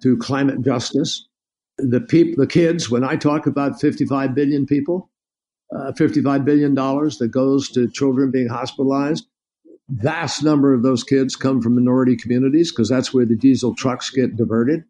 to 0.03 0.17
climate 0.17 0.61
justice. 0.61 1.27
The 1.77 1.99
people, 1.99 2.35
the 2.43 2.47
kids. 2.47 2.89
When 2.89 3.03
I 3.03 3.15
talk 3.17 3.47
about 3.47 3.81
55 3.81 4.33
billion 4.33 4.65
people, 4.65 5.09
uh, 5.75 5.91
55 5.91 6.45
billion 6.45 6.73
dollars 6.73 7.17
that 7.17 7.29
goes 7.29 7.69
to 7.71 7.89
children 7.89 8.31
being 8.31 8.47
hospitalized, 8.47 9.25
vast 9.89 10.43
number 10.43 10.73
of 10.73 10.83
those 10.83 11.03
kids 11.03 11.35
come 11.35 11.61
from 11.61 11.75
minority 11.75 12.15
communities 12.15 12.71
because 12.71 12.89
that's 12.89 13.13
where 13.13 13.25
the 13.25 13.35
diesel 13.35 13.75
trucks 13.75 14.09
get 14.09 14.35
diverted. 14.35 14.83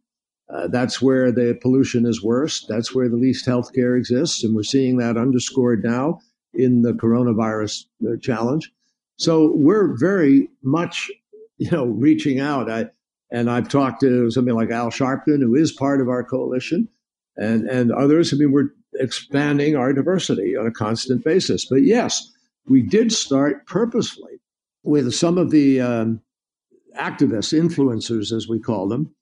Uh, 0.50 0.68
that's 0.68 1.02
where 1.02 1.32
the 1.32 1.58
pollution 1.62 2.06
is 2.06 2.24
worst. 2.24 2.68
That's 2.70 2.96
where 2.96 3.10
the 3.10 3.18
least 3.18 3.46
health 3.46 3.74
care 3.74 3.96
exists. 3.96 4.44
And 4.44 4.56
we're 4.56 4.64
seeing 4.64 4.98
that 4.98 5.18
underscored 5.18 5.84
now 5.84 6.20
in 6.54 6.82
the 6.82 6.94
coronavirus 6.94 7.86
uh, 8.08 8.16
challenge. 8.22 8.72
So 9.18 9.52
we're 9.54 9.98
very 9.98 10.50
much, 10.64 11.12
you 11.58 11.70
know, 11.72 11.86
reaching 11.86 12.40
out. 12.40 12.72
I, 12.72 12.88
and 13.30 13.50
I've 13.50 13.68
talked 13.68 14.02
to 14.02 14.32
somebody 14.32 14.56
like 14.56 14.72
Al 14.72 14.90
Sharpton, 14.90 15.42
who 15.42 15.56
is 15.56 15.72
part 15.72 16.00
of 16.00 16.08
our 16.08 16.24
coalition, 16.24 16.88
and, 17.36 17.68
and 17.68 17.92
others. 17.92 18.34
I 18.34 18.38
mean, 18.38 18.54
we're 18.54 18.70
expanding 18.96 19.76
our 19.76 19.92
diversity 19.92 20.56
on 20.56 20.66
a 20.66 20.72
constant 20.72 21.26
basis. 21.26 21.66
But 21.66 21.84
yes, 21.84 22.32
we 22.68 22.82
did 22.82 23.12
start 23.12 23.68
purposefully 23.68 24.37
with 24.88 25.14
some 25.14 25.38
of 25.38 25.52
the 25.52 25.82
um, 25.82 26.22
activists, 26.98 27.54
influencers, 27.54 28.32
as 28.32 28.48
we 28.48 28.58
call 28.58 28.88
them, 28.88 29.14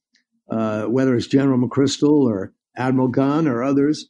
uh, 0.49 0.83
whether 0.83 1.15
it's 1.15 1.25
General 1.25 1.57
McChrystal 1.57 2.23
or 2.23 2.53
Admiral 2.77 3.07
Gunn 3.07 3.47
or 3.47 3.63
others, 3.63 4.07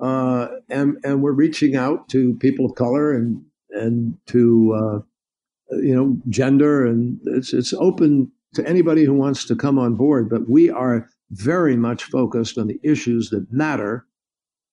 uh, 0.00 0.48
and 0.68 0.98
and 1.02 1.22
we're 1.22 1.32
reaching 1.32 1.74
out 1.74 2.08
to 2.10 2.34
people 2.34 2.66
of 2.66 2.74
color 2.74 3.12
and 3.14 3.42
and 3.70 4.16
to 4.26 4.72
uh, 4.74 5.76
you 5.78 5.94
know 5.94 6.18
gender, 6.28 6.86
and 6.86 7.18
it's 7.24 7.54
it's 7.54 7.72
open 7.72 8.30
to 8.54 8.68
anybody 8.68 9.04
who 9.04 9.14
wants 9.14 9.44
to 9.46 9.56
come 9.56 9.78
on 9.78 9.94
board. 9.94 10.28
But 10.28 10.50
we 10.50 10.68
are 10.68 11.08
very 11.30 11.76
much 11.76 12.04
focused 12.04 12.58
on 12.58 12.66
the 12.66 12.80
issues 12.82 13.30
that 13.30 13.50
matter 13.50 14.04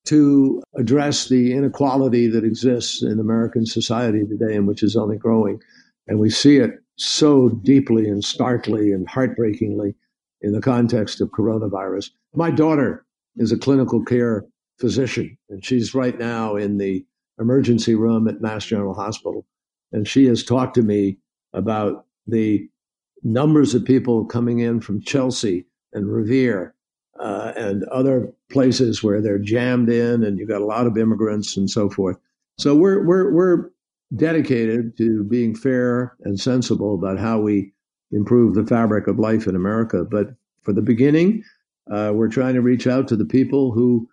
to 0.07 0.61
address 0.75 1.29
the 1.29 1.53
inequality 1.53 2.27
that 2.27 2.43
exists 2.43 3.01
in 3.01 3.19
American 3.19 3.65
society 3.65 4.25
today, 4.25 4.55
and 4.55 4.67
which 4.67 4.83
is 4.83 4.95
only 4.95 5.17
growing. 5.17 5.61
And 6.07 6.19
we 6.19 6.29
see 6.29 6.57
it 6.57 6.71
so 6.95 7.49
deeply 7.49 8.07
and 8.07 8.23
starkly 8.23 8.91
and 8.91 9.07
heartbreakingly 9.07 9.95
in 10.41 10.53
the 10.53 10.61
context 10.61 11.21
of 11.21 11.29
coronavirus. 11.29 12.11
My 12.33 12.51
daughter 12.51 13.05
is 13.35 13.51
a 13.51 13.57
clinical 13.57 14.03
care 14.03 14.45
physician, 14.79 15.37
and 15.49 15.63
she's 15.63 15.93
right 15.93 16.17
now 16.17 16.55
in 16.55 16.77
the 16.77 17.05
emergency 17.39 17.95
room 17.95 18.27
at 18.27 18.41
Mass 18.41 18.65
General 18.65 18.93
Hospital. 18.93 19.45
And 19.91 20.07
she 20.07 20.25
has 20.25 20.43
talked 20.43 20.75
to 20.75 20.81
me 20.81 21.17
about 21.53 22.05
the 22.25 22.67
numbers 23.23 23.73
of 23.73 23.85
people 23.85 24.25
coming 24.25 24.59
in 24.59 24.81
from 24.81 25.01
Chelsea 25.01 25.65
and 25.93 26.11
Revere 26.11 26.73
uh, 27.19 27.53
and 27.55 27.83
other 27.85 28.31
places 28.51 29.03
where 29.03 29.21
they're 29.21 29.39
jammed 29.39 29.89
in, 29.89 30.23
and 30.23 30.37
you've 30.37 30.49
got 30.49 30.61
a 30.61 30.65
lot 30.65 30.87
of 30.87 30.97
immigrants 30.97 31.57
and 31.57 31.69
so 31.69 31.89
forth. 31.89 32.17
So 32.59 32.75
we're 32.75 33.03
we're 33.03 33.31
we're 33.31 33.69
dedicated 34.15 34.97
to 34.97 35.23
being 35.25 35.55
fair 35.55 36.15
and 36.23 36.39
sensible 36.39 36.95
about 36.95 37.19
how 37.19 37.39
we 37.39 37.73
improve 38.11 38.55
the 38.55 38.65
fabric 38.65 39.07
of 39.07 39.19
life 39.19 39.47
in 39.47 39.55
America. 39.55 40.05
But 40.09 40.29
for 40.61 40.73
the 40.73 40.81
beginning, 40.81 41.43
uh, 41.91 42.11
we're 42.13 42.29
trying 42.29 42.55
to 42.55 42.61
reach 42.61 42.87
out 42.87 43.07
to 43.09 43.15
the 43.15 43.25
people 43.25 43.71
who 43.71 44.07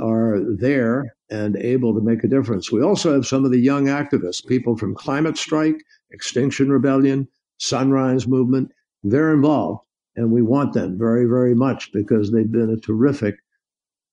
are 0.00 0.38
there 0.40 1.16
and 1.30 1.56
able 1.56 1.94
to 1.94 2.00
make 2.00 2.22
a 2.24 2.28
difference. 2.28 2.70
We 2.70 2.82
also 2.82 3.12
have 3.12 3.26
some 3.26 3.44
of 3.44 3.50
the 3.50 3.58
young 3.60 3.86
activists, 3.86 4.46
people 4.46 4.76
from 4.76 4.94
Climate 4.94 5.36
Strike, 5.36 5.82
Extinction 6.12 6.70
Rebellion, 6.70 7.28
Sunrise 7.58 8.26
Movement. 8.26 8.70
They're 9.02 9.34
involved, 9.34 9.84
and 10.16 10.30
we 10.30 10.42
want 10.42 10.74
them 10.74 10.98
very, 10.98 11.26
very 11.26 11.54
much 11.54 11.92
because 11.92 12.30
they've 12.30 12.50
been 12.50 12.70
a 12.70 12.80
terrific 12.80 13.36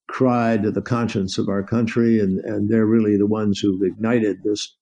cry 0.08 0.56
to 0.56 0.70
the 0.70 0.82
conscience 0.82 1.38
of 1.38 1.48
our 1.48 1.62
country, 1.62 2.18
and, 2.20 2.40
and 2.40 2.68
they're 2.68 2.86
really 2.86 3.16
the 3.16 3.26
ones 3.26 3.60
who've 3.60 3.82
ignited 3.82 4.42
this 4.42 4.76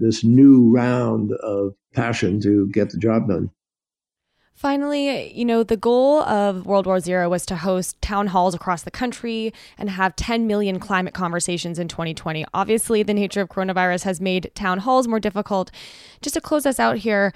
this 0.00 0.24
new 0.24 0.70
round 0.70 1.32
of 1.42 1.74
passion 1.94 2.40
to 2.40 2.68
get 2.68 2.90
the 2.90 2.98
job 2.98 3.28
done. 3.28 3.50
Finally, 4.60 5.32
you 5.32 5.42
know, 5.42 5.62
the 5.62 5.74
goal 5.74 6.20
of 6.24 6.66
World 6.66 6.84
War 6.84 7.00
Zero 7.00 7.30
was 7.30 7.46
to 7.46 7.56
host 7.56 8.00
town 8.02 8.26
halls 8.26 8.54
across 8.54 8.82
the 8.82 8.90
country 8.90 9.54
and 9.78 9.88
have 9.88 10.14
10 10.16 10.46
million 10.46 10.78
climate 10.78 11.14
conversations 11.14 11.78
in 11.78 11.88
2020. 11.88 12.44
Obviously, 12.52 13.02
the 13.02 13.14
nature 13.14 13.40
of 13.40 13.48
coronavirus 13.48 14.02
has 14.02 14.20
made 14.20 14.50
town 14.54 14.80
halls 14.80 15.08
more 15.08 15.18
difficult. 15.18 15.70
Just 16.20 16.34
to 16.34 16.42
close 16.42 16.66
us 16.66 16.78
out 16.78 16.98
here, 16.98 17.32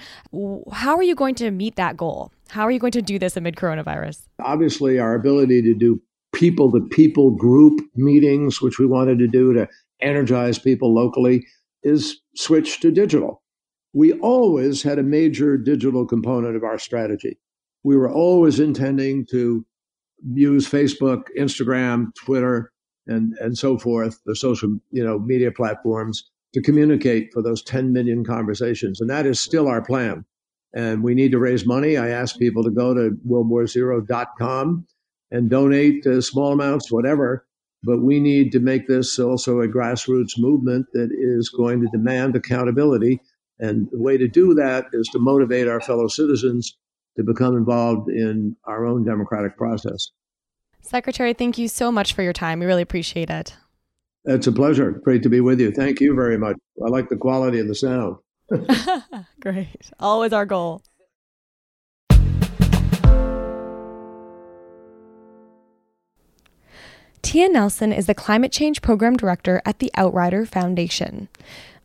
how 0.71 0.97
are 0.97 1.03
you 1.03 1.15
going 1.15 1.35
to 1.37 1.51
meet 1.51 1.77
that 1.77 1.97
goal? 1.97 2.31
How 2.49 2.65
are 2.65 2.71
you 2.71 2.79
going 2.79 2.93
to 2.93 3.01
do 3.01 3.19
this 3.19 3.39
amid 3.39 3.57
coronavirus? 3.57 4.29
Obviously, 4.43 4.99
our 4.99 5.15
ability 5.15 5.63
to 5.63 5.73
do 5.73 6.03
people 6.35 6.71
to 6.73 6.81
people 6.89 7.31
group 7.31 7.81
meetings, 7.95 8.61
which 8.61 8.79
we 8.79 8.85
wanted 8.85 9.19
to 9.21 9.27
do 9.27 9.55
to 9.55 9.67
energize 10.03 10.59
people 10.59 10.93
locally, 10.93 11.47
is 11.85 12.21
switched 12.35 12.83
to 12.83 12.91
digital. 12.91 13.43
We 13.93 14.13
always 14.15 14.83
had 14.83 14.99
a 14.99 15.05
major 15.05 15.57
digital 15.57 16.07
component 16.07 16.57
of 16.57 16.65
our 16.65 16.79
strategy. 16.79 17.39
We 17.85 17.97
were 17.97 18.11
always 18.11 18.59
intending 18.59 19.27
to 19.27 19.65
use 20.33 20.69
Facebook, 20.69 21.25
Instagram, 21.39 22.15
Twitter, 22.17 22.73
and, 23.07 23.35
and 23.41 23.57
so 23.57 23.79
forth, 23.79 24.19
the 24.25 24.35
social 24.35 24.79
you 24.91 25.05
know, 25.05 25.19
media 25.19 25.53
platforms 25.53 26.29
to 26.55 26.63
communicate 26.63 27.31
for 27.33 27.43
those 27.43 27.63
10 27.63 27.93
million 27.93 28.25
conversations. 28.25 29.01
And 29.01 29.11
that 29.11 29.27
is 29.27 29.39
still 29.41 29.69
our 29.69 29.83
plan. 29.83 30.25
And 30.75 31.05
we 31.05 31.15
need 31.15 31.33
to 31.33 31.39
raise 31.39 31.67
money. 31.67 31.97
I 31.97 32.09
ask 32.09 32.39
people 32.39 32.65
to 32.65 32.71
go 32.71 32.95
to 32.95 33.17
worldwarzero.com 33.29 34.87
and 35.31 35.51
donate 35.51 36.07
uh, 36.07 36.21
small 36.21 36.53
amounts, 36.53 36.91
whatever, 36.91 37.47
but 37.85 38.03
we 38.03 38.21
need 38.21 38.53
to 38.53 38.61
make 38.61 38.89
this 38.89 39.19
also 39.19 39.61
a 39.61 39.69
grassroots 39.69 40.39
movement 40.39 40.87
that 40.93 41.11
is 41.13 41.49
going 41.49 41.81
to 41.81 41.89
demand 41.93 42.35
accountability. 42.35 43.21
And 43.59 43.89
the 43.91 44.01
way 44.01 44.17
to 44.17 44.27
do 44.27 44.55
that 44.55 44.87
is 44.93 45.09
to 45.09 45.19
motivate 45.19 45.69
our 45.69 45.81
fellow 45.81 46.09
citizens 46.09 46.77
to 47.17 47.23
become 47.23 47.57
involved 47.57 48.09
in 48.09 48.57
our 48.65 48.87
own 48.87 49.05
democratic 49.05 49.57
process. 49.57 50.11
Secretary, 50.81 51.33
thank 51.33 51.57
you 51.57 51.69
so 51.69 51.93
much 51.93 52.13
for 52.13 52.23
your 52.23 52.33
time. 52.33 52.61
We 52.61 52.67
really 52.67 52.83
appreciate 52.83 53.31
it. 53.31 53.55
It's 54.25 54.47
a 54.47 54.53
pleasure. 54.53 54.91
Great 54.91 55.23
to 55.23 55.29
be 55.29 55.41
with 55.41 55.61
you. 55.61 55.71
Thank 55.71 56.01
you 56.01 56.15
very 56.15 56.39
much. 56.39 56.57
I 56.85 56.89
like 56.89 57.09
the 57.09 57.17
quality 57.17 57.61
of 57.61 57.69
the 57.69 57.75
sound. 57.75 58.17
Great. 59.41 59.91
Always 60.01 60.33
our 60.33 60.47
goal. 60.47 60.83
Tia 67.25 67.49
Nelson 67.49 67.91
is 67.91 68.05
the 68.05 68.15
Climate 68.15 68.53
Change 68.53 68.83
Program 68.83 69.17
Director 69.17 69.63
at 69.65 69.79
the 69.79 69.91
Outrider 69.97 70.45
Foundation, 70.45 71.29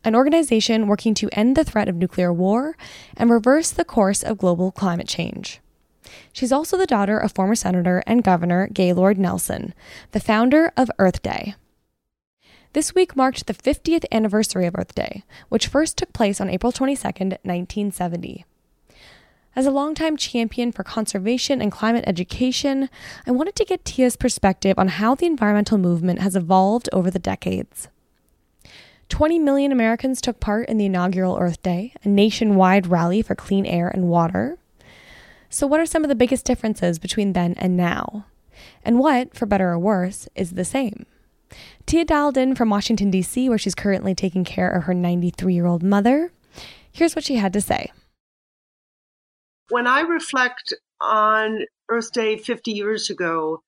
an 0.04 0.14
organization 0.14 0.86
working 0.86 1.14
to 1.14 1.30
end 1.32 1.56
the 1.56 1.64
threat 1.64 1.88
of 1.88 1.96
nuclear 1.96 2.30
war 2.30 2.76
and 3.16 3.30
reverse 3.30 3.70
the 3.70 3.82
course 3.82 4.22
of 4.22 4.36
global 4.36 4.70
climate 4.70 5.08
change. 5.08 5.60
She's 6.34 6.52
also 6.52 6.76
the 6.76 6.84
daughter 6.84 7.18
of 7.18 7.32
former 7.32 7.54
Senator 7.54 8.02
and 8.06 8.22
Governor 8.22 8.68
Gaylord 8.68 9.16
Nelson, 9.16 9.72
the 10.12 10.20
founder 10.20 10.74
of 10.76 10.90
Earth 10.98 11.22
Day. 11.22 11.54
This 12.74 12.94
week 12.94 13.16
marked 13.16 13.46
the 13.46 13.54
50th 13.54 14.04
anniversary 14.12 14.66
of 14.66 14.76
Earth 14.76 14.94
Day, 14.94 15.24
which 15.48 15.68
first 15.68 15.96
took 15.96 16.12
place 16.12 16.38
on 16.42 16.50
April 16.50 16.70
22, 16.70 17.02
1970. 17.02 18.44
As 19.56 19.66
a 19.66 19.72
longtime 19.72 20.16
champion 20.16 20.70
for 20.70 20.84
conservation 20.84 21.60
and 21.60 21.72
climate 21.72 22.04
education, 22.06 22.88
I 23.26 23.32
wanted 23.32 23.56
to 23.56 23.64
get 23.64 23.84
Tia's 23.84 24.14
perspective 24.14 24.78
on 24.78 24.88
how 24.88 25.16
the 25.16 25.26
environmental 25.26 25.76
movement 25.76 26.20
has 26.20 26.36
evolved 26.36 26.88
over 26.92 27.10
the 27.10 27.18
decades. 27.18 27.88
20 29.08 29.40
million 29.40 29.72
Americans 29.72 30.20
took 30.20 30.38
part 30.38 30.68
in 30.68 30.78
the 30.78 30.86
inaugural 30.86 31.36
Earth 31.40 31.60
Day, 31.62 31.92
a 32.04 32.08
nationwide 32.08 32.86
rally 32.86 33.22
for 33.22 33.34
clean 33.34 33.66
air 33.66 33.88
and 33.88 34.08
water. 34.08 34.56
So, 35.48 35.66
what 35.66 35.80
are 35.80 35.86
some 35.86 36.04
of 36.04 36.08
the 36.08 36.14
biggest 36.14 36.44
differences 36.44 37.00
between 37.00 37.32
then 37.32 37.54
and 37.58 37.76
now? 37.76 38.26
And 38.84 39.00
what, 39.00 39.34
for 39.34 39.46
better 39.46 39.70
or 39.70 39.78
worse, 39.80 40.28
is 40.36 40.52
the 40.52 40.64
same? 40.64 41.06
Tia 41.86 42.04
dialed 42.04 42.36
in 42.36 42.54
from 42.54 42.70
Washington, 42.70 43.10
D.C., 43.10 43.48
where 43.48 43.58
she's 43.58 43.74
currently 43.74 44.14
taking 44.14 44.44
care 44.44 44.70
of 44.70 44.84
her 44.84 44.94
93 44.94 45.52
year 45.52 45.66
old 45.66 45.82
mother. 45.82 46.30
Here's 46.92 47.16
what 47.16 47.24
she 47.24 47.34
had 47.34 47.52
to 47.54 47.60
say. 47.60 47.90
When 49.70 49.86
I 49.86 50.00
reflect 50.00 50.74
on 51.00 51.64
Earth 51.88 52.12
Day 52.12 52.36
50 52.36 52.72
years 52.72 53.08
ago, 53.08 53.62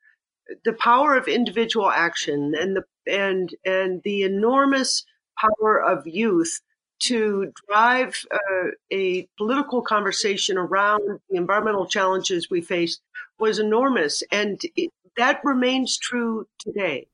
the 0.64 0.72
power 0.72 1.16
of 1.16 1.28
individual 1.28 1.90
action 1.90 2.54
and 2.58 2.76
the 2.76 2.82
and 3.06 3.50
and 3.64 4.02
the 4.02 4.22
enormous 4.22 5.04
power 5.38 5.80
of 5.80 6.06
youth 6.06 6.60
to 7.04 7.52
drive 7.68 8.24
uh, 8.32 8.70
a 8.92 9.26
political 9.38 9.82
conversation 9.82 10.56
around 10.56 11.20
the 11.30 11.36
environmental 11.36 11.86
challenges 11.86 12.48
we 12.50 12.60
face 12.60 13.00
was 13.38 13.58
enormous, 13.58 14.22
and 14.30 14.60
it, 14.76 14.90
that 15.16 15.40
remains 15.44 15.98
true 15.98 16.46
today. 16.58 17.06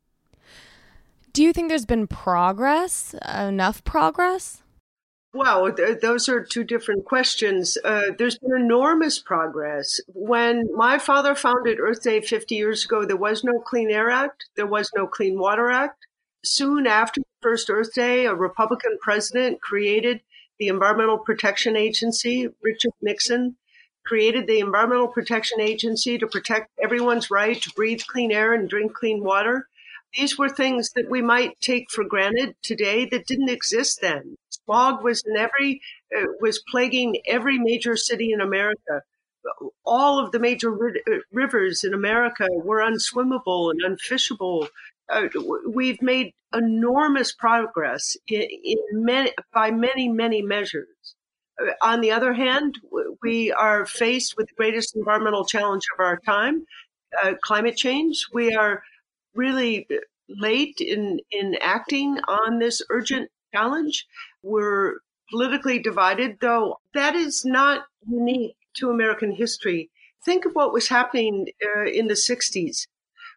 Do 1.32 1.42
you 1.42 1.52
think 1.52 1.68
there's 1.68 1.86
been 1.86 2.06
progress, 2.06 3.14
enough 3.26 3.84
progress? 3.84 4.62
Well, 5.34 5.70
th- 5.72 6.00
those 6.00 6.28
are 6.28 6.42
two 6.42 6.64
different 6.64 7.04
questions. 7.04 7.76
Uh, 7.84 8.12
there's 8.16 8.38
been 8.38 8.56
enormous 8.56 9.18
progress. 9.18 10.00
When 10.08 10.68
my 10.74 10.98
father 10.98 11.34
founded 11.34 11.78
Earth 11.78 12.02
Day 12.02 12.20
50 12.20 12.54
years 12.54 12.84
ago, 12.84 13.04
there 13.04 13.16
was 13.16 13.44
no 13.44 13.60
Clean 13.60 13.90
Air 13.90 14.10
Act, 14.10 14.46
there 14.56 14.66
was 14.66 14.90
no 14.96 15.06
Clean 15.06 15.38
Water 15.38 15.70
Act. 15.70 16.06
Soon 16.44 16.86
after 16.86 17.20
the 17.20 17.26
first 17.42 17.68
Earth 17.68 17.92
Day, 17.92 18.24
a 18.24 18.34
Republican 18.34 18.96
president 19.02 19.60
created 19.60 20.22
the 20.58 20.68
Environmental 20.68 21.18
Protection 21.18 21.76
Agency, 21.76 22.48
Richard 22.62 22.92
Nixon 23.00 23.56
created 24.08 24.46
the 24.46 24.60
Environmental 24.60 25.08
Protection 25.08 25.60
Agency 25.60 26.16
to 26.16 26.26
protect 26.26 26.70
everyone's 26.82 27.30
right 27.30 27.60
to 27.60 27.70
breathe 27.76 28.00
clean 28.08 28.32
air 28.32 28.54
and 28.54 28.68
drink 28.68 28.94
clean 28.94 29.22
water. 29.22 29.68
These 30.14 30.38
were 30.38 30.48
things 30.48 30.92
that 30.96 31.10
we 31.10 31.20
might 31.20 31.60
take 31.60 31.90
for 31.90 32.04
granted 32.04 32.56
today 32.62 33.04
that 33.10 33.26
didn't 33.26 33.50
exist 33.50 34.00
then. 34.00 34.36
Smog 34.68 35.02
was 35.02 35.24
in 35.26 35.36
every 35.36 35.80
uh, 36.16 36.26
was 36.40 36.62
plaguing 36.70 37.16
every 37.26 37.58
major 37.58 37.96
city 37.96 38.32
in 38.32 38.40
America. 38.40 39.02
All 39.86 40.18
of 40.18 40.30
the 40.32 40.38
major 40.38 40.72
uh, 40.72 41.18
rivers 41.32 41.84
in 41.84 41.94
America 41.94 42.46
were 42.50 42.80
unswimmable 42.80 43.70
and 43.70 43.80
unfishable. 43.82 44.68
Uh, 45.08 45.28
we've 45.66 46.02
made 46.02 46.34
enormous 46.54 47.32
progress 47.32 48.14
in, 48.26 48.42
in 48.42 48.76
many, 48.92 49.32
by 49.54 49.70
many, 49.70 50.08
many 50.08 50.42
measures. 50.42 51.14
Uh, 51.58 51.72
on 51.80 52.02
the 52.02 52.10
other 52.10 52.34
hand, 52.34 52.74
we 53.22 53.50
are 53.52 53.86
faced 53.86 54.36
with 54.36 54.48
the 54.48 54.54
greatest 54.54 54.94
environmental 54.96 55.46
challenge 55.46 55.84
of 55.94 56.04
our 56.04 56.18
time, 56.18 56.66
uh, 57.22 57.32
climate 57.42 57.76
change. 57.76 58.26
We 58.34 58.54
are 58.54 58.82
really 59.34 59.86
late 60.28 60.76
in, 60.80 61.20
in 61.30 61.56
acting 61.62 62.18
on 62.28 62.58
this 62.58 62.82
urgent 62.90 63.30
challenge. 63.54 64.06
We're 64.42 64.98
politically 65.30 65.78
divided, 65.78 66.38
though 66.40 66.80
that 66.94 67.14
is 67.14 67.44
not 67.44 67.84
unique 68.06 68.56
to 68.76 68.90
American 68.90 69.32
history. 69.32 69.90
Think 70.24 70.44
of 70.44 70.52
what 70.52 70.72
was 70.72 70.88
happening 70.88 71.46
uh, 71.64 71.84
in 71.84 72.08
the 72.08 72.14
60s. 72.14 72.86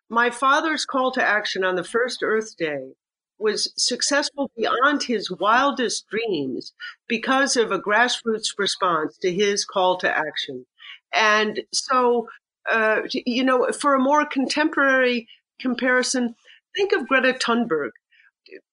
My 0.10 0.30
father's 0.30 0.86
call 0.86 1.12
to 1.14 1.24
action 1.24 1.64
on 1.64 1.76
the 1.76 1.84
first 1.84 2.22
Earth 2.22 2.56
Day 2.58 2.94
was 3.40 3.74
successful 3.76 4.52
beyond 4.56 5.04
his 5.04 5.32
wildest 5.32 6.06
dreams 6.10 6.74
because 7.08 7.58
of 7.58 7.72
a 7.72 7.80
grassroots 7.80 8.50
response 8.58 9.18
to 9.18 9.32
his 9.32 9.66
call 9.66 9.98
to 9.98 10.10
action. 10.10 10.66
And 11.14 11.62
so, 11.74 12.28
uh, 12.72 13.02
you 13.14 13.44
know, 13.44 13.70
for 13.72 13.96
a 13.96 14.00
more 14.00 14.26
contemporary 14.26 15.28
comparison, 15.60 16.36
think 16.76 16.94
of 16.94 17.08
Greta 17.08 17.34
Thunberg. 17.34 17.92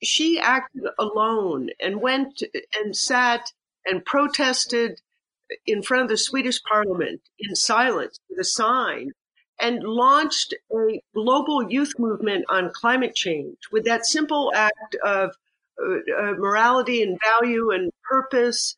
She 0.02 0.38
acted 0.38 0.84
alone 0.98 1.70
and 1.80 2.00
went 2.00 2.42
and 2.74 2.96
sat 2.96 3.52
and 3.86 4.04
protested 4.04 5.00
in 5.66 5.82
front 5.82 6.02
of 6.02 6.08
the 6.08 6.16
Swedish 6.16 6.62
parliament 6.62 7.22
in 7.38 7.54
silence 7.54 8.18
with 8.28 8.38
a 8.38 8.44
sign 8.44 9.12
and 9.60 9.82
launched 9.82 10.54
a 10.72 11.00
global 11.14 11.70
youth 11.70 11.92
movement 11.98 12.44
on 12.48 12.70
climate 12.72 13.14
change 13.14 13.56
with 13.72 13.84
that 13.84 14.06
simple 14.06 14.52
act 14.54 14.96
of 15.04 15.30
uh, 15.80 16.32
morality 16.36 17.02
and 17.02 17.18
value 17.24 17.70
and 17.70 17.90
purpose. 18.08 18.76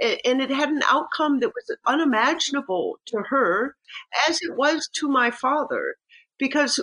And 0.00 0.40
it 0.40 0.50
had 0.50 0.68
an 0.68 0.82
outcome 0.88 1.40
that 1.40 1.52
was 1.54 1.76
unimaginable 1.84 2.98
to 3.06 3.18
her, 3.28 3.76
as 4.28 4.40
it 4.42 4.56
was 4.56 4.88
to 4.94 5.08
my 5.08 5.30
father, 5.30 5.96
because 6.38 6.80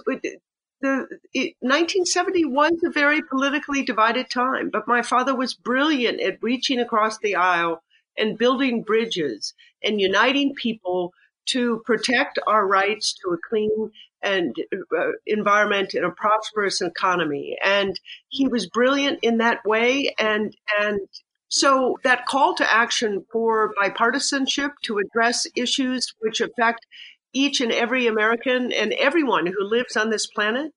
the 0.86 1.20
it, 1.34 1.56
1970 1.60 2.46
was 2.46 2.74
a 2.86 2.90
very 2.90 3.22
politically 3.22 3.84
divided 3.84 4.30
time. 4.30 4.70
But 4.70 4.88
my 4.88 5.02
father 5.02 5.36
was 5.36 5.54
brilliant 5.54 6.22
at 6.22 6.42
reaching 6.42 6.80
across 6.80 7.18
the 7.18 7.36
aisle 7.36 7.84
and 8.18 8.38
building 8.38 8.84
bridges 8.84 9.54
and 9.84 10.00
uniting 10.00 10.54
people 10.56 11.14
to 11.48 11.82
protect 11.86 12.40
our 12.48 12.66
rights 12.66 13.14
to 13.14 13.34
a 13.34 13.38
clean 13.50 13.92
and 14.24 14.56
uh, 14.98 15.12
environment 15.28 15.94
and 15.94 16.06
a 16.06 16.10
prosperous 16.10 16.82
economy. 16.82 17.56
And 17.64 18.00
he 18.30 18.48
was 18.48 18.68
brilliant 18.68 19.20
in 19.22 19.38
that 19.38 19.64
way. 19.66 20.14
And, 20.18 20.56
and 20.80 21.00
so 21.48 22.00
that 22.04 22.26
call 22.26 22.56
to 22.56 22.74
action 22.74 23.26
for 23.32 23.74
bipartisanship 23.80 24.72
to 24.84 24.98
address 24.98 25.46
issues 25.56 26.14
which 26.20 26.42
affect 26.42 26.86
each 27.34 27.62
and 27.62 27.72
every 27.72 28.08
American 28.08 28.72
and 28.72 28.94
everyone 28.94 29.46
who 29.46 29.64
lives 29.64 29.96
on 29.96 30.10
this 30.10 30.26
planet, 30.26 30.72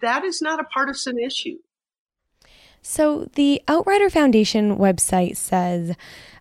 that 0.00 0.24
is 0.24 0.40
not 0.40 0.60
a 0.60 0.64
partisan 0.64 1.18
issue. 1.18 1.58
So 2.82 3.28
the 3.34 3.62
Outrider 3.68 4.08
Foundation 4.08 4.76
website 4.76 5.36
says 5.36 5.94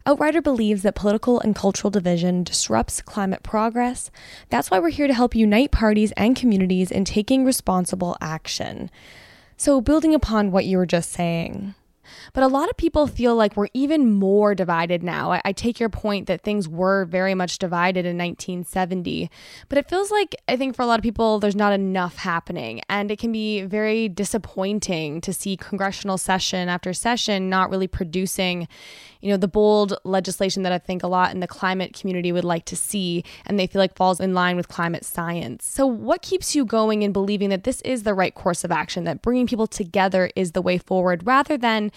Outrider 0.05 0.41
believes 0.41 0.83
that 0.83 0.95
political 0.95 1.39
and 1.39 1.55
cultural 1.55 1.91
division 1.91 2.43
disrupts 2.43 3.01
climate 3.01 3.43
progress. 3.43 4.09
That's 4.49 4.71
why 4.71 4.79
we're 4.79 4.89
here 4.89 5.07
to 5.07 5.13
help 5.13 5.35
unite 5.35 5.71
parties 5.71 6.13
and 6.13 6.35
communities 6.35 6.91
in 6.91 7.03
taking 7.03 7.43
responsible 7.43 8.15
action. 8.21 8.89
So, 9.57 9.81
building 9.81 10.15
upon 10.15 10.51
what 10.51 10.65
you 10.65 10.77
were 10.77 10.85
just 10.85 11.11
saying, 11.11 11.75
but 12.33 12.43
a 12.43 12.47
lot 12.47 12.69
of 12.69 12.77
people 12.77 13.07
feel 13.07 13.35
like 13.35 13.55
we're 13.55 13.67
even 13.73 14.11
more 14.11 14.55
divided 14.55 15.03
now. 15.03 15.31
I, 15.31 15.41
I, 15.45 15.51
take 15.51 15.79
your 15.79 15.89
point 15.89 16.27
that 16.27 16.41
things 16.41 16.67
were 16.67 17.05
very 17.05 17.35
much 17.35 17.57
divided 17.57 18.05
in 18.05 18.17
1970, 18.17 19.29
but 19.67 19.77
it 19.77 19.89
feels 19.89 20.11
like 20.11 20.35
I 20.47 20.55
think 20.55 20.75
for 20.75 20.81
a 20.81 20.85
lot 20.85 20.99
of 20.99 21.03
people, 21.03 21.39
there's 21.39 21.55
not 21.55 21.73
enough 21.73 22.17
happening. 22.17 22.81
And 22.89 23.11
it 23.11 23.19
can 23.19 23.31
be 23.31 23.63
very 23.63 24.07
disappointing 24.09 25.21
to 25.21 25.33
see 25.33 25.57
congressional 25.57 26.17
session 26.17 26.69
after 26.69 26.93
session 26.93 27.49
not 27.49 27.69
really 27.69 27.87
producing 27.87 28.67
you 29.21 29.31
know, 29.31 29.37
the 29.37 29.47
bold 29.47 29.97
legislation 30.03 30.63
that 30.63 30.71
I 30.71 30.77
think 30.77 31.03
a 31.03 31.07
lot 31.07 31.31
in 31.33 31.39
the 31.39 31.47
climate 31.47 31.93
community 31.93 32.31
would 32.31 32.43
like 32.43 32.65
to 32.65 32.75
see 32.75 33.23
and 33.45 33.59
they 33.59 33.67
feel 33.67 33.79
like 33.79 33.95
falls 33.95 34.19
in 34.19 34.33
line 34.33 34.55
with 34.55 34.67
climate 34.67 35.03
science. 35.03 35.65
So, 35.65 35.85
what 35.85 36.21
keeps 36.21 36.55
you 36.55 36.65
going 36.65 37.01
in 37.01 37.11
believing 37.11 37.49
that 37.49 37.63
this 37.63 37.81
is 37.81 38.03
the 38.03 38.13
right 38.13 38.33
course 38.33 38.63
of 38.63 38.71
action, 38.71 39.03
that 39.03 39.21
bringing 39.21 39.47
people 39.47 39.67
together 39.67 40.29
is 40.35 40.53
the 40.53 40.61
way 40.61 40.77
forward 40.77 41.25
rather 41.25 41.57
than 41.57 41.91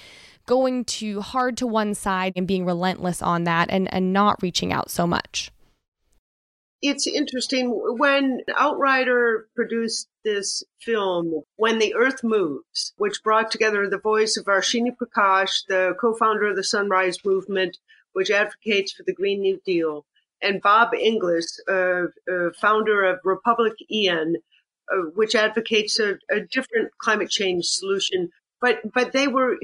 going 0.47 0.85
too 0.85 1.21
hard 1.21 1.57
to 1.59 1.67
one 1.67 1.95
side 1.95 2.33
and 2.35 2.49
being 2.49 2.65
relentless 2.65 3.23
on 3.23 3.45
that 3.45 3.71
and, 3.71 3.93
and 3.95 4.13
not 4.13 4.43
reaching 4.43 4.73
out 4.73 4.91
so 4.91 5.07
much? 5.07 5.53
It's 6.83 7.07
interesting 7.07 7.71
when 7.71 8.41
Outrider 8.59 9.47
produced 9.55 10.09
this 10.25 10.65
film, 10.81 11.43
When 11.55 11.79
the 11.79 11.95
Earth 11.95 12.25
Moves, 12.25 12.93
which 12.97 13.23
brought 13.23 13.53
together 13.53 13.89
the 13.89 13.99
voice 13.99 14.37
of 14.37 14.47
Varshini 14.47 14.91
Prakash, 14.97 15.65
the 15.69 15.95
co-founder 16.01 16.49
of 16.49 16.57
the 16.57 16.65
Sunrise 16.65 17.19
Movement, 17.25 17.79
which 18.15 18.33
advocates 18.33 18.93
for 18.93 19.05
the 19.05 19.15
Green 19.15 19.43
New 19.43 19.61
Deal, 19.65 20.05
and 20.43 20.61
Bob 20.61 20.93
Inglis, 20.93 21.61
uh, 21.69 22.07
uh, 22.29 22.51
founder 22.61 23.05
of 23.05 23.21
Republic 23.23 23.75
EN, 23.89 24.39
uh, 24.93 25.03
which 25.15 25.37
advocates 25.37 26.01
a, 26.01 26.19
a 26.33 26.41
different 26.41 26.91
climate 26.99 27.31
change 27.31 27.67
solution. 27.67 28.31
But, 28.61 28.81
but 28.93 29.13
they 29.13 29.29
were 29.29 29.57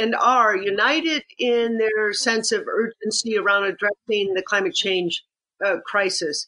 and 0.00 0.14
are 0.14 0.56
united 0.56 1.24
in 1.36 1.78
their 1.78 2.12
sense 2.12 2.52
of 2.52 2.68
urgency 2.68 3.36
around 3.36 3.64
addressing 3.64 4.34
the 4.34 4.42
climate 4.42 4.74
change 4.74 5.24
uh, 5.64 5.78
crisis. 5.84 6.46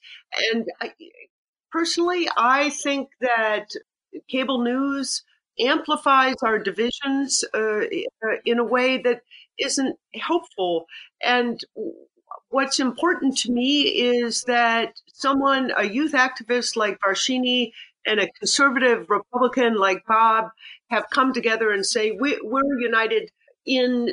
And 0.52 0.66
I, 0.80 0.92
personally, 1.70 2.28
I 2.36 2.70
think 2.70 3.08
that 3.20 3.70
cable 4.28 4.62
news 4.62 5.22
amplifies 5.60 6.36
our 6.42 6.58
divisions 6.58 7.44
uh, 7.54 7.82
in 8.44 8.58
a 8.58 8.64
way 8.64 8.98
that 8.98 9.22
isn't 9.58 9.96
helpful. 10.14 10.86
And 11.22 11.60
what's 12.48 12.80
important 12.80 13.36
to 13.38 13.52
me 13.52 13.82
is 13.82 14.42
that 14.42 14.94
someone, 15.12 15.72
a 15.76 15.84
youth 15.84 16.12
activist 16.12 16.76
like 16.76 16.98
Varshini 17.00 17.72
and 18.06 18.20
a 18.20 18.30
conservative 18.32 19.08
Republican 19.08 19.76
like 19.76 20.04
Bob 20.06 20.50
have 20.90 21.10
come 21.10 21.32
together 21.32 21.70
and 21.70 21.84
say, 21.86 22.10
we, 22.10 22.38
we're 22.42 22.80
united 22.80 23.30
in 23.64 24.10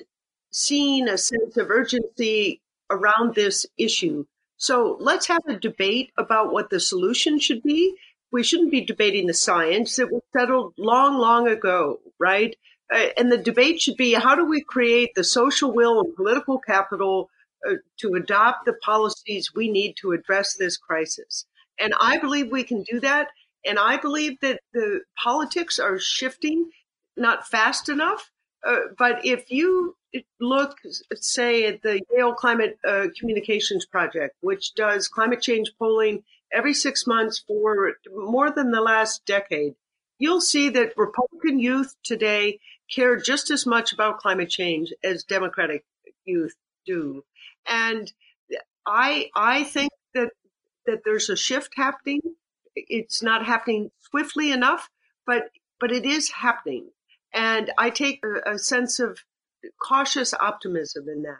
seeing 0.51 1.07
a 1.07 1.17
sense 1.17 1.57
of 1.57 1.69
urgency 1.69 2.61
around 2.89 3.35
this 3.35 3.65
issue. 3.77 4.25
So 4.59 4.97
let's 4.99 5.27
have 5.27 5.41
a 5.47 5.55
debate 5.55 6.11
about 6.17 6.51
what 6.51 6.69
the 6.69 6.81
solution 6.81 7.39
should 7.39 7.63
be. 7.63 7.95
We 8.31 8.43
shouldn't 8.43 8.71
be 8.71 8.81
debating 8.81 9.25
the 9.25 9.33
science. 9.33 9.97
It 9.97 10.11
was 10.11 10.21
settled 10.35 10.73
long, 10.77 11.17
long 11.17 11.47
ago, 11.47 11.99
right? 12.19 12.55
Uh, 12.93 13.07
and 13.17 13.31
the 13.31 13.37
debate 13.37 13.81
should 13.81 13.95
be 13.95 14.13
how 14.13 14.35
do 14.35 14.45
we 14.45 14.61
create 14.61 15.15
the 15.15 15.23
social 15.23 15.73
will 15.73 16.01
and 16.01 16.13
political 16.13 16.59
capital 16.59 17.29
uh, 17.67 17.75
to 18.01 18.15
adopt 18.15 18.65
the 18.65 18.73
policies 18.73 19.53
we 19.55 19.71
need 19.71 19.95
to 20.01 20.11
address 20.11 20.57
this 20.57 20.75
crisis. 20.75 21.45
And 21.79 21.93
I 21.99 22.17
believe 22.17 22.51
we 22.51 22.65
can 22.65 22.83
do 22.83 22.99
that. 22.99 23.29
And 23.65 23.79
I 23.79 23.95
believe 23.95 24.41
that 24.41 24.59
the 24.73 25.01
politics 25.23 25.79
are 25.79 25.97
shifting, 25.97 26.69
not 27.15 27.47
fast 27.47 27.87
enough. 27.87 28.29
Uh, 28.65 28.79
but 28.97 29.25
if 29.25 29.51
you 29.51 29.95
look, 30.39 30.77
say, 31.15 31.65
at 31.65 31.81
the 31.81 32.01
Yale 32.13 32.33
Climate 32.33 32.77
uh, 32.87 33.07
Communications 33.17 33.85
Project, 33.85 34.35
which 34.41 34.73
does 34.73 35.07
climate 35.07 35.41
change 35.41 35.71
polling 35.77 36.23
every 36.51 36.73
six 36.73 37.05
months 37.05 37.43
for 37.47 37.93
more 38.13 38.51
than 38.51 38.71
the 38.71 38.81
last 38.81 39.25
decade, 39.25 39.75
you'll 40.17 40.41
see 40.41 40.69
that 40.69 40.97
Republican 40.97 41.59
youth 41.59 41.95
today 42.03 42.59
care 42.93 43.15
just 43.15 43.51
as 43.51 43.65
much 43.65 43.93
about 43.93 44.19
climate 44.19 44.49
change 44.49 44.91
as 45.03 45.23
Democratic 45.23 45.85
youth 46.25 46.55
do. 46.85 47.23
And 47.67 48.11
I, 48.85 49.29
I 49.35 49.63
think 49.63 49.91
that, 50.15 50.31
that 50.85 51.01
there's 51.05 51.29
a 51.29 51.35
shift 51.35 51.73
happening. 51.75 52.21
It's 52.75 53.21
not 53.21 53.45
happening 53.45 53.91
swiftly 53.99 54.51
enough, 54.51 54.89
but, 55.25 55.51
but 55.79 55.91
it 55.91 56.05
is 56.05 56.31
happening. 56.31 56.89
And 57.33 57.71
I 57.77 57.89
take 57.89 58.23
a, 58.23 58.53
a 58.53 58.59
sense 58.59 58.99
of 58.99 59.19
cautious 59.81 60.33
optimism 60.33 61.07
in 61.09 61.23
that. 61.23 61.39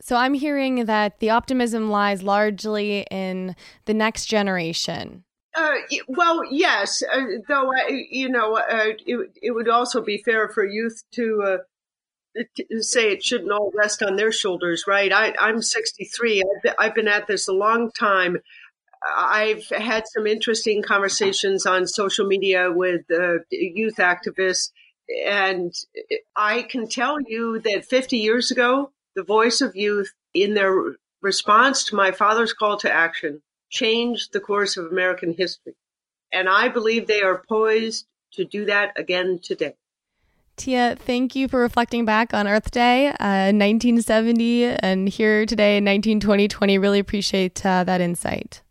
So 0.00 0.16
I'm 0.16 0.34
hearing 0.34 0.86
that 0.86 1.20
the 1.20 1.30
optimism 1.30 1.90
lies 1.90 2.22
largely 2.22 3.06
in 3.10 3.54
the 3.84 3.94
next 3.94 4.26
generation. 4.26 5.24
Uh, 5.54 5.74
well, 6.08 6.42
yes, 6.50 7.02
uh, 7.12 7.20
though 7.48 7.70
I, 7.72 8.06
you 8.10 8.28
know, 8.28 8.56
uh, 8.56 8.92
it, 9.06 9.30
it 9.40 9.50
would 9.52 9.68
also 9.68 10.02
be 10.02 10.18
fair 10.18 10.48
for 10.48 10.64
youth 10.64 11.04
to, 11.12 11.42
uh, 12.36 12.42
to 12.56 12.82
say 12.82 13.12
it 13.12 13.22
shouldn't 13.22 13.52
all 13.52 13.70
rest 13.72 14.02
on 14.02 14.16
their 14.16 14.32
shoulders, 14.32 14.84
right? 14.88 15.12
I, 15.12 15.32
I'm 15.38 15.62
63. 15.62 16.42
I've 16.42 16.62
been, 16.62 16.74
I've 16.78 16.94
been 16.94 17.08
at 17.08 17.28
this 17.28 17.46
a 17.46 17.52
long 17.52 17.92
time. 17.92 18.38
I've 19.16 19.68
had 19.68 20.04
some 20.06 20.26
interesting 20.26 20.82
conversations 20.82 21.66
on 21.66 21.86
social 21.86 22.26
media 22.26 22.72
with 22.72 23.02
uh, 23.10 23.38
youth 23.50 23.96
activists, 23.96 24.70
and 25.26 25.72
I 26.36 26.62
can 26.62 26.88
tell 26.88 27.18
you 27.20 27.60
that 27.60 27.84
50 27.84 28.16
years 28.16 28.50
ago, 28.50 28.90
the 29.14 29.22
voice 29.22 29.60
of 29.60 29.76
youth 29.76 30.12
in 30.32 30.54
their 30.54 30.94
response 31.20 31.84
to 31.84 31.96
my 31.96 32.12
father's 32.12 32.52
call 32.52 32.76
to 32.78 32.92
action 32.92 33.42
changed 33.70 34.32
the 34.32 34.40
course 34.40 34.76
of 34.76 34.86
American 34.86 35.34
history. 35.34 35.74
And 36.32 36.48
I 36.48 36.68
believe 36.68 37.06
they 37.06 37.22
are 37.22 37.42
poised 37.48 38.06
to 38.32 38.44
do 38.44 38.64
that 38.66 38.92
again 38.98 39.40
today. 39.42 39.74
Tia, 40.56 40.96
thank 40.96 41.34
you 41.34 41.48
for 41.48 41.60
reflecting 41.60 42.04
back 42.04 42.32
on 42.32 42.46
Earth 42.46 42.70
Day, 42.70 43.08
uh, 43.08 43.50
1970, 43.50 44.64
and 44.64 45.08
here 45.08 45.46
today 45.46 45.78
in 45.78 45.84
1920. 45.84 46.78
Really 46.78 47.00
appreciate 47.00 47.64
uh, 47.66 47.82
that 47.84 48.00
insight. 48.00 48.62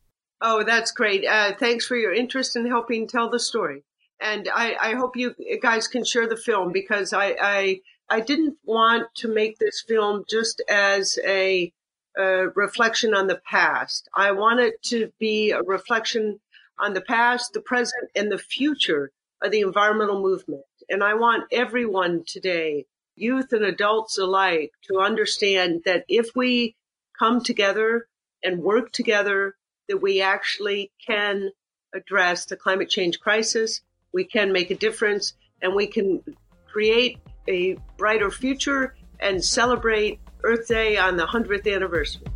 Oh, 0.46 0.64
that's 0.64 0.92
great. 0.92 1.26
Uh, 1.26 1.54
thanks 1.58 1.86
for 1.86 1.96
your 1.96 2.14
interest 2.14 2.58
in 2.58 2.68
helping 2.68 3.08
tell 3.08 3.30
the 3.30 3.40
story. 3.40 3.84
And 4.20 4.50
I, 4.54 4.76
I 4.80 4.94
hope 4.96 5.16
you 5.16 5.34
guys 5.62 5.88
can 5.88 6.04
share 6.04 6.28
the 6.28 6.36
film 6.36 6.74
because 6.74 7.14
I, 7.14 7.36
I, 7.42 7.80
I 8.10 8.20
didn't 8.20 8.58
want 8.66 9.08
to 9.16 9.34
make 9.34 9.58
this 9.58 9.84
film 9.88 10.26
just 10.30 10.62
as 10.70 11.18
a 11.26 11.72
a 12.16 12.50
reflection 12.56 13.16
on 13.16 13.26
the 13.26 13.42
past. 13.50 14.08
I 14.16 14.34
want 14.34 14.60
it 14.60 14.82
to 14.84 15.12
be 15.20 15.50
a 15.50 15.64
reflection 15.64 16.40
on 16.80 16.94
the 16.94 17.02
past, 17.02 17.54
the 17.54 17.62
present, 17.62 18.12
and 18.16 18.32
the 18.32 18.38
future 18.38 19.12
of 19.42 19.52
the 19.52 19.62
environmental 19.62 20.22
movement. 20.22 20.64
And 20.90 21.04
I 21.04 21.16
want 21.16 21.46
everyone 21.52 22.24
today, 22.28 22.86
youth 23.16 23.52
and 23.52 23.64
adults 23.64 24.20
alike, 24.20 24.74
to 24.92 25.00
understand 25.00 25.82
that 25.86 26.06
if 26.08 26.36
we 26.36 26.76
come 27.18 27.42
together 27.44 28.06
and 28.44 28.62
work 28.62 28.92
together, 28.92 29.56
that 29.90 29.98
we 29.98 30.22
actually 30.22 30.92
can 31.06 31.52
address 31.94 32.46
the 32.46 32.56
climate 32.56 32.90
change 32.90 33.20
crisis, 33.20 33.82
we 34.14 34.24
can 34.24 34.52
make 34.52 34.72
a 34.72 34.76
difference, 34.76 35.34
and 35.62 35.76
we 35.76 35.88
can 35.88 36.24
create 36.72 37.20
a 37.48 37.78
brighter 37.98 38.32
future 38.32 38.96
and 39.20 39.44
celebrate 39.44 40.20
Earth 40.44 40.68
Day 40.68 40.98
on 40.98 41.18
the 41.18 41.26
100th 41.26 41.74
anniversary. 41.74 42.28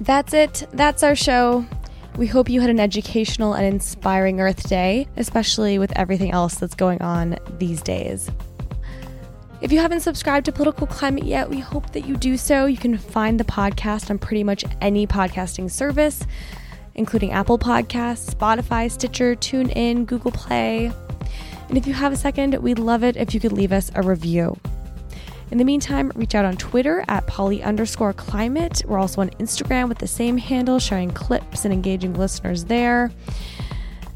That's 0.00 0.32
it. 0.32 0.66
That's 0.72 1.02
our 1.02 1.16
show. 1.16 1.66
We 2.16 2.26
hope 2.26 2.48
you 2.48 2.60
had 2.60 2.70
an 2.70 2.80
educational 2.80 3.54
and 3.54 3.64
inspiring 3.64 4.40
Earth 4.40 4.68
Day, 4.68 5.06
especially 5.16 5.78
with 5.78 5.92
everything 5.96 6.32
else 6.32 6.56
that's 6.56 6.74
going 6.74 7.00
on 7.02 7.38
these 7.58 7.82
days. 7.82 8.30
If 9.60 9.72
you 9.72 9.80
haven't 9.80 10.00
subscribed 10.00 10.46
to 10.46 10.52
Political 10.52 10.86
Climate 10.86 11.24
yet, 11.24 11.50
we 11.50 11.58
hope 11.58 11.90
that 11.92 12.06
you 12.06 12.16
do 12.16 12.36
so. 12.36 12.66
You 12.66 12.76
can 12.76 12.96
find 12.96 13.40
the 13.40 13.44
podcast 13.44 14.08
on 14.10 14.18
pretty 14.18 14.44
much 14.44 14.64
any 14.80 15.06
podcasting 15.06 15.70
service, 15.70 16.24
including 16.94 17.32
Apple 17.32 17.58
Podcasts, 17.58 18.32
Spotify, 18.32 18.90
Stitcher, 18.90 19.34
TuneIn, 19.34 20.06
Google 20.06 20.30
Play, 20.30 20.92
and 21.68 21.76
if 21.76 21.86
you 21.86 21.92
have 21.92 22.12
a 22.12 22.16
second, 22.16 22.54
we'd 22.56 22.78
love 22.78 23.04
it 23.04 23.16
if 23.16 23.34
you 23.34 23.40
could 23.40 23.52
leave 23.52 23.72
us 23.72 23.90
a 23.94 24.02
review. 24.02 24.58
In 25.50 25.58
the 25.58 25.64
meantime, 25.64 26.12
reach 26.14 26.34
out 26.34 26.44
on 26.44 26.56
Twitter 26.56 27.04
at 27.08 27.26
poly 27.26 27.62
underscore 27.62 28.12
climate. 28.12 28.82
We're 28.86 28.98
also 28.98 29.20
on 29.20 29.30
Instagram 29.30 29.88
with 29.88 29.98
the 29.98 30.06
same 30.06 30.38
handle, 30.38 30.78
sharing 30.78 31.10
clips 31.10 31.64
and 31.64 31.72
engaging 31.72 32.14
listeners 32.14 32.64
there. 32.64 33.10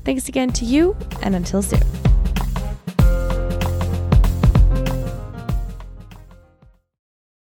Thanks 0.04 0.28
again 0.28 0.52
to 0.54 0.64
you, 0.64 0.96
and 1.22 1.34
until 1.34 1.62
soon. 1.62 1.82